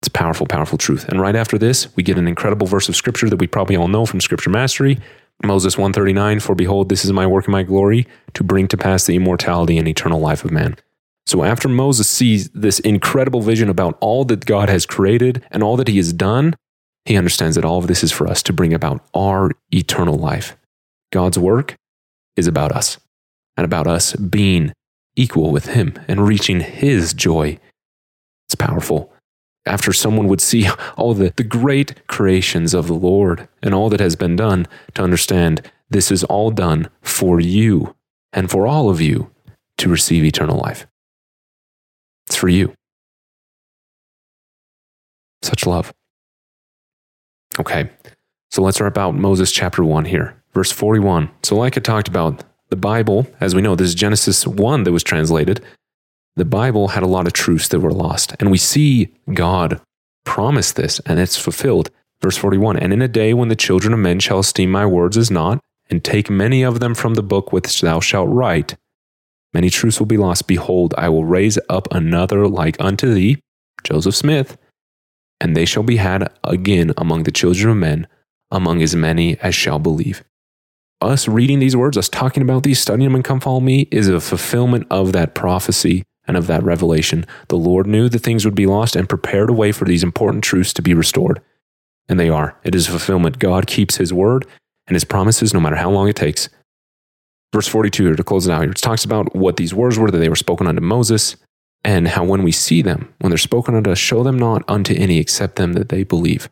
It's 0.00 0.08
powerful, 0.08 0.46
powerful 0.46 0.78
truth. 0.78 1.08
And 1.08 1.20
right 1.20 1.36
after 1.36 1.58
this, 1.58 1.94
we 1.96 2.02
get 2.02 2.18
an 2.18 2.28
incredible 2.28 2.66
verse 2.66 2.88
of 2.88 2.96
scripture 2.96 3.28
that 3.30 3.38
we 3.38 3.46
probably 3.46 3.76
all 3.76 3.88
know 3.88 4.06
from 4.06 4.20
Scripture 4.20 4.50
Mastery. 4.50 4.98
Moses 5.44 5.76
139 5.76 6.40
For 6.40 6.54
behold, 6.54 6.88
this 6.88 7.04
is 7.04 7.12
my 7.12 7.26
work 7.26 7.46
and 7.46 7.52
my 7.52 7.62
glory, 7.62 8.06
to 8.34 8.44
bring 8.44 8.68
to 8.68 8.76
pass 8.76 9.06
the 9.06 9.16
immortality 9.16 9.78
and 9.78 9.88
eternal 9.88 10.20
life 10.20 10.44
of 10.44 10.50
man. 10.50 10.76
So 11.26 11.42
after 11.42 11.68
Moses 11.68 12.08
sees 12.08 12.48
this 12.50 12.78
incredible 12.80 13.40
vision 13.40 13.68
about 13.68 13.98
all 14.00 14.24
that 14.26 14.46
God 14.46 14.68
has 14.68 14.86
created 14.86 15.44
and 15.50 15.62
all 15.62 15.76
that 15.76 15.88
he 15.88 15.96
has 15.96 16.12
done, 16.12 16.54
he 17.04 17.16
understands 17.16 17.56
that 17.56 17.64
all 17.64 17.78
of 17.78 17.88
this 17.88 18.04
is 18.04 18.12
for 18.12 18.28
us 18.28 18.42
to 18.44 18.52
bring 18.52 18.72
about 18.72 19.04
our 19.14 19.50
eternal 19.72 20.14
life. 20.14 20.56
God's 21.12 21.38
work 21.38 21.74
is 22.36 22.46
about 22.46 22.72
us 22.72 22.98
and 23.56 23.64
about 23.64 23.86
us 23.86 24.14
being 24.14 24.72
equal 25.16 25.50
with 25.50 25.66
him 25.66 25.94
and 26.08 26.26
reaching 26.26 26.60
his 26.60 27.14
joy. 27.14 27.58
It's 28.46 28.54
powerful 28.54 29.12
after 29.66 29.92
someone 29.92 30.28
would 30.28 30.40
see 30.40 30.68
all 30.96 31.12
the, 31.12 31.32
the 31.36 31.44
great 31.44 32.06
creations 32.06 32.72
of 32.72 32.86
the 32.86 32.94
Lord 32.94 33.48
and 33.62 33.74
all 33.74 33.90
that 33.90 34.00
has 34.00 34.16
been 34.16 34.36
done, 34.36 34.66
to 34.94 35.02
understand 35.02 35.60
this 35.90 36.10
is 36.10 36.24
all 36.24 36.50
done 36.50 36.88
for 37.02 37.40
you 37.40 37.94
and 38.32 38.50
for 38.50 38.66
all 38.66 38.88
of 38.88 39.00
you 39.00 39.30
to 39.78 39.88
receive 39.88 40.24
eternal 40.24 40.58
life. 40.58 40.86
It's 42.26 42.36
for 42.36 42.48
you. 42.48 42.72
Such 45.42 45.66
love. 45.66 45.92
Okay, 47.58 47.90
so 48.50 48.62
let's 48.62 48.80
wrap 48.80 48.98
out 48.98 49.14
Moses 49.14 49.52
chapter 49.52 49.84
1 49.84 50.06
here, 50.06 50.42
verse 50.52 50.72
41. 50.72 51.30
So, 51.42 51.56
like 51.56 51.76
I 51.76 51.80
talked 51.80 52.08
about, 52.08 52.44
the 52.68 52.76
Bible, 52.76 53.26
as 53.40 53.54
we 53.54 53.62
know, 53.62 53.76
this 53.76 53.88
is 53.88 53.94
Genesis 53.94 54.46
1 54.46 54.84
that 54.84 54.92
was 54.92 55.02
translated 55.02 55.62
the 56.36 56.44
Bible 56.44 56.88
had 56.88 57.02
a 57.02 57.08
lot 57.08 57.26
of 57.26 57.32
truths 57.32 57.68
that 57.68 57.80
were 57.80 57.92
lost. 57.92 58.36
And 58.38 58.50
we 58.50 58.58
see 58.58 59.08
God 59.32 59.80
promise 60.24 60.72
this, 60.72 61.00
and 61.00 61.18
it's 61.18 61.36
fulfilled. 61.36 61.90
Verse 62.20 62.36
41 62.36 62.78
And 62.78 62.92
in 62.92 63.02
a 63.02 63.08
day 63.08 63.34
when 63.34 63.48
the 63.48 63.56
children 63.56 63.92
of 63.94 64.00
men 64.00 64.20
shall 64.20 64.38
esteem 64.38 64.70
my 64.70 64.86
words 64.86 65.16
as 65.16 65.30
naught, 65.30 65.60
and 65.88 66.04
take 66.04 66.28
many 66.28 66.62
of 66.62 66.80
them 66.80 66.94
from 66.94 67.14
the 67.14 67.22
book 67.22 67.52
which 67.52 67.80
thou 67.80 68.00
shalt 68.00 68.28
write, 68.28 68.76
many 69.54 69.70
truths 69.70 69.98
will 69.98 70.06
be 70.06 70.16
lost. 70.16 70.46
Behold, 70.46 70.94
I 70.98 71.08
will 71.08 71.24
raise 71.24 71.58
up 71.68 71.88
another 71.90 72.46
like 72.46 72.76
unto 72.80 73.12
thee, 73.12 73.38
Joseph 73.82 74.14
Smith, 74.14 74.58
and 75.40 75.56
they 75.56 75.64
shall 75.64 75.84
be 75.84 75.96
had 75.96 76.30
again 76.44 76.92
among 76.98 77.22
the 77.22 77.30
children 77.30 77.70
of 77.70 77.76
men, 77.76 78.06
among 78.50 78.82
as 78.82 78.94
many 78.94 79.38
as 79.38 79.54
shall 79.54 79.78
believe. 79.78 80.22
Us 81.00 81.28
reading 81.28 81.58
these 81.58 81.76
words, 81.76 81.98
us 81.98 82.08
talking 82.08 82.42
about 82.42 82.62
these, 82.62 82.78
studying 82.78 83.08
them 83.08 83.14
and 83.14 83.24
come 83.24 83.40
follow 83.40 83.60
me, 83.60 83.86
is 83.90 84.08
a 84.08 84.20
fulfillment 84.20 84.86
of 84.90 85.12
that 85.12 85.34
prophecy 85.34 86.04
and 86.26 86.36
of 86.36 86.46
that 86.46 86.62
revelation. 86.62 87.26
The 87.48 87.58
Lord 87.58 87.86
knew 87.86 88.08
that 88.08 88.20
things 88.20 88.44
would 88.44 88.54
be 88.54 88.66
lost 88.66 88.96
and 88.96 89.08
prepared 89.08 89.50
a 89.50 89.52
way 89.52 89.72
for 89.72 89.84
these 89.84 90.02
important 90.02 90.42
truths 90.42 90.72
to 90.72 90.82
be 90.82 90.94
restored. 90.94 91.42
And 92.08 92.18
they 92.18 92.30
are. 92.30 92.58
It 92.64 92.74
is 92.74 92.88
a 92.88 92.92
fulfillment. 92.92 93.38
God 93.38 93.66
keeps 93.66 93.96
his 93.96 94.12
word 94.12 94.46
and 94.86 94.94
his 94.94 95.04
promises 95.04 95.52
no 95.52 95.60
matter 95.60 95.76
how 95.76 95.90
long 95.90 96.08
it 96.08 96.16
takes. 96.16 96.48
Verse 97.52 97.68
42 97.68 98.04
here 98.04 98.16
to 98.16 98.24
close 98.24 98.46
it 98.46 98.52
out 98.52 98.62
here, 98.62 98.70
it 98.70 98.76
talks 98.76 99.04
about 99.04 99.34
what 99.34 99.56
these 99.56 99.74
words 99.74 99.98
were 99.98 100.10
that 100.10 100.18
they 100.18 100.28
were 100.28 100.36
spoken 100.36 100.66
unto 100.66 100.80
Moses 100.80 101.36
and 101.84 102.08
how 102.08 102.24
when 102.24 102.42
we 102.42 102.52
see 102.52 102.82
them, 102.82 103.12
when 103.18 103.30
they're 103.30 103.38
spoken 103.38 103.74
unto 103.74 103.90
us, 103.90 103.98
show 103.98 104.22
them 104.22 104.38
not 104.38 104.62
unto 104.66 104.94
any 104.94 105.18
except 105.18 105.56
them 105.56 105.74
that 105.74 105.88
they 105.88 106.04
believe. 106.04 106.48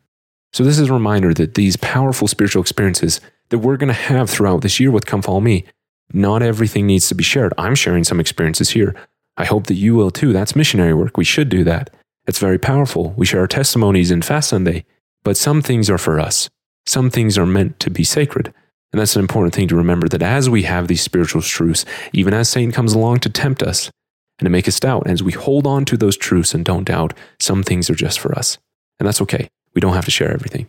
So 0.55 0.63
this 0.63 0.79
is 0.79 0.89
a 0.89 0.93
reminder 0.93 1.35
that 1.35 1.55
these 1.55 1.77
powerful 1.77 2.29
spiritual 2.29 2.63
experiences 2.63 3.21
that 3.49 3.59
we're 3.59 3.77
going 3.77 3.89
to 3.89 3.93
have 3.93 4.31
throughout 4.31 4.63
this 4.63 4.79
year 4.79 4.93
with 4.93 5.05
Come 5.05 5.21
Follow 5.21 5.41
Me, 5.41 5.65
not 6.13 6.43
everything 6.43 6.87
needs 6.87 7.09
to 7.09 7.17
be 7.17 7.25
shared. 7.25 7.53
I'm 7.59 7.75
sharing 7.75 8.05
some 8.05 8.21
experiences 8.21 8.71
here, 8.71 8.95
I 9.37 9.47
hope 9.47 9.67
that 9.67 9.75
you 9.75 9.97
will 9.97 10.13
too. 10.13 10.33
That's 10.33 10.55
missionary 10.55 10.95
work. 10.95 11.17
We 11.17 11.25
should 11.25 11.49
do 11.49 11.65
that. 11.65 11.91
It's 12.29 12.39
very 12.39 12.59
powerful. 12.59 13.15
We 13.17 13.27
share 13.27 13.41
our 13.41 13.49
testimonies 13.49 14.13
in 14.13 14.23
Fast 14.23 14.51
Sunday, 14.51 14.85
but 15.25 15.37
some 15.37 15.61
things 15.61 15.91
are 15.91 15.99
for 15.99 16.21
us. 16.21 16.49
Some 16.87 17.11
things 17.11 17.37
are 17.37 17.47
meant 17.47 17.81
to 17.81 17.91
be 17.91 18.05
sacred. 18.05 18.55
And 18.93 19.01
that's 19.01 19.17
an 19.17 19.23
important 19.23 19.55
thing 19.55 19.67
to 19.67 19.77
remember 19.77 20.07
that 20.07 20.23
as 20.23 20.49
we 20.49 20.63
have 20.63 20.87
these 20.87 21.03
spiritual 21.03 21.43
truths, 21.43 21.85
even 22.13 22.33
as 22.33 22.49
Satan 22.49 22.71
comes 22.71 22.93
along 22.93 23.19
to 23.21 23.29
tempt 23.29 23.65
us 23.65 23.91
and 24.39 24.47
to 24.47 24.51
make 24.51 24.69
us 24.69 24.79
doubt, 24.79 25.09
as 25.09 25.21
we 25.21 25.33
hold 25.33 25.67
on 25.67 25.85
to 25.87 25.97
those 25.97 26.17
truths 26.17 26.55
and 26.55 26.65
don't 26.65 26.85
doubt, 26.85 27.13
some 27.41 27.65
things 27.65 27.91
are 27.91 27.97
just 27.97 28.21
for 28.21 28.39
us. 28.39 28.57
And 29.01 29.09
that's 29.09 29.21
okay. 29.21 29.49
We 29.75 29.81
don't 29.81 29.95
have 29.95 30.05
to 30.05 30.11
share 30.11 30.33
everything. 30.33 30.67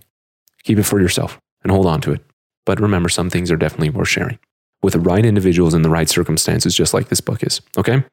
Keep 0.63 0.79
it 0.79 0.83
for 0.83 0.99
yourself 0.99 1.39
and 1.63 1.71
hold 1.71 1.85
on 1.85 2.01
to 2.01 2.11
it. 2.11 2.21
But 2.65 2.79
remember, 2.79 3.09
some 3.09 3.29
things 3.29 3.51
are 3.51 3.57
definitely 3.57 3.91
worth 3.91 4.07
sharing 4.07 4.39
with 4.81 4.93
the 4.93 4.99
right 4.99 5.25
individuals 5.25 5.73
in 5.73 5.81
the 5.81 5.89
right 5.89 6.09
circumstances, 6.09 6.75
just 6.75 6.93
like 6.93 7.09
this 7.09 7.21
book 7.21 7.43
is. 7.43 7.61
Okay? 7.77 8.03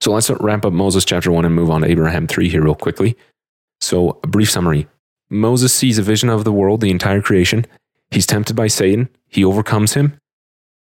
So 0.00 0.12
let's 0.12 0.30
wrap 0.30 0.64
up 0.64 0.72
Moses 0.72 1.04
chapter 1.04 1.30
1 1.30 1.44
and 1.44 1.54
move 1.54 1.70
on 1.70 1.82
to 1.82 1.90
Abraham 1.90 2.26
3 2.26 2.48
here, 2.48 2.62
real 2.62 2.74
quickly. 2.74 3.16
So, 3.80 4.18
a 4.22 4.26
brief 4.26 4.50
summary 4.50 4.88
Moses 5.30 5.74
sees 5.74 5.98
a 5.98 6.02
vision 6.02 6.28
of 6.28 6.44
the 6.44 6.52
world, 6.52 6.80
the 6.80 6.90
entire 6.90 7.20
creation. 7.20 7.66
He's 8.10 8.26
tempted 8.26 8.56
by 8.56 8.68
Satan, 8.68 9.08
he 9.28 9.44
overcomes 9.44 9.94
him. 9.94 10.18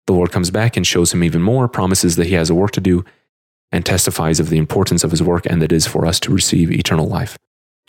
The 0.05 0.13
Lord 0.13 0.31
comes 0.31 0.51
back 0.51 0.77
and 0.77 0.85
shows 0.85 1.13
him 1.13 1.23
even 1.23 1.41
more, 1.41 1.67
promises 1.67 2.15
that 2.15 2.27
he 2.27 2.35
has 2.35 2.49
a 2.49 2.55
work 2.55 2.71
to 2.71 2.81
do, 2.81 3.03
and 3.71 3.85
testifies 3.85 4.39
of 4.39 4.49
the 4.49 4.57
importance 4.57 5.03
of 5.03 5.11
his 5.11 5.23
work 5.23 5.45
and 5.45 5.61
that 5.61 5.71
it 5.71 5.75
is 5.75 5.87
for 5.87 6.05
us 6.05 6.19
to 6.21 6.33
receive 6.33 6.71
eternal 6.71 7.07
life. 7.07 7.37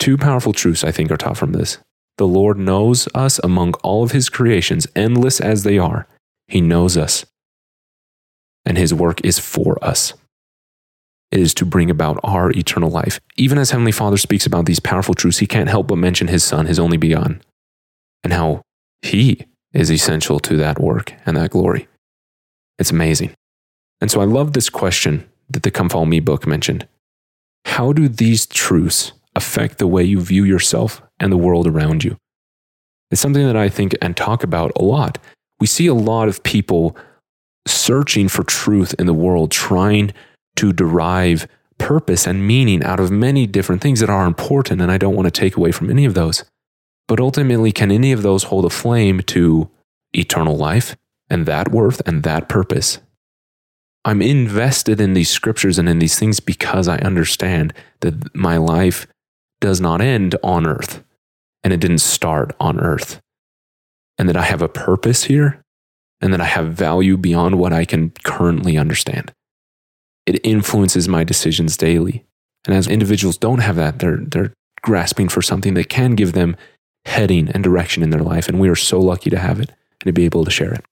Two 0.01 0.17
powerful 0.17 0.51
truths, 0.51 0.83
I 0.83 0.89
think, 0.89 1.11
are 1.11 1.15
taught 1.15 1.37
from 1.37 1.51
this. 1.51 1.77
The 2.17 2.25
Lord 2.25 2.57
knows 2.57 3.07
us 3.13 3.39
among 3.43 3.75
all 3.83 4.01
of 4.01 4.13
his 4.13 4.29
creations, 4.29 4.87
endless 4.95 5.39
as 5.39 5.61
they 5.61 5.77
are. 5.77 6.07
He 6.47 6.59
knows 6.59 6.97
us, 6.97 7.23
and 8.65 8.79
his 8.79 8.95
work 8.95 9.23
is 9.23 9.37
for 9.37 9.77
us. 9.85 10.15
it 11.31 11.39
is 11.39 11.53
to 11.53 11.65
bring 11.65 11.91
about 11.91 12.19
our 12.23 12.49
eternal 12.51 12.89
life. 12.89 13.19
Even 13.37 13.59
as 13.59 13.69
Heavenly 13.69 13.91
Father 13.91 14.17
speaks 14.17 14.47
about 14.47 14.65
these 14.65 14.79
powerful 14.79 15.13
truths, 15.13 15.37
he 15.37 15.45
can't 15.45 15.69
help 15.69 15.87
but 15.87 15.97
mention 15.97 16.29
his 16.29 16.43
Son, 16.43 16.65
his 16.65 16.79
only 16.79 16.97
begotten, 16.97 17.43
and 18.23 18.33
how 18.33 18.63
he 19.03 19.45
is 19.73 19.91
essential 19.91 20.39
to 20.39 20.57
that 20.57 20.81
work 20.81 21.13
and 21.27 21.37
that 21.37 21.51
glory. 21.51 21.87
It's 22.79 22.91
amazing. 22.91 23.35
And 24.01 24.09
so 24.09 24.19
I 24.19 24.25
love 24.25 24.53
this 24.53 24.69
question 24.69 25.29
that 25.47 25.61
the 25.61 25.69
Come 25.69 25.89
Follow 25.89 26.05
Me 26.05 26.19
book 26.19 26.47
mentioned. 26.47 26.87
How 27.65 27.93
do 27.93 28.09
these 28.09 28.47
truths 28.47 29.13
affect 29.35 29.77
the 29.77 29.87
way 29.87 30.03
you 30.03 30.19
view 30.19 30.43
yourself 30.43 31.01
and 31.19 31.31
the 31.31 31.37
world 31.37 31.67
around 31.67 32.03
you? 32.03 32.17
It's 33.11 33.21
something 33.21 33.45
that 33.45 33.57
I 33.57 33.69
think 33.69 33.95
and 34.01 34.15
talk 34.15 34.43
about 34.43 34.71
a 34.75 34.83
lot. 34.83 35.17
We 35.59 35.67
see 35.67 35.87
a 35.87 35.93
lot 35.93 36.27
of 36.27 36.43
people 36.43 36.95
searching 37.67 38.27
for 38.27 38.43
truth 38.43 38.95
in 38.97 39.05
the 39.05 39.13
world, 39.13 39.51
trying 39.51 40.13
to 40.55 40.73
derive 40.73 41.47
purpose 41.77 42.25
and 42.25 42.45
meaning 42.45 42.83
out 42.83 42.99
of 42.99 43.11
many 43.11 43.47
different 43.47 43.81
things 43.81 43.99
that 43.99 44.09
are 44.09 44.25
important. 44.25 44.81
And 44.81 44.91
I 44.91 44.97
don't 44.97 45.15
want 45.15 45.25
to 45.25 45.31
take 45.31 45.57
away 45.57 45.71
from 45.71 45.89
any 45.89 46.05
of 46.05 46.13
those. 46.13 46.43
But 47.07 47.19
ultimately, 47.19 47.71
can 47.71 47.91
any 47.91 48.11
of 48.11 48.21
those 48.21 48.43
hold 48.43 48.65
a 48.65 48.69
flame 48.69 49.21
to 49.27 49.69
eternal 50.13 50.55
life 50.55 50.95
and 51.29 51.45
that 51.45 51.71
worth 51.71 52.01
and 52.07 52.23
that 52.23 52.47
purpose? 52.47 52.99
I'm 54.05 54.21
invested 54.21 54.99
in 54.99 55.13
these 55.13 55.29
scriptures 55.29 55.77
and 55.77 55.87
in 55.87 55.99
these 55.99 56.17
things 56.17 56.39
because 56.39 56.87
I 56.87 56.97
understand 56.99 57.73
that 57.99 58.33
my 58.33 58.57
life 58.57 59.05
does 59.61 59.79
not 59.79 60.01
end 60.01 60.35
on 60.43 60.67
earth 60.67 61.03
and 61.63 61.71
it 61.71 61.79
didn't 61.79 61.99
start 61.99 62.53
on 62.59 62.79
earth. 62.79 63.21
And 64.17 64.27
that 64.27 64.37
I 64.37 64.43
have 64.43 64.61
a 64.61 64.67
purpose 64.67 65.23
here 65.23 65.61
and 66.19 66.33
that 66.33 66.41
I 66.41 66.45
have 66.45 66.73
value 66.73 67.17
beyond 67.17 67.57
what 67.57 67.73
I 67.73 67.85
can 67.85 68.11
currently 68.23 68.77
understand. 68.77 69.33
It 70.25 70.45
influences 70.45 71.07
my 71.07 71.23
decisions 71.23 71.77
daily. 71.77 72.25
And 72.65 72.75
as 72.75 72.87
individuals 72.87 73.37
don't 73.37 73.59
have 73.59 73.75
that, 73.77 73.99
they're, 73.99 74.17
they're 74.17 74.53
grasping 74.83 75.29
for 75.29 75.41
something 75.41 75.73
that 75.75 75.89
can 75.89 76.15
give 76.15 76.33
them 76.33 76.55
heading 77.05 77.49
and 77.49 77.63
direction 77.63 78.03
in 78.03 78.11
their 78.11 78.21
life. 78.21 78.47
And 78.47 78.59
we 78.59 78.69
are 78.69 78.75
so 78.75 78.99
lucky 78.99 79.31
to 79.31 79.39
have 79.39 79.59
it 79.59 79.69
and 79.69 80.05
to 80.05 80.13
be 80.13 80.25
able 80.25 80.45
to 80.45 80.51
share 80.51 80.73
it. 80.73 80.85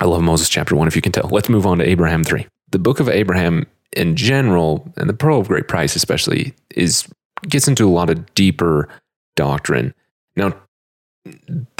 I 0.00 0.06
love 0.06 0.22
Moses 0.22 0.48
chapter 0.48 0.74
one, 0.74 0.88
if 0.88 0.96
you 0.96 1.02
can 1.02 1.12
tell. 1.12 1.28
Let's 1.30 1.48
move 1.48 1.66
on 1.66 1.78
to 1.78 1.88
Abraham 1.88 2.24
3. 2.24 2.46
The 2.70 2.78
book 2.78 2.98
of 2.98 3.08
Abraham 3.08 3.66
in 3.96 4.16
general, 4.16 4.92
and 4.96 5.08
the 5.08 5.14
Pearl 5.14 5.40
of 5.40 5.48
Great 5.48 5.68
Price 5.68 5.94
especially, 5.94 6.54
is 6.74 7.08
gets 7.48 7.68
into 7.68 7.86
a 7.86 7.90
lot 7.90 8.10
of 8.10 8.34
deeper 8.34 8.88
doctrine. 9.36 9.94
Now, 10.36 10.54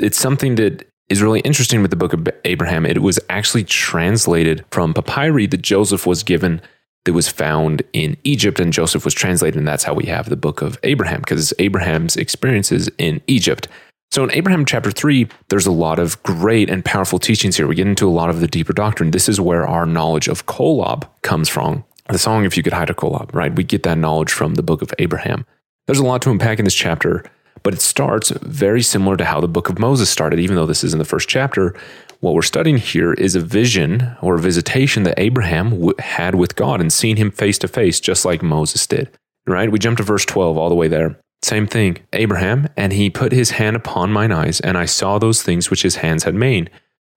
it's 0.00 0.18
something 0.18 0.56
that 0.56 0.86
is 1.08 1.22
really 1.22 1.40
interesting 1.40 1.82
with 1.82 1.90
the 1.90 1.96
book 1.96 2.12
of 2.12 2.28
Abraham. 2.44 2.86
It 2.86 3.02
was 3.02 3.18
actually 3.28 3.64
translated 3.64 4.64
from 4.70 4.94
papyri 4.94 5.46
that 5.46 5.62
Joseph 5.62 6.06
was 6.06 6.22
given 6.22 6.60
that 7.04 7.14
was 7.14 7.28
found 7.28 7.82
in 7.92 8.16
Egypt, 8.24 8.60
and 8.60 8.72
Joseph 8.72 9.04
was 9.04 9.14
translated, 9.14 9.56
and 9.56 9.66
that's 9.66 9.84
how 9.84 9.94
we 9.94 10.04
have 10.06 10.28
the 10.28 10.36
book 10.36 10.60
of 10.60 10.78
Abraham, 10.82 11.20
because 11.20 11.54
Abraham's 11.58 12.16
experiences 12.16 12.90
in 12.98 13.20
Egypt. 13.26 13.68
So 14.10 14.22
in 14.24 14.30
Abraham 14.32 14.64
chapter 14.64 14.90
3, 14.90 15.28
there's 15.48 15.66
a 15.66 15.72
lot 15.72 15.98
of 15.98 16.22
great 16.24 16.68
and 16.68 16.84
powerful 16.84 17.18
teachings 17.18 17.56
here. 17.56 17.66
We 17.66 17.74
get 17.76 17.86
into 17.86 18.08
a 18.08 18.10
lot 18.10 18.28
of 18.28 18.40
the 18.40 18.48
deeper 18.48 18.72
doctrine. 18.72 19.12
This 19.12 19.28
is 19.28 19.40
where 19.40 19.66
our 19.66 19.86
knowledge 19.86 20.28
of 20.28 20.46
Kolob 20.46 21.08
comes 21.22 21.48
from. 21.48 21.84
The 22.10 22.18
song, 22.18 22.44
If 22.44 22.56
You 22.56 22.62
Could 22.62 22.72
Hie 22.72 22.86
to 22.86 22.94
Kolob, 22.94 23.32
right? 23.32 23.54
We 23.54 23.62
get 23.62 23.84
that 23.84 23.98
knowledge 23.98 24.32
from 24.32 24.54
the 24.54 24.62
book 24.62 24.82
of 24.82 24.92
Abraham. 24.98 25.46
There's 25.86 26.00
a 26.00 26.04
lot 26.04 26.22
to 26.22 26.30
unpack 26.30 26.58
in 26.58 26.64
this 26.64 26.74
chapter. 26.74 27.24
But 27.62 27.74
it 27.74 27.80
starts 27.80 28.30
very 28.42 28.82
similar 28.82 29.16
to 29.16 29.24
how 29.24 29.40
the 29.40 29.48
book 29.48 29.68
of 29.68 29.78
Moses 29.78 30.08
started, 30.08 30.40
even 30.40 30.56
though 30.56 30.66
this 30.66 30.82
is 30.82 30.92
in 30.92 30.98
the 30.98 31.04
first 31.04 31.28
chapter. 31.28 31.74
What 32.20 32.34
we're 32.34 32.42
studying 32.42 32.78
here 32.78 33.12
is 33.12 33.34
a 33.34 33.40
vision 33.40 34.16
or 34.20 34.34
a 34.34 34.40
visitation 34.40 35.02
that 35.04 35.18
Abraham 35.18 35.70
w- 35.70 35.92
had 35.98 36.34
with 36.34 36.56
God 36.56 36.80
and 36.80 36.92
seeing 36.92 37.16
him 37.16 37.30
face 37.30 37.58
to 37.58 37.68
face, 37.68 38.00
just 38.00 38.24
like 38.24 38.42
Moses 38.42 38.86
did. 38.86 39.10
Right? 39.46 39.70
We 39.70 39.78
jump 39.78 39.98
to 39.98 40.02
verse 40.02 40.24
12 40.24 40.56
all 40.56 40.68
the 40.68 40.74
way 40.74 40.88
there. 40.88 41.18
Same 41.42 41.66
thing. 41.66 41.98
Abraham, 42.12 42.68
and 42.76 42.92
he 42.92 43.08
put 43.08 43.32
his 43.32 43.52
hand 43.52 43.76
upon 43.76 44.12
mine 44.12 44.32
eyes, 44.32 44.60
and 44.60 44.76
I 44.76 44.84
saw 44.84 45.18
those 45.18 45.42
things 45.42 45.70
which 45.70 45.82
his 45.82 45.96
hands 45.96 46.24
had 46.24 46.34
made, 46.34 46.70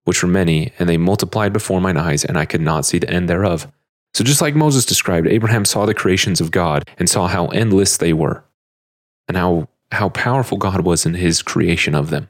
which 0.06 0.23
were 0.23 0.29
many, 0.29 0.71
and 0.79 0.88
they 0.88 0.97
multiplied 0.97 1.51
before 1.51 1.82
mine 1.82 1.97
eyes, 1.97 2.23
and 2.23 2.38
I 2.38 2.45
could 2.45 2.62
not 2.62 2.86
see 2.86 2.99
the 2.99 3.10
end 3.10 3.29
thereof. 3.29 3.67
So, 4.13 4.23
just 4.23 4.41
like 4.41 4.56
Moses 4.56 4.86
described, 4.86 5.28
Abraham 5.28 5.65
saw 5.65 5.86
the 5.86 5.93
creations 5.93 6.39
of 6.39 6.52
God 6.52 6.88
and 6.97 7.10
saw 7.10 7.28
how 7.28 7.47
endless 7.47 7.97
they 7.97 8.13
were, 8.13 8.43
and 9.28 9.38
how 9.38 9.67
how 9.91 10.10
powerful 10.10 10.58
God 10.58 10.82
was 10.82 11.06
in 11.06 11.13
his 11.13 11.41
creation 11.41 11.95
of 11.95 12.10
them. 12.10 12.30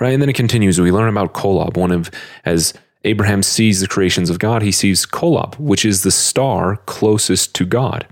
Right? 0.00 0.12
And 0.12 0.22
then 0.22 0.28
it 0.28 0.36
continues. 0.36 0.80
We 0.80 0.90
learn 0.90 1.08
about 1.08 1.34
Kolob, 1.34 1.76
one 1.76 1.92
of, 1.92 2.10
as 2.44 2.74
Abraham 3.04 3.42
sees 3.42 3.80
the 3.80 3.86
creations 3.86 4.30
of 4.30 4.38
God, 4.38 4.62
he 4.62 4.72
sees 4.72 5.06
Kolob, 5.06 5.58
which 5.58 5.84
is 5.84 6.02
the 6.02 6.10
star 6.10 6.76
closest 6.86 7.54
to 7.56 7.64
God, 7.64 8.06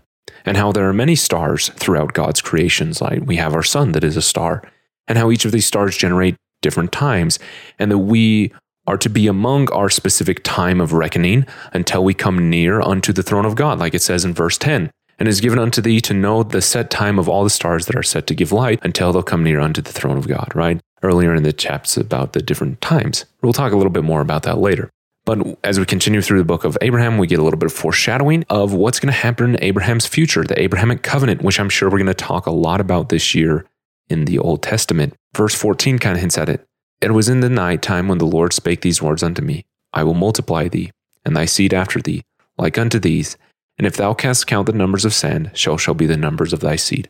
and 0.44 0.56
how 0.56 0.70
there 0.72 0.88
are 0.88 0.92
many 0.92 1.16
stars 1.16 1.68
throughout 1.70 2.12
God's 2.12 2.40
creations. 2.40 3.00
Like 3.00 3.22
we 3.24 3.37
have 3.37 3.54
our 3.54 3.62
sun 3.62 3.92
that 3.92 4.04
is 4.04 4.16
a 4.16 4.22
star, 4.22 4.62
and 5.09 5.18
how 5.18 5.30
each 5.30 5.44
of 5.44 5.52
these 5.52 5.66
stars 5.66 5.96
generate 5.96 6.37
different 6.62 6.92
times, 6.92 7.38
and 7.78 7.90
that 7.90 7.98
we 7.98 8.52
are 8.87 8.99
to 8.99 9.09
be 9.09 9.27
among 9.27 9.71
our 9.71 9.90
specific 9.90 10.43
time 10.43 10.81
of 10.81 10.93
reckoning 10.93 11.47
until 11.73 12.03
we 12.03 12.14
come 12.14 12.51
near 12.51 12.81
unto 12.81 13.12
the 13.12 13.23
throne 13.23 13.47
of 13.47 13.55
God, 13.55 13.79
like 13.79 13.95
it 13.95 14.03
says 14.03 14.25
in 14.25 14.35
verse 14.35 14.59
10 14.59 14.90
and 15.21 15.29
is 15.29 15.40
given 15.40 15.59
unto 15.59 15.83
thee 15.83 16.01
to 16.01 16.14
know 16.14 16.43
the 16.43 16.62
set 16.62 16.90
time 16.90 17.19
of 17.19 17.29
all 17.29 17.45
the 17.45 17.51
stars 17.51 17.87
that 17.87 17.95
are 17.95 18.03
set 18.03 18.27
to 18.27 18.35
give 18.35 18.51
light 18.51 18.81
until 18.83 19.12
they'll 19.12 19.23
come 19.23 19.45
near 19.45 19.61
unto 19.61 19.83
the 19.83 19.93
throne 19.93 20.16
of 20.16 20.27
God, 20.27 20.51
right? 20.55 20.81
Earlier 21.03 21.35
in 21.35 21.43
the 21.43 21.53
chapters 21.53 21.99
about 21.99 22.33
the 22.33 22.40
different 22.40 22.81
times. 22.81 23.27
We'll 23.43 23.53
talk 23.53 23.73
a 23.73 23.77
little 23.77 23.93
bit 23.93 24.03
more 24.03 24.23
about 24.23 24.43
that 24.45 24.59
later. 24.59 24.90
But 25.27 25.59
as 25.62 25.79
we 25.79 25.85
continue 25.85 26.23
through 26.23 26.38
the 26.38 26.45
book 26.45 26.64
of 26.64 26.79
Abraham, 26.81 27.19
we 27.19 27.27
get 27.27 27.38
a 27.38 27.43
little 27.43 27.59
bit 27.59 27.66
of 27.66 27.75
foreshadowing 27.75 28.45
of 28.49 28.73
what's 28.73 28.99
going 28.99 29.12
to 29.12 29.19
happen 29.19 29.51
in 29.51 29.62
Abraham's 29.62 30.07
future, 30.07 30.43
the 30.43 30.61
Abrahamic 30.61 31.03
covenant, 31.03 31.43
which 31.43 31.61
I'm 31.61 31.69
sure 31.69 31.90
we're 31.90 31.99
going 31.99 32.07
to 32.07 32.14
talk 32.14 32.47
a 32.47 32.51
lot 32.51 32.81
about 32.81 33.11
this 33.11 33.35
year 33.35 33.66
in 34.09 34.25
the 34.25 34.38
Old 34.38 34.62
Testament. 34.62 35.14
Verse 35.37 35.55
14 35.55 35.99
kind 35.99 36.16
of 36.16 36.21
hints 36.21 36.38
at 36.38 36.49
it. 36.49 36.66
It 37.00 37.12
was 37.12 37.28
in 37.28 37.40
the 37.40 37.48
night 37.48 37.82
time 37.82 38.08
when 38.08 38.18
the 38.18 38.26
Lord 38.26 38.52
spake 38.52 38.82
these 38.82 39.02
words 39.02 39.22
unto 39.22 39.42
me 39.42 39.64
I 39.92 40.04
will 40.04 40.14
multiply 40.14 40.68
thee, 40.68 40.92
and 41.24 41.34
thy 41.34 41.44
seed 41.44 41.74
after 41.74 42.00
thee, 42.00 42.22
like 42.58 42.78
unto 42.78 42.98
these, 42.98 43.36
and 43.78 43.86
if 43.86 43.96
thou 43.96 44.12
canst 44.12 44.46
count 44.46 44.66
the 44.66 44.72
numbers 44.74 45.06
of 45.06 45.14
sand, 45.14 45.50
so 45.54 45.78
shall 45.78 45.94
be 45.94 46.04
the 46.04 46.16
numbers 46.16 46.52
of 46.52 46.60
thy 46.60 46.76
seed. 46.76 47.08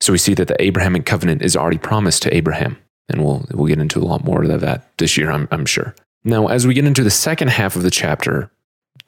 So 0.00 0.12
we 0.12 0.18
see 0.18 0.32
that 0.34 0.48
the 0.48 0.60
Abrahamic 0.60 1.04
covenant 1.04 1.42
is 1.42 1.54
already 1.54 1.78
promised 1.78 2.22
to 2.22 2.34
Abraham. 2.34 2.78
And 3.08 3.22
we'll, 3.22 3.44
we'll 3.52 3.66
get 3.66 3.78
into 3.78 4.00
a 4.00 4.02
lot 4.02 4.24
more 4.24 4.42
of 4.42 4.60
that 4.62 4.90
this 4.96 5.18
year, 5.18 5.30
I'm, 5.30 5.46
I'm 5.50 5.66
sure. 5.66 5.94
Now, 6.24 6.46
as 6.46 6.66
we 6.66 6.72
get 6.72 6.86
into 6.86 7.04
the 7.04 7.10
second 7.10 7.48
half 7.48 7.76
of 7.76 7.82
the 7.82 7.90
chapter, 7.90 8.50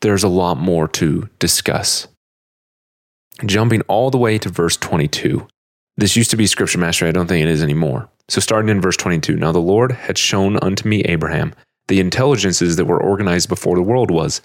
there's 0.02 0.22
a 0.22 0.28
lot 0.28 0.58
more 0.58 0.86
to 0.88 1.30
discuss. 1.38 2.06
Jumping 3.46 3.80
all 3.82 4.10
the 4.10 4.18
way 4.18 4.36
to 4.38 4.48
verse 4.50 4.76
22. 4.76 5.48
This 5.96 6.16
used 6.16 6.30
to 6.32 6.36
be 6.36 6.46
scripture 6.46 6.78
mastery. 6.78 7.08
I 7.08 7.12
don't 7.12 7.26
think 7.26 7.42
it 7.42 7.48
is 7.48 7.62
anymore. 7.62 8.10
So, 8.28 8.40
starting 8.40 8.70
in 8.70 8.80
verse 8.80 8.96
22 8.96 9.36
Now 9.36 9.52
the 9.52 9.58
Lord 9.58 9.92
had 9.92 10.18
shown 10.18 10.58
unto 10.62 10.88
me, 10.88 11.02
Abraham, 11.02 11.54
the 11.88 12.00
intelligences 12.00 12.76
that 12.76 12.86
were 12.86 13.02
organized 13.02 13.48
before 13.48 13.76
the 13.76 13.82
world 13.82 14.10
was, 14.10 14.40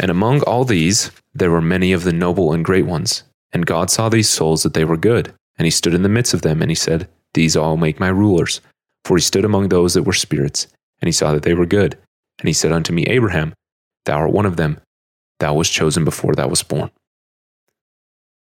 and 0.00 0.10
among 0.10 0.42
all 0.42 0.64
these, 0.64 1.10
there 1.34 1.50
were 1.50 1.60
many 1.60 1.92
of 1.92 2.04
the 2.04 2.12
noble 2.12 2.52
and 2.52 2.64
great 2.64 2.86
ones. 2.86 3.22
And 3.52 3.66
God 3.66 3.90
saw 3.90 4.08
these 4.08 4.28
souls 4.28 4.62
that 4.62 4.74
they 4.74 4.84
were 4.84 4.96
good. 4.96 5.32
And 5.58 5.64
he 5.64 5.70
stood 5.70 5.94
in 5.94 6.02
the 6.02 6.08
midst 6.08 6.34
of 6.34 6.42
them, 6.42 6.60
and 6.60 6.70
he 6.70 6.74
said, 6.74 7.08
These 7.34 7.56
all 7.56 7.76
make 7.76 7.98
my 7.98 8.08
rulers. 8.08 8.60
For 9.04 9.16
he 9.16 9.22
stood 9.22 9.44
among 9.44 9.68
those 9.68 9.94
that 9.94 10.02
were 10.02 10.12
spirits, 10.12 10.66
and 11.00 11.08
he 11.08 11.12
saw 11.12 11.32
that 11.32 11.44
they 11.44 11.54
were 11.54 11.66
good. 11.66 11.96
And 12.38 12.48
he 12.48 12.52
said 12.52 12.72
unto 12.72 12.92
me, 12.92 13.04
Abraham, 13.04 13.54
Thou 14.04 14.18
art 14.18 14.32
one 14.32 14.46
of 14.46 14.56
them. 14.56 14.80
Thou 15.38 15.54
wast 15.54 15.72
chosen 15.72 16.04
before 16.04 16.34
thou 16.34 16.48
wast 16.48 16.68
born. 16.68 16.90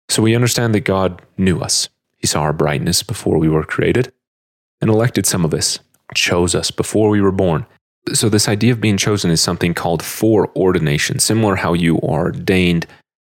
So 0.10 0.22
we 0.22 0.36
understand 0.36 0.76
that 0.76 0.82
God 0.82 1.22
knew 1.38 1.60
us. 1.60 1.90
He 2.18 2.28
saw 2.28 2.42
our 2.42 2.54
brightness 2.54 3.02
before 3.02 3.38
we 3.38 3.50
were 3.50 3.64
created, 3.64 4.12
and 4.82 4.90
elected 4.90 5.26
some 5.26 5.46
of 5.46 5.54
us, 5.54 5.80
chose 6.16 6.56
us 6.56 6.72
before 6.72 7.10
we 7.10 7.22
were 7.22 7.32
born, 7.32 7.66
so 8.14 8.30
this 8.30 8.48
idea 8.48 8.72
of 8.72 8.82
being 8.82 8.98
chosen 8.98 9.32
is 9.32 9.42
something 9.42 9.74
called 9.74 10.02
foreordination, 10.02 11.20
similar 11.20 11.56
how 11.56 11.74
you 11.74 11.98
are 12.02 12.26
ordained 12.26 12.88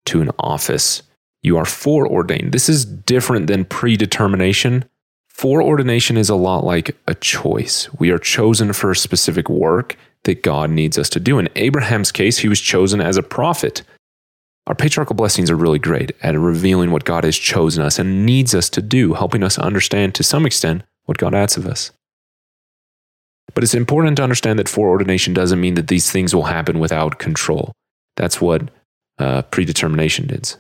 to 0.06 0.22
an 0.22 0.32
office. 0.40 1.04
You 1.42 1.58
are 1.58 1.66
foreordained. 1.66 2.52
This 2.52 2.68
is 2.68 2.86
different 2.86 3.48
than 3.48 3.66
predetermination. 3.66 4.86
Foreordination 5.30 6.18
is 6.18 6.30
a 6.30 6.36
lot 6.36 6.66
like 6.66 6.96
a 7.08 7.16
choice. 7.16 7.92
We 7.94 8.12
are 8.12 8.18
chosen 8.18 8.74
for 8.74 8.92
a 8.92 8.96
specific 8.96 9.50
work 9.50 9.96
that 10.24 10.44
God 10.44 10.70
needs 10.70 10.98
us 10.98 11.10
to 11.12 11.20
do. 11.20 11.40
In 11.40 11.48
Abraham's 11.56 12.12
case, 12.12 12.40
he 12.40 12.50
was 12.50 12.60
chosen 12.60 13.00
as 13.00 13.18
a 13.18 13.24
prophet. 13.24 13.84
Our 14.66 14.76
patriarchal 14.76 15.16
blessings 15.16 15.50
are 15.50 15.56
really 15.56 15.80
great 15.80 16.12
at 16.22 16.38
revealing 16.38 16.92
what 16.92 17.06
God 17.06 17.24
has 17.24 17.38
chosen 17.38 17.82
us 17.84 18.00
and 18.00 18.26
needs 18.26 18.54
us 18.54 18.70
to 18.72 18.82
do, 18.82 19.14
helping 19.14 19.44
us 19.44 19.58
understand 19.58 20.14
to 20.16 20.24
some 20.24 20.46
extent 20.46 20.84
what 21.08 21.18
God 21.18 21.34
asks 21.34 21.58
of 21.58 21.66
us. 21.66 21.92
But 23.54 23.64
it's 23.64 23.74
important 23.74 24.18
to 24.18 24.24
understand 24.24 24.60
that 24.60 24.68
foreordination 24.68 25.34
doesn't 25.34 25.60
mean 25.60 25.74
that 25.74 25.88
these 25.88 26.12
things 26.12 26.36
will 26.36 26.44
happen 26.44 26.80
without 26.80 27.18
control. 27.18 27.72
That's 28.16 28.40
what 28.40 28.70
uh, 29.18 29.42
predetermination 29.44 30.30
is, 30.30 30.58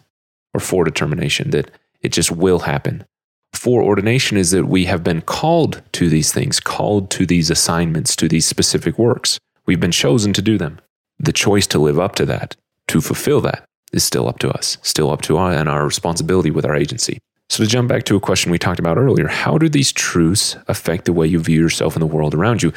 or 0.53 0.59
foredetermination, 0.59 1.51
that 1.51 1.69
it 2.01 2.11
just 2.11 2.31
will 2.31 2.59
happen. 2.59 3.05
Foreordination 3.53 4.37
is 4.37 4.51
that 4.51 4.65
we 4.65 4.85
have 4.85 5.03
been 5.03 5.21
called 5.21 5.81
to 5.93 6.09
these 6.09 6.31
things, 6.31 6.59
called 6.59 7.09
to 7.11 7.25
these 7.25 7.49
assignments, 7.49 8.15
to 8.15 8.27
these 8.27 8.45
specific 8.45 8.97
works. 8.97 9.37
We've 9.65 9.79
been 9.79 9.91
chosen 9.91 10.33
to 10.33 10.41
do 10.41 10.57
them. 10.57 10.79
The 11.19 11.33
choice 11.33 11.67
to 11.67 11.79
live 11.79 11.99
up 11.99 12.15
to 12.15 12.25
that, 12.25 12.55
to 12.89 13.01
fulfill 13.01 13.41
that, 13.41 13.65
is 13.91 14.03
still 14.03 14.27
up 14.27 14.39
to 14.39 14.49
us, 14.49 14.77
still 14.81 15.11
up 15.11 15.21
to 15.23 15.37
our 15.37 15.51
and 15.51 15.67
our 15.67 15.85
responsibility 15.85 16.51
with 16.51 16.65
our 16.65 16.75
agency. 16.75 17.19
So, 17.49 17.63
to 17.63 17.69
jump 17.69 17.87
back 17.87 18.03
to 18.03 18.15
a 18.15 18.19
question 18.19 18.51
we 18.51 18.57
talked 18.57 18.79
about 18.79 18.97
earlier, 18.97 19.27
how 19.27 19.57
do 19.57 19.69
these 19.69 19.91
truths 19.91 20.57
affect 20.67 21.05
the 21.05 21.13
way 21.13 21.27
you 21.27 21.39
view 21.39 21.61
yourself 21.61 21.95
and 21.95 22.01
the 22.01 22.07
world 22.07 22.35
around 22.35 22.61
you? 22.61 22.73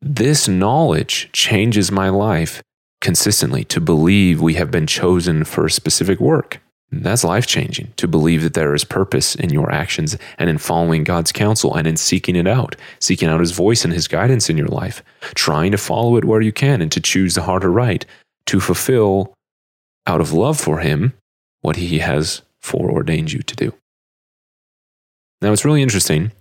This 0.00 0.48
knowledge 0.48 1.30
changes 1.32 1.92
my 1.92 2.08
life 2.08 2.62
consistently 3.00 3.64
to 3.64 3.80
believe 3.80 4.40
we 4.40 4.54
have 4.54 4.70
been 4.70 4.86
chosen 4.86 5.44
for 5.44 5.66
a 5.66 5.70
specific 5.70 6.18
work. 6.18 6.60
That's 6.90 7.24
life 7.24 7.46
changing 7.46 7.92
to 7.96 8.06
believe 8.06 8.42
that 8.42 8.52
there 8.52 8.74
is 8.74 8.84
purpose 8.84 9.34
in 9.34 9.50
your 9.50 9.72
actions 9.72 10.18
and 10.38 10.50
in 10.50 10.58
following 10.58 11.04
God's 11.04 11.32
counsel 11.32 11.74
and 11.74 11.86
in 11.86 11.96
seeking 11.96 12.36
it 12.36 12.46
out, 12.46 12.76
seeking 12.98 13.28
out 13.28 13.40
His 13.40 13.52
voice 13.52 13.84
and 13.84 13.94
His 13.94 14.08
guidance 14.08 14.50
in 14.50 14.58
your 14.58 14.68
life, 14.68 15.02
trying 15.34 15.72
to 15.72 15.78
follow 15.78 16.16
it 16.16 16.24
where 16.24 16.42
you 16.42 16.52
can 16.52 16.82
and 16.82 16.92
to 16.92 17.00
choose 17.00 17.34
the 17.34 17.42
harder 17.42 17.70
right, 17.70 18.04
to 18.46 18.60
fulfill 18.60 19.32
out 20.06 20.20
of 20.20 20.32
love 20.32 20.60
for 20.60 20.80
Him 20.80 21.14
what 21.62 21.76
He 21.76 22.00
has 22.00 22.42
foreordained 22.62 23.32
you 23.32 23.42
to 23.42 23.56
do. 23.56 23.74
Now, 25.40 25.52
it's 25.52 25.64
really 25.64 25.82
interesting 25.82 26.32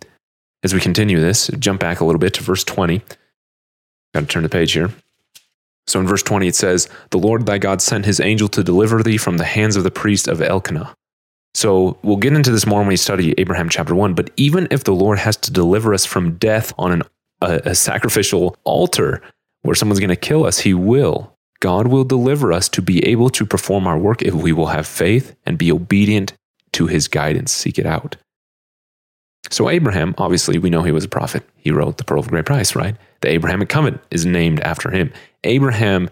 as 0.64 0.74
we 0.74 0.80
continue 0.80 1.20
this, 1.20 1.50
jump 1.60 1.80
back 1.80 2.00
a 2.00 2.06
little 2.06 2.20
bit 2.20 2.36
to 2.36 2.44
verse 2.44 2.64
20. 2.64 3.02
Got 4.14 4.20
to 4.20 4.26
turn 4.26 4.44
the 4.44 4.50
page 4.50 4.74
here. 4.74 4.92
So 5.88 6.00
in 6.00 6.08
verse 6.08 6.24
20, 6.24 6.48
it 6.48 6.56
says, 6.56 6.88
The 7.10 7.18
Lord 7.18 7.46
thy 7.46 7.58
God 7.58 7.82
sent 7.82 8.06
his 8.06 8.20
angel 8.20 8.48
to 8.50 8.64
deliver 8.64 9.02
thee 9.02 9.18
from 9.18 9.38
the 9.38 9.44
hands 9.44 9.76
of 9.76 9.84
the 9.84 9.92
priest 9.92 10.28
of 10.28 10.38
Elkenah. 10.38 10.94
So 11.54 11.98
we'll 12.04 12.18
get 12.18 12.34
into 12.34 12.52
this 12.52 12.66
more 12.66 12.80
when 12.80 12.88
we 12.88 12.96
study 12.96 13.34
Abraham 13.38 13.70
chapter 13.70 13.96
1. 13.96 14.14
But 14.14 14.30
even 14.38 14.68
if 14.72 14.84
the 14.84 14.94
Lord 14.94 15.18
has 15.20 15.36
to 15.38 15.52
deliver 15.52 15.94
us 15.94 16.06
from 16.06 16.38
death 16.38 16.72
on 16.78 16.92
an, 16.92 17.04
a, 17.42 17.62
a 17.66 17.76
sacrificial 17.76 18.56
altar 18.64 19.22
where 19.64 19.76
someone's 19.76 20.00
going 20.00 20.10
to 20.10 20.16
kill 20.16 20.46
us, 20.46 20.60
he 20.60 20.74
will. 20.74 21.31
God 21.62 21.88
will 21.88 22.04
deliver 22.04 22.52
us 22.52 22.68
to 22.70 22.82
be 22.82 23.06
able 23.06 23.30
to 23.30 23.46
perform 23.46 23.88
our 23.88 23.98
work 23.98 24.22
if 24.22 24.34
we 24.34 24.52
will 24.52 24.68
have 24.68 24.88
faith 24.88 25.36
and 25.46 25.58
be 25.58 25.72
obedient 25.72 26.34
to 26.74 26.88
his 26.88 27.08
guidance, 27.08 27.52
seek 27.52 27.78
it 27.78 27.86
out. 27.86 28.16
So, 29.50 29.70
Abraham, 29.70 30.16
obviously, 30.18 30.58
we 30.58 30.70
know 30.70 30.84
he 30.84 30.92
was 30.92 31.04
a 31.04 31.10
prophet. 31.10 31.44
He 31.58 31.72
wrote 31.72 31.98
the 31.98 32.04
Pearl 32.04 32.20
of 32.20 32.30
Great 32.30 32.46
Price, 32.46 32.76
right? 32.76 32.96
The 33.22 33.30
Abrahamic 33.30 33.70
covenant 33.70 34.02
is 34.10 34.26
named 34.26 34.60
after 34.62 34.92
him. 34.92 35.12
Abraham 35.44 36.10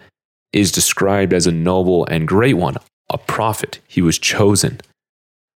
is 0.53 0.71
described 0.71 1.33
as 1.33 1.47
a 1.47 1.51
noble 1.51 2.05
and 2.07 2.27
great 2.27 2.55
one, 2.55 2.75
a 3.09 3.17
prophet. 3.17 3.79
He 3.88 4.01
was 4.01 4.19
chosen. 4.19 4.81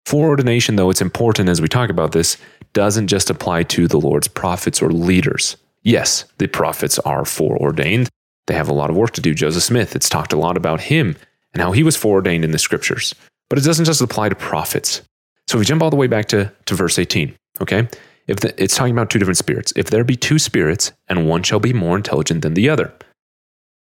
Foreordination, 0.06 0.76
though 0.76 0.90
it's 0.90 1.00
important 1.00 1.48
as 1.48 1.60
we 1.60 1.68
talk 1.68 1.90
about 1.90 2.12
this, 2.12 2.36
doesn't 2.72 3.08
just 3.08 3.30
apply 3.30 3.64
to 3.64 3.88
the 3.88 4.00
Lord's 4.00 4.28
prophets 4.28 4.80
or 4.80 4.90
leaders. 4.90 5.56
Yes, 5.82 6.24
the 6.38 6.46
prophets 6.46 6.98
are 7.00 7.24
foreordained. 7.24 8.08
They 8.52 8.58
have 8.58 8.68
a 8.68 8.74
lot 8.74 8.90
of 8.90 8.96
work 8.96 9.12
to 9.12 9.22
do. 9.22 9.32
Joseph 9.32 9.62
Smith, 9.62 9.96
it's 9.96 10.10
talked 10.10 10.34
a 10.34 10.38
lot 10.38 10.58
about 10.58 10.82
him 10.82 11.16
and 11.54 11.62
how 11.62 11.72
he 11.72 11.82
was 11.82 11.96
foreordained 11.96 12.44
in 12.44 12.50
the 12.50 12.58
scriptures. 12.58 13.14
But 13.48 13.58
it 13.58 13.64
doesn't 13.64 13.86
just 13.86 14.02
apply 14.02 14.28
to 14.28 14.34
prophets. 14.34 15.00
So 15.48 15.56
if 15.56 15.60
we 15.60 15.64
jump 15.64 15.82
all 15.82 15.88
the 15.88 15.96
way 15.96 16.06
back 16.06 16.26
to, 16.26 16.52
to 16.66 16.74
verse 16.74 16.98
18, 16.98 17.34
okay? 17.62 17.88
If 18.26 18.40
the, 18.40 18.62
it's 18.62 18.76
talking 18.76 18.92
about 18.92 19.08
two 19.08 19.18
different 19.18 19.38
spirits. 19.38 19.72
If 19.74 19.88
there 19.88 20.04
be 20.04 20.16
two 20.16 20.38
spirits, 20.38 20.92
and 21.08 21.26
one 21.26 21.42
shall 21.44 21.60
be 21.60 21.72
more 21.72 21.96
intelligent 21.96 22.42
than 22.42 22.52
the 22.52 22.68
other. 22.68 22.92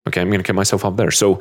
Okay, 0.10 0.20
I'm 0.20 0.28
going 0.28 0.42
to 0.42 0.46
cut 0.46 0.58
myself 0.58 0.84
off 0.84 0.98
there. 0.98 1.10
So 1.10 1.40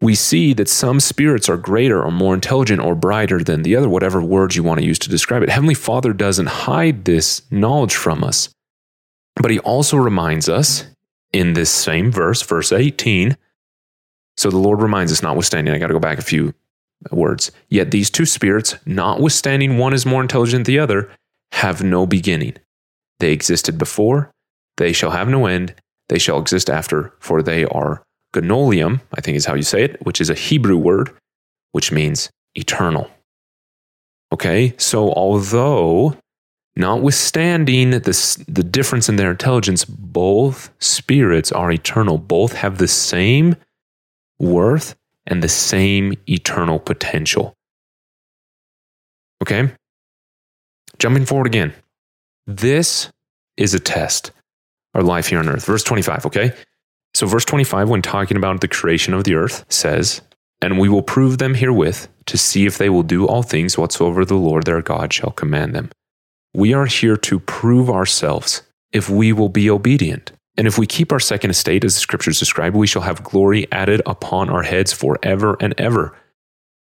we 0.00 0.14
see 0.14 0.54
that 0.54 0.70
some 0.70 0.98
spirits 0.98 1.46
are 1.50 1.58
greater 1.58 2.02
or 2.02 2.10
more 2.10 2.32
intelligent 2.32 2.80
or 2.80 2.94
brighter 2.94 3.44
than 3.44 3.64
the 3.64 3.76
other, 3.76 3.90
whatever 3.90 4.22
words 4.22 4.56
you 4.56 4.62
want 4.62 4.80
to 4.80 4.86
use 4.86 4.98
to 5.00 5.10
describe 5.10 5.42
it. 5.42 5.50
Heavenly 5.50 5.74
Father 5.74 6.14
doesn't 6.14 6.46
hide 6.46 7.04
this 7.04 7.42
knowledge 7.50 7.94
from 7.94 8.24
us, 8.24 8.48
but 9.36 9.50
He 9.50 9.58
also 9.58 9.98
reminds 9.98 10.48
us 10.48 10.86
in 11.32 11.52
this 11.52 11.70
same 11.70 12.10
verse, 12.10 12.42
verse 12.42 12.72
18. 12.72 13.36
So 14.36 14.50
the 14.50 14.58
Lord 14.58 14.80
reminds 14.80 15.12
us, 15.12 15.22
notwithstanding, 15.22 15.74
I 15.74 15.78
got 15.78 15.88
to 15.88 15.92
go 15.92 16.00
back 16.00 16.18
a 16.18 16.22
few 16.22 16.54
words. 17.10 17.50
Yet 17.68 17.90
these 17.90 18.10
two 18.10 18.26
spirits, 18.26 18.76
notwithstanding 18.86 19.78
one 19.78 19.92
is 19.92 20.06
more 20.06 20.22
intelligent 20.22 20.66
than 20.66 20.74
the 20.74 20.78
other, 20.78 21.10
have 21.52 21.82
no 21.82 22.06
beginning. 22.06 22.56
They 23.18 23.32
existed 23.32 23.78
before, 23.78 24.32
they 24.76 24.92
shall 24.92 25.10
have 25.10 25.28
no 25.28 25.46
end, 25.46 25.74
they 26.08 26.18
shall 26.18 26.38
exist 26.38 26.70
after, 26.70 27.12
for 27.20 27.42
they 27.42 27.64
are 27.66 28.02
gonolium, 28.34 29.00
I 29.14 29.20
think 29.20 29.36
is 29.36 29.46
how 29.46 29.54
you 29.54 29.62
say 29.62 29.84
it, 29.84 30.04
which 30.04 30.20
is 30.20 30.30
a 30.30 30.34
Hebrew 30.34 30.76
word, 30.76 31.10
which 31.72 31.92
means 31.92 32.30
eternal. 32.54 33.10
Okay, 34.32 34.74
so 34.78 35.12
although, 35.12 36.16
notwithstanding 36.80 37.90
this, 37.90 38.36
the 38.48 38.64
difference 38.64 39.08
in 39.08 39.16
their 39.16 39.30
intelligence, 39.30 39.84
both 39.84 40.70
spirits 40.78 41.52
are 41.52 41.70
eternal, 41.70 42.18
both 42.18 42.54
have 42.54 42.78
the 42.78 42.88
same 42.88 43.56
worth 44.38 44.96
and 45.26 45.42
the 45.42 45.48
same 45.48 46.14
eternal 46.26 46.78
potential. 46.78 47.54
Okay, 49.42 49.70
Jumping 51.00 51.24
forward 51.24 51.46
again. 51.46 51.72
This 52.46 53.10
is 53.56 53.72
a 53.72 53.80
test, 53.80 54.32
our 54.94 55.02
life 55.02 55.28
here 55.28 55.38
on 55.38 55.48
earth. 55.48 55.64
Verse 55.64 55.82
25, 55.82 56.26
okay? 56.26 56.52
So, 57.14 57.26
verse 57.26 57.46
25, 57.46 57.88
when 57.88 58.02
talking 58.02 58.36
about 58.36 58.60
the 58.60 58.68
creation 58.68 59.14
of 59.14 59.24
the 59.24 59.34
earth, 59.34 59.64
says, 59.70 60.20
And 60.60 60.78
we 60.78 60.90
will 60.90 61.02
prove 61.02 61.38
them 61.38 61.54
herewith 61.54 62.06
to 62.26 62.36
see 62.36 62.66
if 62.66 62.76
they 62.76 62.90
will 62.90 63.02
do 63.02 63.26
all 63.26 63.42
things 63.42 63.78
whatsoever 63.78 64.26
the 64.26 64.34
Lord 64.34 64.64
their 64.64 64.82
God 64.82 65.12
shall 65.12 65.30
command 65.30 65.74
them. 65.74 65.90
We 66.54 66.74
are 66.74 66.86
here 66.86 67.16
to 67.16 67.38
prove 67.38 67.88
ourselves 67.88 68.62
if 68.92 69.08
we 69.08 69.32
will 69.32 69.48
be 69.48 69.70
obedient. 69.70 70.32
And 70.56 70.66
if 70.66 70.78
we 70.78 70.86
keep 70.86 71.12
our 71.12 71.20
second 71.20 71.50
estate, 71.50 71.84
as 71.84 71.94
the 71.94 72.00
scriptures 72.00 72.38
describe, 72.38 72.74
we 72.74 72.86
shall 72.86 73.02
have 73.02 73.22
glory 73.22 73.70
added 73.70 74.02
upon 74.04 74.50
our 74.50 74.62
heads 74.62 74.92
forever 74.92 75.56
and 75.60 75.74
ever. 75.78 76.16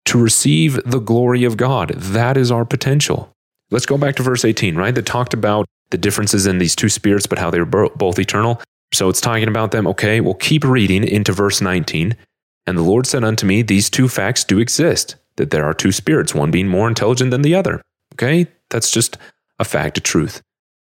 To 0.06 0.20
receive 0.20 0.80
the 0.84 0.98
glory 0.98 1.44
of 1.44 1.56
God, 1.56 1.90
that 1.90 2.36
is 2.36 2.50
our 2.50 2.64
potential. 2.64 3.30
Let's 3.70 3.86
go 3.86 3.98
back 3.98 4.16
to 4.16 4.22
verse 4.22 4.44
18, 4.44 4.76
right? 4.76 4.94
That 4.94 5.06
talked 5.06 5.34
about 5.34 5.66
the 5.90 5.98
differences 5.98 6.46
in 6.46 6.58
these 6.58 6.74
two 6.74 6.88
spirits, 6.88 7.26
but 7.26 7.38
how 7.38 7.50
they 7.50 7.60
were 7.60 7.90
both 7.90 8.18
eternal. 8.18 8.60
So 8.92 9.08
it's 9.08 9.20
talking 9.20 9.46
about 9.46 9.70
them. 9.70 9.86
Okay, 9.86 10.20
we'll 10.20 10.34
keep 10.34 10.64
reading 10.64 11.04
into 11.04 11.32
verse 11.32 11.60
19. 11.60 12.16
And 12.66 12.78
the 12.78 12.82
Lord 12.82 13.06
said 13.06 13.24
unto 13.24 13.46
me, 13.46 13.62
These 13.62 13.90
two 13.90 14.08
facts 14.08 14.42
do 14.42 14.58
exist, 14.58 15.16
that 15.36 15.50
there 15.50 15.64
are 15.64 15.74
two 15.74 15.92
spirits, 15.92 16.34
one 16.34 16.50
being 16.50 16.68
more 16.68 16.88
intelligent 16.88 17.30
than 17.30 17.42
the 17.42 17.54
other. 17.54 17.82
Okay, 18.14 18.48
that's 18.70 18.90
just 18.90 19.16
a 19.60 19.64
fact 19.64 19.98
of 19.98 20.02
truth. 20.02 20.42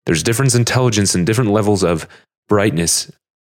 There's 0.06 0.24
different 0.24 0.54
intelligence 0.54 1.14
and 1.14 1.24
different 1.24 1.50
levels 1.50 1.84
of 1.84 2.08
brightness 2.48 3.12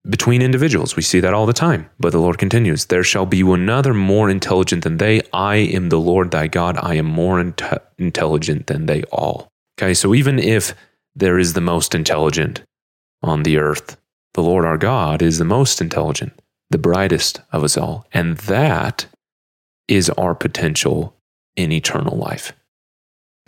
between 0.10 0.41
individuals. 0.41 0.95
We 0.95 1.04
see 1.04 1.19
that 1.19 1.34
all 1.34 1.45
the 1.45 1.54
time. 1.54 1.89
But 2.00 2.12
the 2.12 2.19
Lord 2.19 2.38
continues, 2.38 2.86
There 2.86 3.04
shall 3.04 3.26
be 3.26 3.41
another 3.41 3.93
more 3.93 4.30
intelligent 4.30 4.84
than 4.84 4.97
they. 4.97 5.21
I 5.32 5.58
am 5.58 5.89
the 5.89 6.00
Lord 6.00 6.32
thy 6.32 6.47
God. 6.47 6.78
I 6.82 6.95
am 6.95 7.06
more 7.06 7.39
intelligent 8.00 8.67
than 8.67 8.88
they 8.88 9.04
all. 9.04 9.47
Okay, 9.80 9.93
so 9.93 10.15
even 10.15 10.39
if 10.39 10.74
there 11.15 11.38
is 11.38 11.54
the 11.54 11.62
most 11.62 11.93
intelligent 11.93 12.62
on 13.21 13.43
the 13.43 13.58
earth, 13.58 13.97
the 14.34 14.41
Lord 14.41 14.65
our 14.65 14.78
God 14.78 15.21
is 15.21 15.38
the 15.38 15.45
most 15.45 15.82
intelligent, 15.82 16.34
the 16.69 16.78
brightest 16.78 17.41
of 17.52 17.63
us 17.63 17.78
all. 17.78 18.08
And 18.13 18.38
that 18.38 19.06
is 19.88 20.10
our 20.12 20.34
potential 20.34 21.15
in 21.56 21.71
eternal 21.71 22.17
life. 22.17 22.54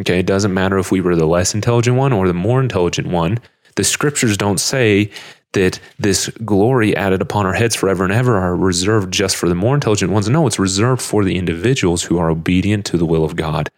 Okay, 0.03 0.19
it 0.19 0.25
doesn't 0.25 0.53
matter 0.53 0.77
if 0.77 0.91
we 0.91 0.99
were 0.99 1.15
the 1.15 1.25
less 1.25 1.55
intelligent 1.55 1.95
one 1.95 2.11
or 2.11 2.27
the 2.27 2.33
more 2.33 2.59
intelligent 2.59 3.07
one. 3.07 3.39
The 3.77 3.85
scriptures 3.85 4.35
don't 4.35 4.59
say 4.59 5.09
that 5.53 5.79
this 5.97 6.27
glory 6.43 6.93
added 6.93 7.21
upon 7.21 7.45
our 7.45 7.53
heads 7.53 7.73
forever 7.73 8.03
and 8.03 8.11
ever 8.11 8.37
are 8.37 8.53
reserved 8.53 9.13
just 9.13 9.37
for 9.37 9.47
the 9.47 9.55
more 9.55 9.75
intelligent 9.75 10.11
ones. 10.11 10.27
No, 10.27 10.45
it's 10.45 10.59
reserved 10.59 11.01
for 11.01 11.23
the 11.23 11.37
individuals 11.37 12.03
who 12.03 12.17
are 12.17 12.29
obedient 12.29 12.85
to 12.87 12.97
the 12.97 13.05
will 13.05 13.23
of 13.23 13.37
God. 13.37 13.69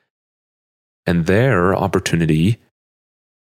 And 1.06 1.28
their 1.28 1.76
opportunity 1.76 2.58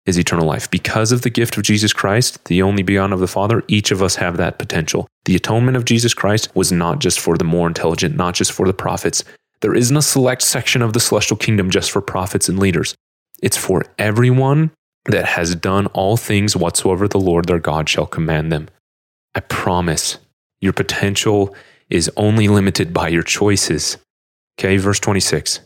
is 0.06 0.16
eternal 0.16 0.46
life. 0.46 0.70
Because 0.70 1.10
of 1.10 1.22
the 1.22 1.30
gift 1.30 1.56
of 1.56 1.64
Jesus 1.64 1.92
Christ, 1.92 2.44
the 2.44 2.62
only 2.62 2.84
beyond 2.84 3.12
of 3.12 3.18
the 3.18 3.26
Father, 3.26 3.64
each 3.66 3.90
of 3.90 4.00
us 4.00 4.14
have 4.16 4.36
that 4.36 4.58
potential. 4.60 5.08
The 5.24 5.34
atonement 5.34 5.76
of 5.76 5.84
Jesus 5.84 6.14
Christ 6.14 6.54
was 6.54 6.70
not 6.70 7.00
just 7.00 7.18
for 7.18 7.36
the 7.36 7.44
more 7.44 7.66
intelligent, 7.66 8.14
not 8.16 8.34
just 8.34 8.52
for 8.52 8.66
the 8.66 8.74
prophets. 8.74 9.24
There 9.60 9.74
isn't 9.74 9.96
a 9.96 10.02
select 10.02 10.42
section 10.42 10.82
of 10.82 10.92
the 10.92 11.00
celestial 11.00 11.36
kingdom 11.36 11.70
just 11.70 11.90
for 11.90 12.00
prophets 12.00 12.48
and 12.48 12.58
leaders. 12.58 12.94
It's 13.42 13.56
for 13.56 13.84
everyone 13.98 14.70
that 15.06 15.26
has 15.26 15.54
done 15.54 15.86
all 15.88 16.16
things 16.16 16.56
whatsoever 16.56 17.08
the 17.08 17.18
Lord 17.18 17.46
their 17.46 17.58
God 17.58 17.88
shall 17.88 18.06
command 18.06 18.52
them. 18.52 18.68
I 19.34 19.40
promise 19.40 20.18
your 20.60 20.72
potential 20.72 21.54
is 21.88 22.10
only 22.16 22.48
limited 22.48 22.92
by 22.92 23.08
your 23.08 23.22
choices. 23.22 23.98
Okay, 24.58 24.76
verse 24.76 25.00
26. 25.00 25.60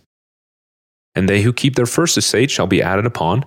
And 1.15 1.29
they 1.29 1.43
who 1.43 1.53
keep 1.53 1.77
their 1.77 1.87
first 1.87 2.17
estate 2.17 2.51
shall 2.51 2.67
be 2.67 2.83
added 2.83 3.07
upon, 3.07 3.45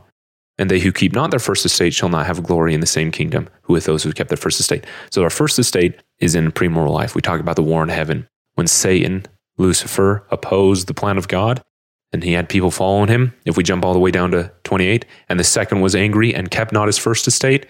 and 0.57 0.69
they 0.69 0.79
who 0.79 0.91
keep 0.91 1.13
not 1.13 1.31
their 1.31 1.39
first 1.39 1.65
estate 1.65 1.93
shall 1.93 2.09
not 2.09 2.25
have 2.25 2.43
glory 2.43 2.73
in 2.73 2.79
the 2.79 2.87
same 2.87 3.11
kingdom 3.11 3.49
who 3.63 3.73
with 3.73 3.85
those 3.85 4.03
who 4.03 4.13
kept 4.13 4.29
their 4.29 4.37
first 4.37 4.59
estate. 4.59 4.85
So 5.11 5.23
our 5.23 5.29
first 5.29 5.59
estate 5.59 5.95
is 6.19 6.35
in 6.35 6.51
premortal 6.51 6.93
life. 6.93 7.15
We 7.15 7.21
talk 7.21 7.39
about 7.39 7.55
the 7.55 7.63
war 7.63 7.83
in 7.83 7.89
heaven. 7.89 8.27
When 8.55 8.67
Satan, 8.67 9.25
Lucifer, 9.57 10.25
opposed 10.29 10.87
the 10.87 10.93
plan 10.93 11.17
of 11.17 11.27
God, 11.27 11.63
and 12.11 12.23
he 12.23 12.33
had 12.33 12.49
people 12.49 12.71
following 12.71 13.09
him. 13.09 13.33
If 13.45 13.57
we 13.57 13.63
jump 13.63 13.83
all 13.83 13.93
the 13.93 13.99
way 13.99 14.11
down 14.11 14.31
to 14.31 14.51
28, 14.63 15.05
and 15.29 15.39
the 15.39 15.43
second 15.43 15.81
was 15.81 15.95
angry 15.95 16.33
and 16.33 16.51
kept 16.51 16.71
not 16.71 16.87
his 16.87 16.97
first 16.97 17.27
estate, 17.27 17.65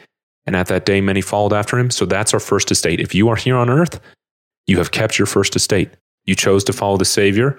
and 0.45 0.55
at 0.55 0.67
that 0.67 0.85
day 0.85 1.01
many 1.01 1.21
followed 1.21 1.53
after 1.53 1.77
him. 1.77 1.89
So 1.89 2.05
that's 2.05 2.33
our 2.33 2.39
first 2.39 2.71
estate. 2.71 2.99
If 2.99 3.13
you 3.13 3.29
are 3.29 3.35
here 3.35 3.55
on 3.55 3.69
earth, 3.69 3.99
you 4.65 4.77
have 4.77 4.91
kept 4.91 5.17
your 5.17 5.25
first 5.25 5.55
estate. 5.55 5.89
You 6.25 6.35
chose 6.35 6.63
to 6.65 6.73
follow 6.73 6.97
the 6.97 7.05
Savior 7.05 7.57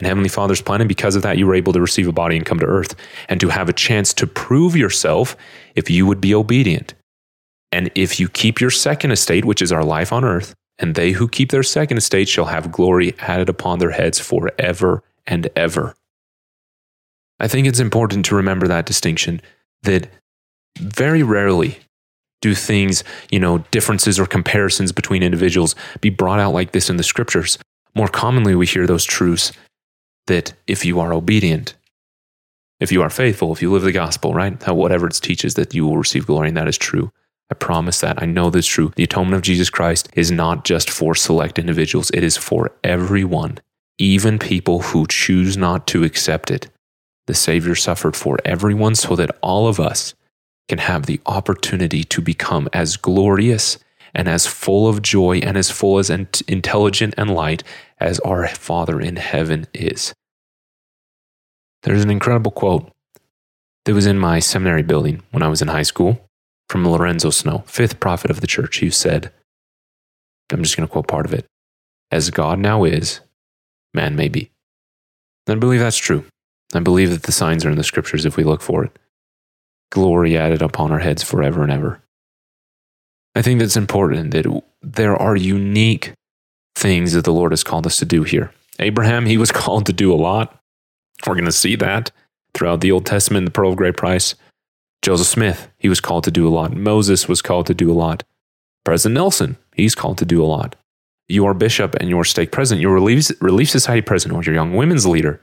and 0.00 0.06
Heavenly 0.06 0.28
Father's 0.28 0.62
plan, 0.62 0.80
and 0.80 0.88
because 0.88 1.16
of 1.16 1.22
that, 1.22 1.38
you 1.38 1.46
were 1.46 1.54
able 1.54 1.72
to 1.72 1.80
receive 1.80 2.06
a 2.06 2.12
body 2.12 2.36
and 2.36 2.46
come 2.46 2.58
to 2.60 2.66
earth 2.66 2.94
and 3.28 3.40
to 3.40 3.48
have 3.48 3.68
a 3.68 3.72
chance 3.72 4.12
to 4.14 4.26
prove 4.26 4.76
yourself 4.76 5.36
if 5.74 5.90
you 5.90 6.06
would 6.06 6.20
be 6.20 6.34
obedient. 6.34 6.94
And 7.72 7.90
if 7.94 8.18
you 8.18 8.28
keep 8.28 8.60
your 8.60 8.70
second 8.70 9.10
estate, 9.10 9.44
which 9.44 9.60
is 9.60 9.72
our 9.72 9.84
life 9.84 10.12
on 10.12 10.24
earth, 10.24 10.54
and 10.78 10.94
they 10.94 11.12
who 11.12 11.28
keep 11.28 11.50
their 11.50 11.62
second 11.62 11.96
estate 11.96 12.28
shall 12.28 12.46
have 12.46 12.72
glory 12.72 13.14
added 13.20 13.48
upon 13.48 13.78
their 13.78 13.90
heads 13.90 14.18
forever 14.18 15.02
and 15.26 15.48
ever. 15.56 15.94
I 17.40 17.48
think 17.48 17.66
it's 17.66 17.80
important 17.80 18.24
to 18.26 18.36
remember 18.36 18.66
that 18.68 18.86
distinction 18.86 19.40
that 19.82 20.10
very 20.78 21.22
rarely 21.22 21.78
do 22.40 22.54
things, 22.54 23.02
you 23.30 23.40
know, 23.40 23.58
differences 23.70 24.18
or 24.18 24.26
comparisons 24.26 24.92
between 24.92 25.22
individuals 25.22 25.74
be 26.00 26.10
brought 26.10 26.40
out 26.40 26.54
like 26.54 26.72
this 26.72 26.88
in 26.88 26.96
the 26.96 27.02
scriptures. 27.02 27.58
More 27.94 28.08
commonly, 28.08 28.54
we 28.54 28.66
hear 28.66 28.86
those 28.86 29.04
truths 29.04 29.52
that 30.28 30.52
if 30.66 30.84
you 30.84 31.00
are 31.00 31.12
obedient, 31.12 31.74
if 32.78 32.92
you 32.92 33.02
are 33.02 33.10
faithful, 33.10 33.52
if 33.52 33.60
you 33.60 33.72
live 33.72 33.82
the 33.82 33.92
gospel, 33.92 34.34
right? 34.34 34.68
Whatever 34.68 35.08
it 35.08 35.14
teaches 35.14 35.54
that 35.54 35.74
you 35.74 35.84
will 35.84 35.98
receive 35.98 36.26
glory, 36.26 36.48
and 36.48 36.56
that 36.56 36.68
is 36.68 36.78
true. 36.78 37.10
I 37.50 37.54
promise 37.54 38.00
that. 38.00 38.22
I 38.22 38.26
know 38.26 38.50
this 38.50 38.66
is 38.66 38.70
true. 38.70 38.92
The 38.96 39.04
atonement 39.04 39.36
of 39.36 39.42
Jesus 39.42 39.70
Christ 39.70 40.08
is 40.12 40.30
not 40.30 40.64
just 40.64 40.90
for 40.90 41.14
select 41.14 41.58
individuals, 41.58 42.10
it 42.12 42.22
is 42.22 42.36
for 42.36 42.72
everyone, 42.84 43.58
even 43.96 44.38
people 44.38 44.82
who 44.82 45.06
choose 45.06 45.56
not 45.56 45.86
to 45.88 46.04
accept 46.04 46.50
it. 46.50 46.68
The 47.26 47.34
Savior 47.34 47.74
suffered 47.74 48.16
for 48.16 48.38
everyone 48.44 48.94
so 48.94 49.16
that 49.16 49.36
all 49.42 49.66
of 49.66 49.80
us 49.80 50.14
can 50.68 50.78
have 50.78 51.06
the 51.06 51.20
opportunity 51.24 52.04
to 52.04 52.20
become 52.20 52.68
as 52.72 52.96
glorious 52.96 53.78
and 54.14 54.28
as 54.28 54.46
full 54.46 54.88
of 54.88 55.02
joy 55.02 55.38
and 55.38 55.56
as 55.56 55.70
full 55.70 55.98
as 55.98 56.10
intelligent 56.10 57.14
and 57.16 57.34
light 57.34 57.62
as 57.98 58.20
our 58.20 58.46
Father 58.48 59.00
in 59.00 59.16
heaven 59.16 59.66
is. 59.72 60.14
There's 61.82 62.02
an 62.02 62.10
incredible 62.10 62.50
quote 62.50 62.90
that 63.84 63.94
was 63.94 64.06
in 64.06 64.18
my 64.18 64.38
seminary 64.38 64.82
building 64.82 65.22
when 65.30 65.42
I 65.42 65.48
was 65.48 65.62
in 65.62 65.68
high 65.68 65.82
school 65.82 66.27
from 66.68 66.86
Lorenzo 66.86 67.30
Snow, 67.30 67.64
fifth 67.66 68.00
prophet 68.00 68.30
of 68.30 68.40
the 68.40 68.46
church, 68.46 68.80
who 68.80 68.90
said, 68.90 69.32
I'm 70.50 70.62
just 70.62 70.76
going 70.76 70.86
to 70.86 70.92
quote 70.92 71.08
part 71.08 71.26
of 71.26 71.34
it 71.34 71.46
As 72.10 72.30
God 72.30 72.58
now 72.58 72.84
is, 72.84 73.20
man 73.94 74.16
may 74.16 74.28
be. 74.28 74.50
I 75.48 75.54
believe 75.54 75.80
that's 75.80 75.96
true. 75.96 76.24
I 76.74 76.80
believe 76.80 77.10
that 77.10 77.22
the 77.22 77.32
signs 77.32 77.64
are 77.64 77.70
in 77.70 77.78
the 77.78 77.84
scriptures 77.84 78.26
if 78.26 78.36
we 78.36 78.44
look 78.44 78.60
for 78.60 78.84
it. 78.84 78.98
Glory 79.90 80.36
added 80.36 80.60
upon 80.60 80.92
our 80.92 80.98
heads 80.98 81.22
forever 81.22 81.62
and 81.62 81.72
ever. 81.72 82.02
I 83.34 83.40
think 83.40 83.60
that's 83.60 83.76
important 83.76 84.32
that 84.32 84.62
there 84.82 85.16
are 85.16 85.36
unique 85.36 86.12
things 86.74 87.12
that 87.12 87.24
the 87.24 87.32
Lord 87.32 87.52
has 87.52 87.64
called 87.64 87.86
us 87.86 87.98
to 87.98 88.04
do 88.04 88.22
here. 88.22 88.52
Abraham, 88.78 89.26
he 89.26 89.38
was 89.38 89.52
called 89.52 89.86
to 89.86 89.92
do 89.92 90.12
a 90.12 90.16
lot. 90.16 90.58
We're 91.26 91.34
going 91.34 91.46
to 91.46 91.52
see 91.52 91.76
that 91.76 92.10
throughout 92.54 92.80
the 92.80 92.92
Old 92.92 93.06
Testament, 93.06 93.46
the 93.46 93.50
pearl 93.50 93.70
of 93.70 93.76
great 93.76 93.96
price. 93.96 94.34
Joseph 95.02 95.26
Smith, 95.26 95.68
he 95.78 95.88
was 95.88 96.00
called 96.00 96.24
to 96.24 96.30
do 96.30 96.46
a 96.46 96.50
lot. 96.50 96.74
Moses 96.74 97.28
was 97.28 97.40
called 97.40 97.66
to 97.66 97.74
do 97.74 97.90
a 97.90 97.94
lot. 97.94 98.24
President 98.84 99.14
Nelson, 99.14 99.56
he's 99.74 99.94
called 99.94 100.18
to 100.18 100.24
do 100.24 100.42
a 100.42 100.46
lot. 100.46 100.76
Your 101.28 101.54
bishop 101.54 101.94
and 101.96 102.08
your 102.08 102.24
stake 102.24 102.52
president, 102.52 102.82
your 102.82 102.94
relief, 102.94 103.30
relief 103.40 103.70
society 103.70 104.02
president, 104.02 104.38
or 104.38 104.42
your 104.42 104.54
young 104.54 104.74
women's 104.74 105.06
leader, 105.06 105.40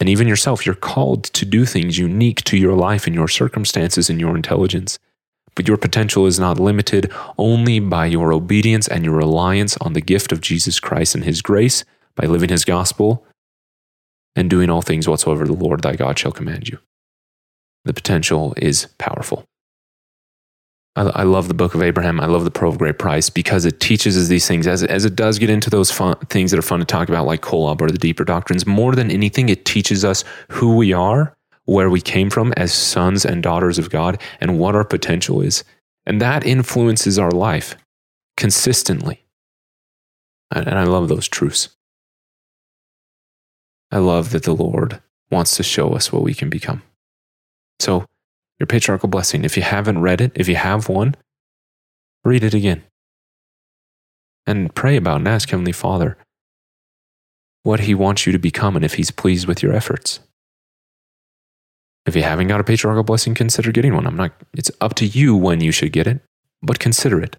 and 0.00 0.08
even 0.08 0.26
yourself, 0.26 0.66
you're 0.66 0.74
called 0.74 1.24
to 1.24 1.44
do 1.44 1.64
things 1.64 1.98
unique 1.98 2.42
to 2.44 2.56
your 2.56 2.74
life 2.74 3.06
and 3.06 3.14
your 3.14 3.28
circumstances 3.28 4.10
and 4.10 4.20
your 4.20 4.34
intelligence. 4.34 4.98
But 5.54 5.68
your 5.68 5.76
potential 5.76 6.26
is 6.26 6.40
not 6.40 6.58
limited 6.58 7.12
only 7.38 7.78
by 7.78 8.06
your 8.06 8.32
obedience 8.32 8.88
and 8.88 9.04
your 9.04 9.14
reliance 9.14 9.76
on 9.76 9.92
the 9.92 10.00
gift 10.00 10.32
of 10.32 10.40
Jesus 10.40 10.80
Christ 10.80 11.14
and 11.14 11.24
his 11.24 11.42
grace 11.42 11.84
by 12.16 12.26
living 12.26 12.48
his 12.48 12.64
gospel 12.64 13.24
and 14.34 14.48
doing 14.48 14.70
all 14.70 14.82
things 14.82 15.06
whatsoever 15.06 15.46
the 15.46 15.52
Lord 15.52 15.82
thy 15.82 15.94
God 15.94 16.18
shall 16.18 16.32
command 16.32 16.68
you 16.68 16.78
the 17.84 17.92
potential 17.92 18.54
is 18.56 18.86
powerful. 18.98 19.44
I, 20.94 21.02
I, 21.02 21.22
love 21.22 21.48
the 21.48 21.54
book 21.54 21.74
of 21.74 21.82
Abraham. 21.82 22.20
I 22.20 22.26
love 22.26 22.44
the 22.44 22.50
Pearl 22.50 22.70
of 22.70 22.78
Great 22.78 22.98
Price 22.98 23.30
because 23.30 23.64
it 23.64 23.80
teaches 23.80 24.16
us 24.16 24.28
these 24.28 24.46
things 24.46 24.66
as, 24.66 24.84
as 24.84 25.04
it 25.04 25.16
does 25.16 25.38
get 25.38 25.50
into 25.50 25.70
those 25.70 25.90
fun, 25.90 26.16
things 26.28 26.50
that 26.50 26.58
are 26.58 26.62
fun 26.62 26.80
to 26.80 26.84
talk 26.84 27.08
about, 27.08 27.26
like 27.26 27.40
Kolob 27.40 27.80
or 27.80 27.90
the 27.90 27.98
deeper 27.98 28.24
doctrines. 28.24 28.66
More 28.66 28.94
than 28.94 29.10
anything, 29.10 29.48
it 29.48 29.64
teaches 29.64 30.04
us 30.04 30.22
who 30.48 30.76
we 30.76 30.92
are, 30.92 31.34
where 31.64 31.88
we 31.88 32.00
came 32.00 32.28
from 32.28 32.52
as 32.56 32.74
sons 32.74 33.24
and 33.24 33.42
daughters 33.42 33.78
of 33.78 33.90
God, 33.90 34.20
and 34.40 34.58
what 34.58 34.76
our 34.76 34.84
potential 34.84 35.40
is. 35.40 35.64
And 36.04 36.20
that 36.20 36.44
influences 36.44 37.18
our 37.18 37.30
life 37.30 37.74
consistently. 38.36 39.24
And, 40.50 40.68
and 40.68 40.78
I 40.78 40.84
love 40.84 41.08
those 41.08 41.28
truths. 41.28 41.70
I 43.90 43.98
love 43.98 44.30
that 44.30 44.42
the 44.42 44.54
Lord 44.54 45.00
wants 45.30 45.56
to 45.56 45.62
show 45.62 45.90
us 45.90 46.12
what 46.12 46.22
we 46.22 46.34
can 46.34 46.50
become. 46.50 46.82
So, 47.82 48.06
your 48.60 48.68
patriarchal 48.68 49.08
blessing, 49.08 49.44
if 49.44 49.56
you 49.56 49.64
haven't 49.64 50.02
read 50.02 50.20
it, 50.20 50.30
if 50.36 50.46
you 50.46 50.54
have 50.54 50.88
one, 50.88 51.16
read 52.24 52.44
it 52.44 52.54
again. 52.54 52.84
And 54.46 54.72
pray 54.72 54.94
about 54.94 55.16
and 55.16 55.26
ask 55.26 55.50
Heavenly 55.50 55.72
Father 55.72 56.16
what 57.64 57.80
He 57.80 57.92
wants 57.92 58.24
you 58.24 58.30
to 58.30 58.38
become 58.38 58.76
and 58.76 58.84
if 58.84 58.94
He's 58.94 59.10
pleased 59.10 59.48
with 59.48 59.64
your 59.64 59.72
efforts. 59.72 60.20
If 62.06 62.14
you 62.14 62.22
haven't 62.22 62.46
got 62.46 62.60
a 62.60 62.64
patriarchal 62.64 63.02
blessing, 63.02 63.34
consider 63.34 63.72
getting 63.72 63.94
one. 63.94 64.06
I'm 64.06 64.16
not, 64.16 64.30
it's 64.54 64.70
up 64.80 64.94
to 64.94 65.06
you 65.06 65.34
when 65.34 65.60
you 65.60 65.72
should 65.72 65.90
get 65.90 66.06
it, 66.06 66.20
but 66.62 66.78
consider 66.78 67.20
it. 67.20 67.36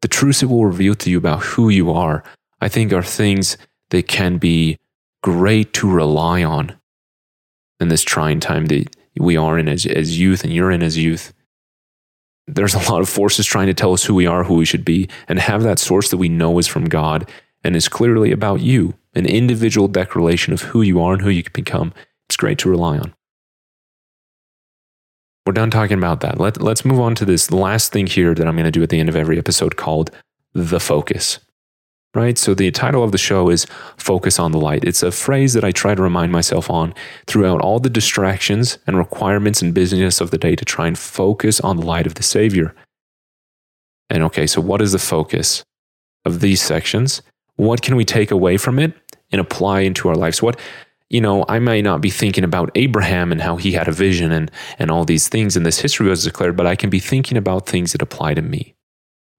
The 0.00 0.06
truths 0.06 0.44
it 0.44 0.46
will 0.46 0.64
reveal 0.64 0.94
to 0.94 1.10
you 1.10 1.18
about 1.18 1.42
who 1.42 1.70
you 1.70 1.90
are, 1.90 2.22
I 2.60 2.68
think, 2.68 2.92
are 2.92 3.02
things 3.02 3.56
that 3.90 4.06
can 4.06 4.38
be 4.38 4.78
great 5.24 5.72
to 5.74 5.90
rely 5.90 6.44
on 6.44 6.76
in 7.80 7.88
this 7.88 8.04
trying 8.04 8.38
time 8.38 8.66
that 8.66 8.94
we 9.18 9.36
are 9.36 9.58
in 9.58 9.68
as, 9.68 9.86
as 9.86 10.18
youth 10.18 10.44
and 10.44 10.52
you're 10.52 10.70
in 10.70 10.82
as 10.82 10.98
youth. 10.98 11.32
There's 12.46 12.74
a 12.74 12.90
lot 12.90 13.00
of 13.00 13.08
forces 13.08 13.46
trying 13.46 13.68
to 13.68 13.74
tell 13.74 13.92
us 13.92 14.04
who 14.04 14.14
we 14.14 14.26
are, 14.26 14.44
who 14.44 14.54
we 14.54 14.64
should 14.64 14.84
be, 14.84 15.08
and 15.28 15.38
have 15.38 15.62
that 15.62 15.78
source 15.78 16.10
that 16.10 16.16
we 16.16 16.28
know 16.28 16.58
is 16.58 16.66
from 16.66 16.86
God 16.86 17.28
and 17.62 17.76
is 17.76 17.88
clearly 17.88 18.32
about 18.32 18.60
you, 18.60 18.94
an 19.14 19.26
individual 19.26 19.88
declaration 19.88 20.52
of 20.52 20.62
who 20.62 20.82
you 20.82 21.00
are 21.00 21.12
and 21.12 21.22
who 21.22 21.30
you 21.30 21.42
can 21.42 21.52
become. 21.52 21.92
It's 22.28 22.36
great 22.36 22.58
to 22.58 22.70
rely 22.70 22.98
on. 22.98 23.14
We're 25.46 25.52
done 25.52 25.70
talking 25.70 25.98
about 25.98 26.20
that. 26.20 26.38
Let, 26.38 26.62
let's 26.62 26.84
move 26.84 27.00
on 27.00 27.14
to 27.16 27.24
this 27.24 27.50
last 27.50 27.92
thing 27.92 28.06
here 28.06 28.34
that 28.34 28.46
I'm 28.46 28.54
going 28.54 28.64
to 28.64 28.70
do 28.70 28.82
at 28.82 28.90
the 28.90 29.00
end 29.00 29.08
of 29.08 29.16
every 29.16 29.38
episode 29.38 29.76
called 29.76 30.10
the 30.54 30.80
focus 30.80 31.40
right? 32.14 32.36
So 32.36 32.54
the 32.54 32.70
title 32.70 33.02
of 33.02 33.12
the 33.12 33.18
show 33.18 33.48
is 33.48 33.66
Focus 33.96 34.38
on 34.38 34.52
the 34.52 34.58
Light. 34.58 34.84
It's 34.84 35.02
a 35.02 35.10
phrase 35.10 35.54
that 35.54 35.64
I 35.64 35.72
try 35.72 35.94
to 35.94 36.02
remind 36.02 36.32
myself 36.32 36.68
on 36.70 36.94
throughout 37.26 37.60
all 37.60 37.78
the 37.78 37.90
distractions 37.90 38.78
and 38.86 38.98
requirements 38.98 39.62
and 39.62 39.74
busyness 39.74 40.20
of 40.20 40.30
the 40.30 40.38
day 40.38 40.54
to 40.56 40.64
try 40.64 40.86
and 40.86 40.98
focus 40.98 41.60
on 41.60 41.76
the 41.76 41.86
light 41.86 42.06
of 42.06 42.14
the 42.14 42.22
Savior. 42.22 42.74
And 44.10 44.22
okay, 44.24 44.46
so 44.46 44.60
what 44.60 44.82
is 44.82 44.92
the 44.92 44.98
focus 44.98 45.64
of 46.24 46.40
these 46.40 46.60
sections? 46.60 47.22
What 47.56 47.82
can 47.82 47.96
we 47.96 48.04
take 48.04 48.30
away 48.30 48.58
from 48.58 48.78
it 48.78 48.92
and 49.30 49.40
apply 49.40 49.80
into 49.80 50.08
our 50.08 50.16
lives? 50.16 50.42
What 50.42 50.60
you 51.08 51.20
know, 51.20 51.44
I 51.46 51.58
may 51.58 51.82
not 51.82 52.00
be 52.00 52.08
thinking 52.08 52.42
about 52.42 52.70
Abraham 52.74 53.32
and 53.32 53.42
how 53.42 53.56
he 53.56 53.72
had 53.72 53.86
a 53.86 53.92
vision 53.92 54.32
and, 54.32 54.50
and 54.78 54.90
all 54.90 55.04
these 55.04 55.28
things 55.28 55.58
and 55.58 55.66
this 55.66 55.78
history 55.78 56.08
was 56.08 56.24
declared, 56.24 56.56
but 56.56 56.66
I 56.66 56.74
can 56.74 56.88
be 56.88 57.00
thinking 57.00 57.36
about 57.36 57.66
things 57.66 57.92
that 57.92 58.00
apply 58.00 58.32
to 58.32 58.40
me. 58.40 58.74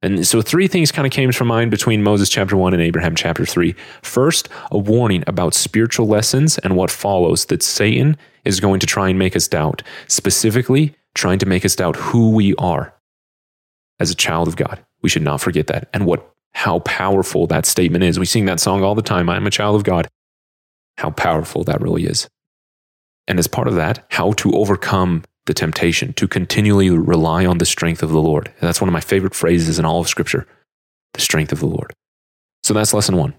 And 0.04 0.28
so 0.28 0.42
three 0.42 0.68
things 0.68 0.92
kind 0.92 1.06
of 1.06 1.14
came 1.14 1.32
to 1.32 1.46
mind 1.46 1.72
between 1.72 2.04
Moses 2.04 2.30
chapter 2.30 2.58
1 2.58 2.74
and 2.74 2.84
Abraham 2.84 3.16
chapter 3.16 3.46
3. 3.46 3.74
First, 4.02 4.50
a 4.70 4.78
warning 4.78 5.24
about 5.28 5.54
spiritual 5.54 6.08
lessons 6.08 6.58
and 6.60 6.76
what 6.76 6.92
follows 6.92 7.46
that 7.46 7.64
Satan 7.64 8.18
is 8.44 8.60
going 8.60 8.82
to 8.82 8.86
try 8.86 9.08
and 9.08 9.18
make 9.18 9.34
us 9.34 9.48
doubt, 9.48 9.82
specifically 10.10 10.94
trying 11.16 11.40
to 11.40 11.46
make 11.46 11.64
us 11.64 11.78
doubt 11.78 11.96
who 11.96 12.32
we 12.32 12.54
are 12.56 12.94
as 14.02 14.12
a 14.12 14.16
child 14.16 14.50
of 14.50 14.58
God. 14.58 14.84
We 15.02 15.10
should 15.10 15.22
not 15.22 15.40
forget 15.40 15.68
that 15.68 15.90
and 15.94 16.06
what 16.06 16.30
how 16.54 16.80
powerful 16.80 17.48
that 17.48 17.66
statement 17.66 18.04
is. 18.04 18.20
We 18.20 18.26
sing 18.26 18.46
that 18.46 18.60
song 18.60 18.84
all 18.84 18.96
the 18.96 19.02
time, 19.02 19.30
I 19.30 19.38
am 19.38 19.48
a 19.48 19.52
child 19.52 19.76
of 19.76 19.84
God. 19.84 20.08
How 20.98 21.10
powerful 21.10 21.64
that 21.64 21.82
really 21.82 22.06
is. 22.06 22.28
And 23.28 23.40
as 23.40 23.48
part 23.48 23.68
of 23.68 23.76
that, 23.76 24.06
how 24.10 24.34
to 24.34 24.52
overcome 24.52 25.24
the 25.46 25.54
temptation 25.54 26.14
to 26.14 26.28
continually 26.28 26.90
rely 26.90 27.46
on 27.46 27.58
the 27.58 27.66
strength 27.66 28.02
of 28.02 28.12
the 28.12 28.22
Lord. 28.22 28.48
And 28.48 28.68
that's 28.68 28.82
one 28.82 28.88
of 28.88 28.94
my 28.94 29.02
favorite 29.02 29.36
phrases 29.36 29.80
in 29.80 29.86
all 29.86 30.00
of 30.00 30.08
Scripture 30.08 30.48
the 31.14 31.22
strength 31.22 31.52
of 31.52 31.60
the 31.60 31.68
Lord. 31.68 31.94
So 32.64 32.74
that's 32.74 32.94
lesson 32.94 33.16
one. 33.18 33.36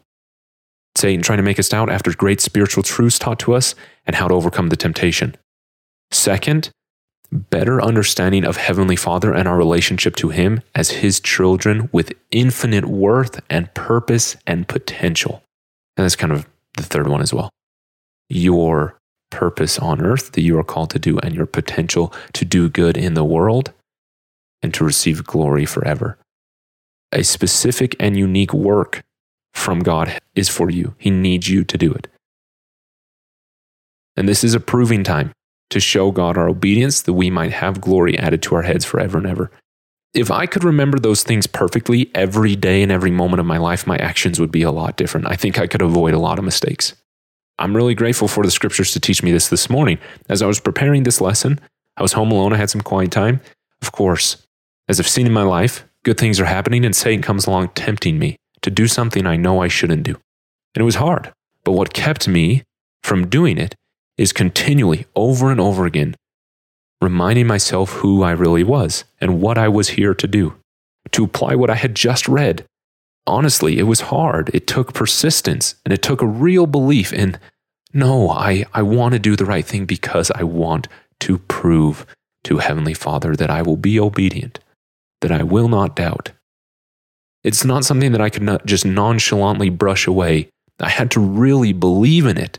Satan 0.96 1.22
trying 1.22 1.38
to 1.38 1.42
make 1.42 1.59
us 1.59 1.68
doubt 1.68 1.90
after 1.90 2.12
great 2.14 2.40
spiritual 2.40 2.84
truths 2.84 3.18
taught 3.18 3.40
to 3.40 3.55
us 3.55 3.74
and 4.07 4.14
how 4.14 4.28
to 4.28 4.34
overcome 4.34 4.68
the 4.68 4.76
temptation. 4.76 5.36
Second, 6.12 6.70
better 7.32 7.82
understanding 7.82 8.44
of 8.44 8.57
Heavenly 8.57 8.94
Father 8.94 9.32
and 9.32 9.48
our 9.48 9.57
relationship 9.57 10.14
to 10.16 10.28
Him 10.28 10.62
as 10.74 10.90
His 10.90 11.18
children 11.18 11.88
with 11.90 12.12
infinite 12.30 12.84
worth 12.84 13.40
and 13.50 13.72
purpose 13.74 14.36
and 14.46 14.68
potential. 14.68 15.42
And 15.96 16.05
that's 16.05 16.16
kind 16.16 16.32
of 16.32 16.46
the 16.76 16.84
third 16.84 17.09
one 17.09 17.22
as 17.22 17.34
well. 17.34 17.50
Your 18.28 18.96
purpose 19.35 19.80
on 19.80 20.01
earth 20.01 20.30
that 20.32 20.43
you 20.43 20.57
are 20.57 20.64
called 20.64 20.91
to 20.91 20.99
do 21.01 21.18
and 21.18 21.35
your 21.35 21.47
potential 21.47 22.12
to 22.35 22.45
do 22.45 22.68
good 22.68 22.97
in 22.97 23.14
the 23.14 23.24
world 23.24 23.72
and 24.62 24.72
to 24.74 24.85
receive 24.85 25.24
glory 25.24 25.66
forever. 25.66 26.16
A 27.11 27.24
specific 27.24 27.97
and 27.99 28.16
unique 28.16 28.55
work 28.55 29.03
from 29.53 29.80
God 29.80 30.18
is 30.37 30.49
for 30.49 30.70
you. 30.70 30.95
He 30.99 31.11
needs 31.11 31.49
you 31.49 31.64
to 31.64 31.76
do 31.76 31.93
it. 31.93 32.07
And 34.16 34.28
this 34.28 34.45
is 34.45 34.55
a 34.55 34.61
proving 34.61 35.03
time 35.03 35.32
to 35.70 35.80
show 35.80 36.12
God 36.12 36.39
our 36.39 36.49
obedience 36.49 37.03
that 37.03 37.14
we 37.14 37.30
might 37.30 37.53
have 37.53 37.80
glory 37.80 38.16
added 38.16 38.41
to 38.43 38.55
our 38.55 38.62
heads 38.62 38.85
forever 38.85 39.18
and 39.18 39.26
ever. 39.26 39.51
If 40.14 40.30
I 40.30 40.47
could 40.47 40.62
remember 40.62 41.01
those 41.01 41.24
things 41.24 41.49
perfectly 41.49 42.12
every 42.14 42.55
day 42.55 42.85
and 42.85 42.93
every 42.93 43.11
moment 43.11 43.41
of 43.41 43.47
my 43.47 43.59
life, 43.59 43.85
my 43.85 43.97
actions 43.97 44.39
would 44.39 44.53
be 44.53 44.62
a 44.62 44.70
lot 44.70 44.97
different. 44.97 45.26
I 45.26 45.35
think 45.35 45.59
I 45.59 45.66
could 45.66 45.82
avoid 45.82 46.14
a 46.14 46.20
lot 46.20 46.39
of 46.39 46.45
mistakes. 46.45 46.95
I'm 47.59 47.76
really 47.76 47.94
grateful 47.94 48.28
for 48.28 48.44
the 48.44 48.50
scriptures 48.50 48.92
to 48.92 49.00
teach 49.00 49.22
me 49.22 49.30
this 49.30 49.48
this 49.48 49.70
morning. 49.70 49.98
As 50.28 50.42
I 50.42 50.46
was 50.46 50.61
preparing 50.61 51.05
this 51.05 51.20
lesson, 51.20 51.61
I 51.96 52.02
was 52.02 52.12
home 52.12 52.32
alone, 52.32 52.52
I 52.52 52.57
had 52.57 52.70
some 52.70 52.80
quiet 52.80 53.12
time. 53.12 53.40
Of 53.80 53.92
course, 53.92 54.44
as 54.88 54.98
I've 54.98 55.09
seen 55.09 55.26
in 55.26 55.32
my 55.32 55.42
life, 55.42 55.84
good 56.02 56.18
things 56.18 56.40
are 56.40 56.46
happening 56.46 56.84
and 56.84 56.94
Satan 56.94 57.22
comes 57.22 57.46
along 57.46 57.68
tempting 57.68 58.18
me 58.18 58.36
to 58.62 58.70
do 58.70 58.88
something 58.88 59.26
I 59.26 59.36
know 59.36 59.62
I 59.62 59.68
shouldn't 59.68 60.02
do. 60.02 60.12
And 60.74 60.82
it 60.82 60.84
was 60.84 60.96
hard. 60.96 61.32
But 61.64 61.72
what 61.72 61.94
kept 61.94 62.26
me 62.26 62.64
from 63.02 63.28
doing 63.28 63.59
it 63.59 63.74
is 64.18 64.32
continually, 64.32 65.07
over 65.14 65.50
and 65.50 65.61
over 65.61 65.86
again, 65.86 66.14
reminding 67.00 67.46
myself 67.46 67.90
who 67.90 68.22
I 68.22 68.32
really 68.32 68.64
was 68.64 69.05
and 69.20 69.40
what 69.40 69.59
I 69.59 69.68
was 69.68 69.90
here 69.90 70.14
to 70.14 70.26
do, 70.26 70.55
to 71.12 71.24
apply 71.24 71.55
what 71.55 71.70
I 71.70 71.74
had 71.74 71.94
just 71.94 72.28
read. 72.28 72.64
Honestly, 73.26 73.78
it 73.78 73.84
was 73.84 74.02
hard. 74.02 74.50
It 74.52 74.66
took 74.66 74.92
persistence 74.92 75.76
and 75.84 75.92
it 75.92 76.02
took 76.02 76.20
a 76.20 76.26
real 76.26 76.66
belief 76.66 77.12
in 77.12 77.38
no, 77.96 78.28
I, 78.28 78.64
I 78.74 78.82
want 78.82 79.12
to 79.12 79.20
do 79.20 79.36
the 79.36 79.44
right 79.44 79.64
thing 79.64 79.86
because 79.86 80.32
I 80.32 80.42
want 80.42 80.88
to 81.20 81.38
prove 81.38 82.04
to 82.42 82.58
Heavenly 82.58 82.92
Father 82.92 83.36
that 83.36 83.50
I 83.50 83.62
will 83.62 83.76
be 83.76 84.00
obedient, 84.00 84.58
that 85.20 85.30
I 85.30 85.44
will 85.44 85.68
not 85.68 85.94
doubt. 85.94 86.32
It's 87.44 87.64
not 87.64 87.84
something 87.84 88.10
that 88.10 88.20
I 88.20 88.30
could 88.30 88.42
not 88.42 88.66
just 88.66 88.84
nonchalantly 88.84 89.70
brush 89.70 90.08
away. 90.08 90.48
I 90.80 90.88
had 90.88 91.10
to 91.12 91.20
really 91.20 91.72
believe 91.72 92.26
in 92.26 92.36
it 92.36 92.58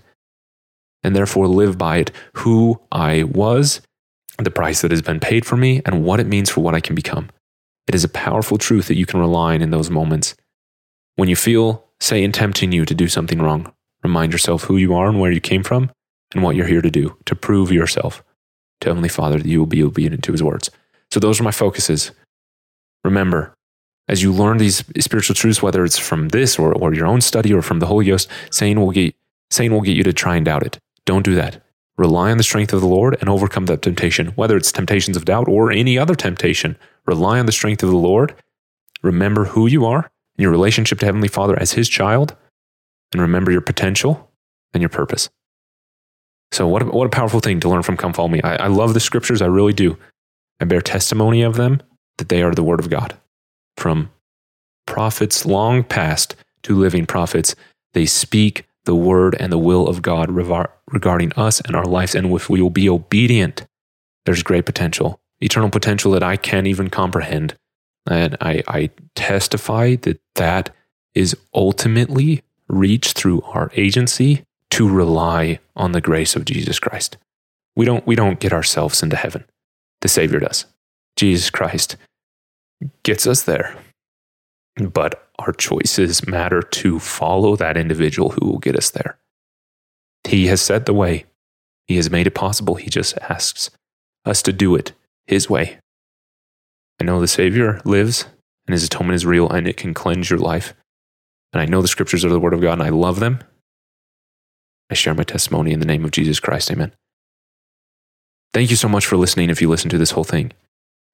and 1.04 1.16
therefore 1.16 1.48
live 1.48 1.78
by 1.78 1.98
it 1.98 2.12
who 2.38 2.82
I 2.92 3.24
was, 3.24 3.82
the 4.40 4.50
price 4.50 4.82
that 4.82 4.92
has 4.92 5.02
been 5.02 5.20
paid 5.20 5.46
for 5.46 5.58
me, 5.58 5.82
and 5.86 6.04
what 6.04 6.20
it 6.20 6.28
means 6.28 6.50
for 6.50 6.62
what 6.62 6.74
I 6.74 6.80
can 6.80 6.96
become. 6.96 7.30
It 7.88 7.94
is 7.94 8.04
a 8.04 8.10
powerful 8.10 8.58
truth 8.58 8.88
that 8.88 8.98
you 8.98 9.06
can 9.06 9.20
rely 9.20 9.54
on 9.54 9.62
in 9.62 9.70
those 9.70 9.90
moments. 9.90 10.34
When 11.16 11.30
you 11.30 11.36
feel 11.38 11.86
Satan 12.00 12.34
tempting 12.34 12.74
you 12.74 12.86
to 12.86 12.94
do 12.94 13.08
something 13.08 13.42
wrong, 13.42 13.72
remind 14.04 14.34
yourself 14.34 14.64
who 14.64 14.76
you 14.76 14.94
are 14.94 15.08
and 15.08 15.20
where 15.20 15.32
you 15.32 15.40
came 15.40 15.64
from 15.64 15.92
and 16.34 16.44
what 16.44 16.58
you're 16.58 16.68
here 16.68 16.82
to 16.82 16.92
do, 16.92 17.16
to 17.26 17.36
prove 17.36 17.72
yourself 17.72 18.22
to 18.82 18.90
Heavenly 18.90 19.08
Father 19.08 19.38
that 19.38 19.48
you 19.48 19.60
will 19.60 19.66
be 19.66 19.82
obedient 19.82 20.24
to 20.26 20.34
his 20.34 20.44
words. 20.44 20.70
So 21.12 21.22
those 21.22 21.40
are 21.40 21.44
my 21.44 21.52
focuses. 21.52 22.12
Remember, 23.06 23.54
as 24.10 24.22
you 24.22 24.34
learn 24.34 24.58
these 24.58 24.84
spiritual 25.00 25.36
truths, 25.36 25.62
whether 25.62 25.86
it's 25.86 25.98
from 25.98 26.30
this 26.30 26.60
or, 26.60 26.74
or 26.74 26.94
your 26.94 27.08
own 27.08 27.22
study 27.22 27.54
or 27.54 27.62
from 27.62 27.80
the 27.80 27.88
Holy 27.88 28.06
Ghost, 28.06 28.30
Satan 28.52 28.82
will 28.82 28.92
get 28.92 29.16
Satan 29.50 29.74
will 29.74 29.82
get 29.82 29.96
you 29.96 30.04
to 30.04 30.12
try 30.12 30.36
and 30.36 30.46
doubt 30.46 30.64
it. 30.64 30.80
Don't 31.06 31.24
do 31.24 31.36
that. 31.36 31.64
Rely 31.98 32.32
on 32.32 32.38
the 32.38 32.44
strength 32.44 32.74
of 32.74 32.82
the 32.82 32.88
Lord 32.88 33.16
and 33.22 33.30
overcome 33.30 33.68
that 33.68 33.82
temptation, 33.82 34.28
whether 34.30 34.58
it's 34.58 34.72
temptations 34.72 35.16
of 35.16 35.24
doubt 35.24 35.48
or 35.48 35.72
any 35.72 35.98
other 35.98 36.16
temptation. 36.16 36.78
Rely 37.06 37.40
on 37.40 37.46
the 37.46 37.52
strength 37.54 37.84
of 37.84 37.90
the 37.90 37.96
Lord. 37.96 38.36
Remember 39.02 39.46
who 39.46 39.68
you 39.68 39.86
are 39.86 40.12
in 40.38 40.44
your 40.44 40.52
relationship 40.52 41.00
to 41.00 41.06
Heavenly 41.06 41.28
Father 41.28 41.58
as 41.60 41.74
His 41.74 41.90
child, 41.90 42.36
and 43.12 43.22
remember 43.22 43.52
your 43.52 43.62
potential 43.62 44.32
and 44.74 44.82
your 44.82 44.90
purpose. 44.90 45.30
So, 46.52 46.68
what 46.68 46.84
a, 46.84 46.86
what 46.86 47.06
a 47.06 47.10
powerful 47.10 47.40
thing 47.40 47.60
to 47.62 47.70
learn 47.70 47.84
from 47.84 47.98
Come 47.98 48.14
Follow 48.14 48.30
Me. 48.30 48.42
I, 48.42 48.56
I 48.56 48.68
love 48.68 48.94
the 48.94 49.00
scriptures, 49.00 49.42
I 49.42 49.48
really 49.48 49.74
do. 49.74 49.98
I 50.60 50.66
bear 50.66 50.82
testimony 50.82 51.42
of 51.42 51.56
them 51.56 51.82
that 52.18 52.30
they 52.30 52.42
are 52.42 52.54
the 52.54 52.64
Word 52.64 52.80
of 52.80 52.90
God. 52.90 53.18
From 53.78 54.10
prophets 54.86 55.46
long 55.46 55.84
past 55.84 56.36
to 56.64 56.76
living 56.76 57.06
prophets, 57.06 57.56
they 57.94 58.06
speak 58.06 58.66
the 58.86 58.96
word 58.96 59.36
and 59.40 59.52
the 59.52 59.58
will 59.58 59.88
of 59.88 60.02
God 60.02 60.30
regarding 60.32 61.34
us 61.34 61.60
and 61.62 61.76
our 61.76 61.86
lives. 61.86 62.16
And 62.16 62.32
if 62.34 62.50
we 62.50 62.62
will 62.62 62.70
be 62.70 62.88
obedient, 62.88 63.66
there's 64.26 64.44
great 64.44 64.66
potential, 64.66 65.20
eternal 65.42 65.70
potential 65.70 66.12
that 66.12 66.24
I 66.24 66.38
can't 66.38 66.68
even 66.68 66.90
comprehend. 66.90 67.56
And 68.10 68.38
I, 68.42 68.64
I 68.68 68.90
testify 69.16 69.96
that 69.98 70.20
that 70.36 70.70
is 71.14 71.36
ultimately 71.54 72.44
reached 72.68 73.18
through 73.18 73.42
our 73.42 73.72
agency 73.76 74.44
to 74.72 74.90
rely 74.90 75.60
on 75.76 75.92
the 75.92 76.02
grace 76.02 76.36
of 76.36 76.46
Jesus 76.46 76.80
Christ. 76.80 77.18
We 77.76 77.86
don't, 77.86 78.06
we 78.06 78.16
don't 78.16 78.40
get 78.40 78.54
ourselves 78.54 79.02
into 79.02 79.16
heaven. 79.16 79.46
The 80.02 80.08
Savior 80.08 80.40
does. 80.40 80.66
Jesus 81.16 81.50
Christ 81.50 81.98
gets 83.04 83.26
us 83.26 83.44
there. 83.44 83.76
But 84.78 85.30
our 85.40 85.54
choices 85.54 86.28
matter 86.28 86.62
to 86.62 87.00
follow 87.00 87.56
that 87.56 87.78
individual 87.78 88.32
who 88.32 88.46
will 88.46 88.60
get 88.60 88.76
us 88.76 88.90
there. 88.92 89.18
He 90.26 90.48
has 90.48 90.62
set 90.62 90.86
the 90.86 90.94
way, 90.94 91.26
He 91.88 91.96
has 91.98 92.10
made 92.10 92.28
it 92.28 92.36
possible. 92.36 92.76
He 92.76 92.90
just 92.90 93.18
asks 93.20 93.70
us 94.26 94.42
to 94.42 94.52
do 94.52 94.76
it 94.76 94.92
His 95.28 95.50
way. 95.50 95.80
I 97.00 97.04
know 97.04 97.20
the 97.20 97.28
Savior 97.28 97.82
lives 97.86 98.26
and 98.68 98.74
His 98.74 98.84
atonement 98.84 99.16
is 99.16 99.26
real 99.26 99.50
and 99.50 99.68
it 99.68 99.78
can 99.78 99.94
cleanse 99.94 100.30
your 100.30 100.40
life. 100.40 100.74
And 101.54 101.62
I 101.62 101.66
know 101.66 101.82
the 101.82 101.88
scriptures 101.88 102.26
are 102.26 102.30
the 102.30 102.40
Word 102.40 102.54
of 102.54 102.62
God 102.62 102.74
and 102.74 102.84
I 102.84 102.90
love 102.90 103.20
them. 103.20 103.40
I 104.90 104.94
share 104.94 105.14
my 105.14 105.24
testimony 105.24 105.72
in 105.72 105.80
the 105.80 105.86
name 105.86 106.06
of 106.06 106.12
Jesus 106.12 106.40
Christ. 106.40 106.72
Amen. 106.72 106.92
Thank 108.54 108.70
you 108.70 108.76
so 108.76 108.88
much 108.88 109.06
for 109.06 109.18
listening 109.18 109.50
if 109.50 109.62
you 109.62 109.70
listen 109.70 109.90
to 109.90 109.98
this 109.98 110.12
whole 110.12 110.24
thing. 110.24 110.54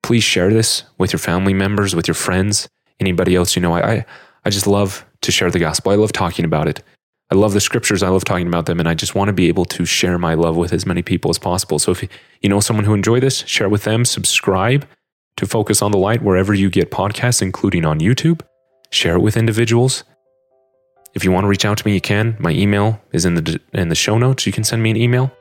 Please 0.03 0.23
share 0.23 0.49
this 0.49 0.83
with 0.97 1.13
your 1.13 1.19
family 1.19 1.53
members, 1.53 1.95
with 1.95 2.07
your 2.07 2.15
friends 2.15 2.67
anybody 2.99 3.35
else. 3.35 3.55
You 3.55 3.61
know, 3.61 3.73
I, 3.73 4.05
I 4.45 4.49
just 4.49 4.67
love 4.67 5.05
to 5.21 5.31
share 5.31 5.51
the 5.51 5.59
gospel. 5.59 5.91
I 5.91 5.95
love 5.95 6.11
talking 6.11 6.45
about 6.45 6.67
it. 6.67 6.83
I 7.31 7.35
love 7.35 7.53
the 7.53 7.61
scriptures. 7.61 8.03
I 8.03 8.09
love 8.09 8.25
talking 8.25 8.47
about 8.47 8.65
them. 8.65 8.79
And 8.79 8.89
I 8.89 8.93
just 8.93 9.15
want 9.15 9.29
to 9.29 9.33
be 9.33 9.47
able 9.47 9.65
to 9.65 9.85
share 9.85 10.17
my 10.17 10.33
love 10.33 10.57
with 10.57 10.73
as 10.73 10.85
many 10.85 11.01
people 11.01 11.31
as 11.31 11.39
possible. 11.39 11.79
So 11.79 11.91
if 11.91 12.03
you 12.41 12.49
know 12.49 12.59
someone 12.59 12.85
who 12.85 12.93
enjoy 12.93 13.19
this, 13.19 13.37
share 13.47 13.69
with 13.69 13.83
them, 13.83 14.05
subscribe 14.05 14.85
to 15.41 15.47
Focus 15.47 15.81
on 15.81 15.91
the 15.91 15.97
Light 15.97 16.21
wherever 16.21 16.53
you 16.53 16.69
get 16.69 16.91
podcasts, 16.91 17.41
including 17.41 17.83
on 17.83 17.99
YouTube. 17.99 18.41
Share 18.91 19.15
it 19.15 19.21
with 19.21 19.35
individuals. 19.35 20.03
If 21.15 21.23
you 21.23 21.31
want 21.31 21.45
to 21.45 21.47
reach 21.47 21.65
out 21.65 21.79
to 21.79 21.85
me, 21.85 21.95
you 21.95 22.01
can. 22.01 22.37
My 22.39 22.51
email 22.51 23.01
is 23.11 23.25
in 23.25 23.33
the 23.33 23.59
in 23.73 23.89
the 23.89 23.95
show 23.95 24.19
notes. 24.19 24.45
You 24.45 24.53
can 24.53 24.63
send 24.63 24.83
me 24.83 24.91
an 24.91 24.97
email. 24.97 25.31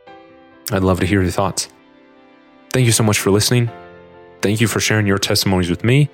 I'd 0.72 0.82
love 0.82 1.01
to 1.01 1.07
hear 1.07 1.20
your 1.20 1.30
thoughts. 1.30 1.68
Thank 2.70 2.86
you 2.86 2.92
so 2.92 3.05
much 3.05 3.18
for 3.18 3.30
listening. 3.30 3.70
Thank 4.40 4.62
you 4.62 4.68
for 4.68 4.80
sharing 4.80 5.07
your 5.07 5.18
testimonies 5.18 5.68
with 5.68 5.84
me. 5.84 6.09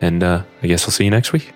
And 0.00 0.22
uh, 0.22 0.42
I 0.62 0.66
guess 0.66 0.84
I'll 0.84 0.90
see 0.90 1.04
you 1.04 1.10
next 1.10 1.32
week. 1.32 1.52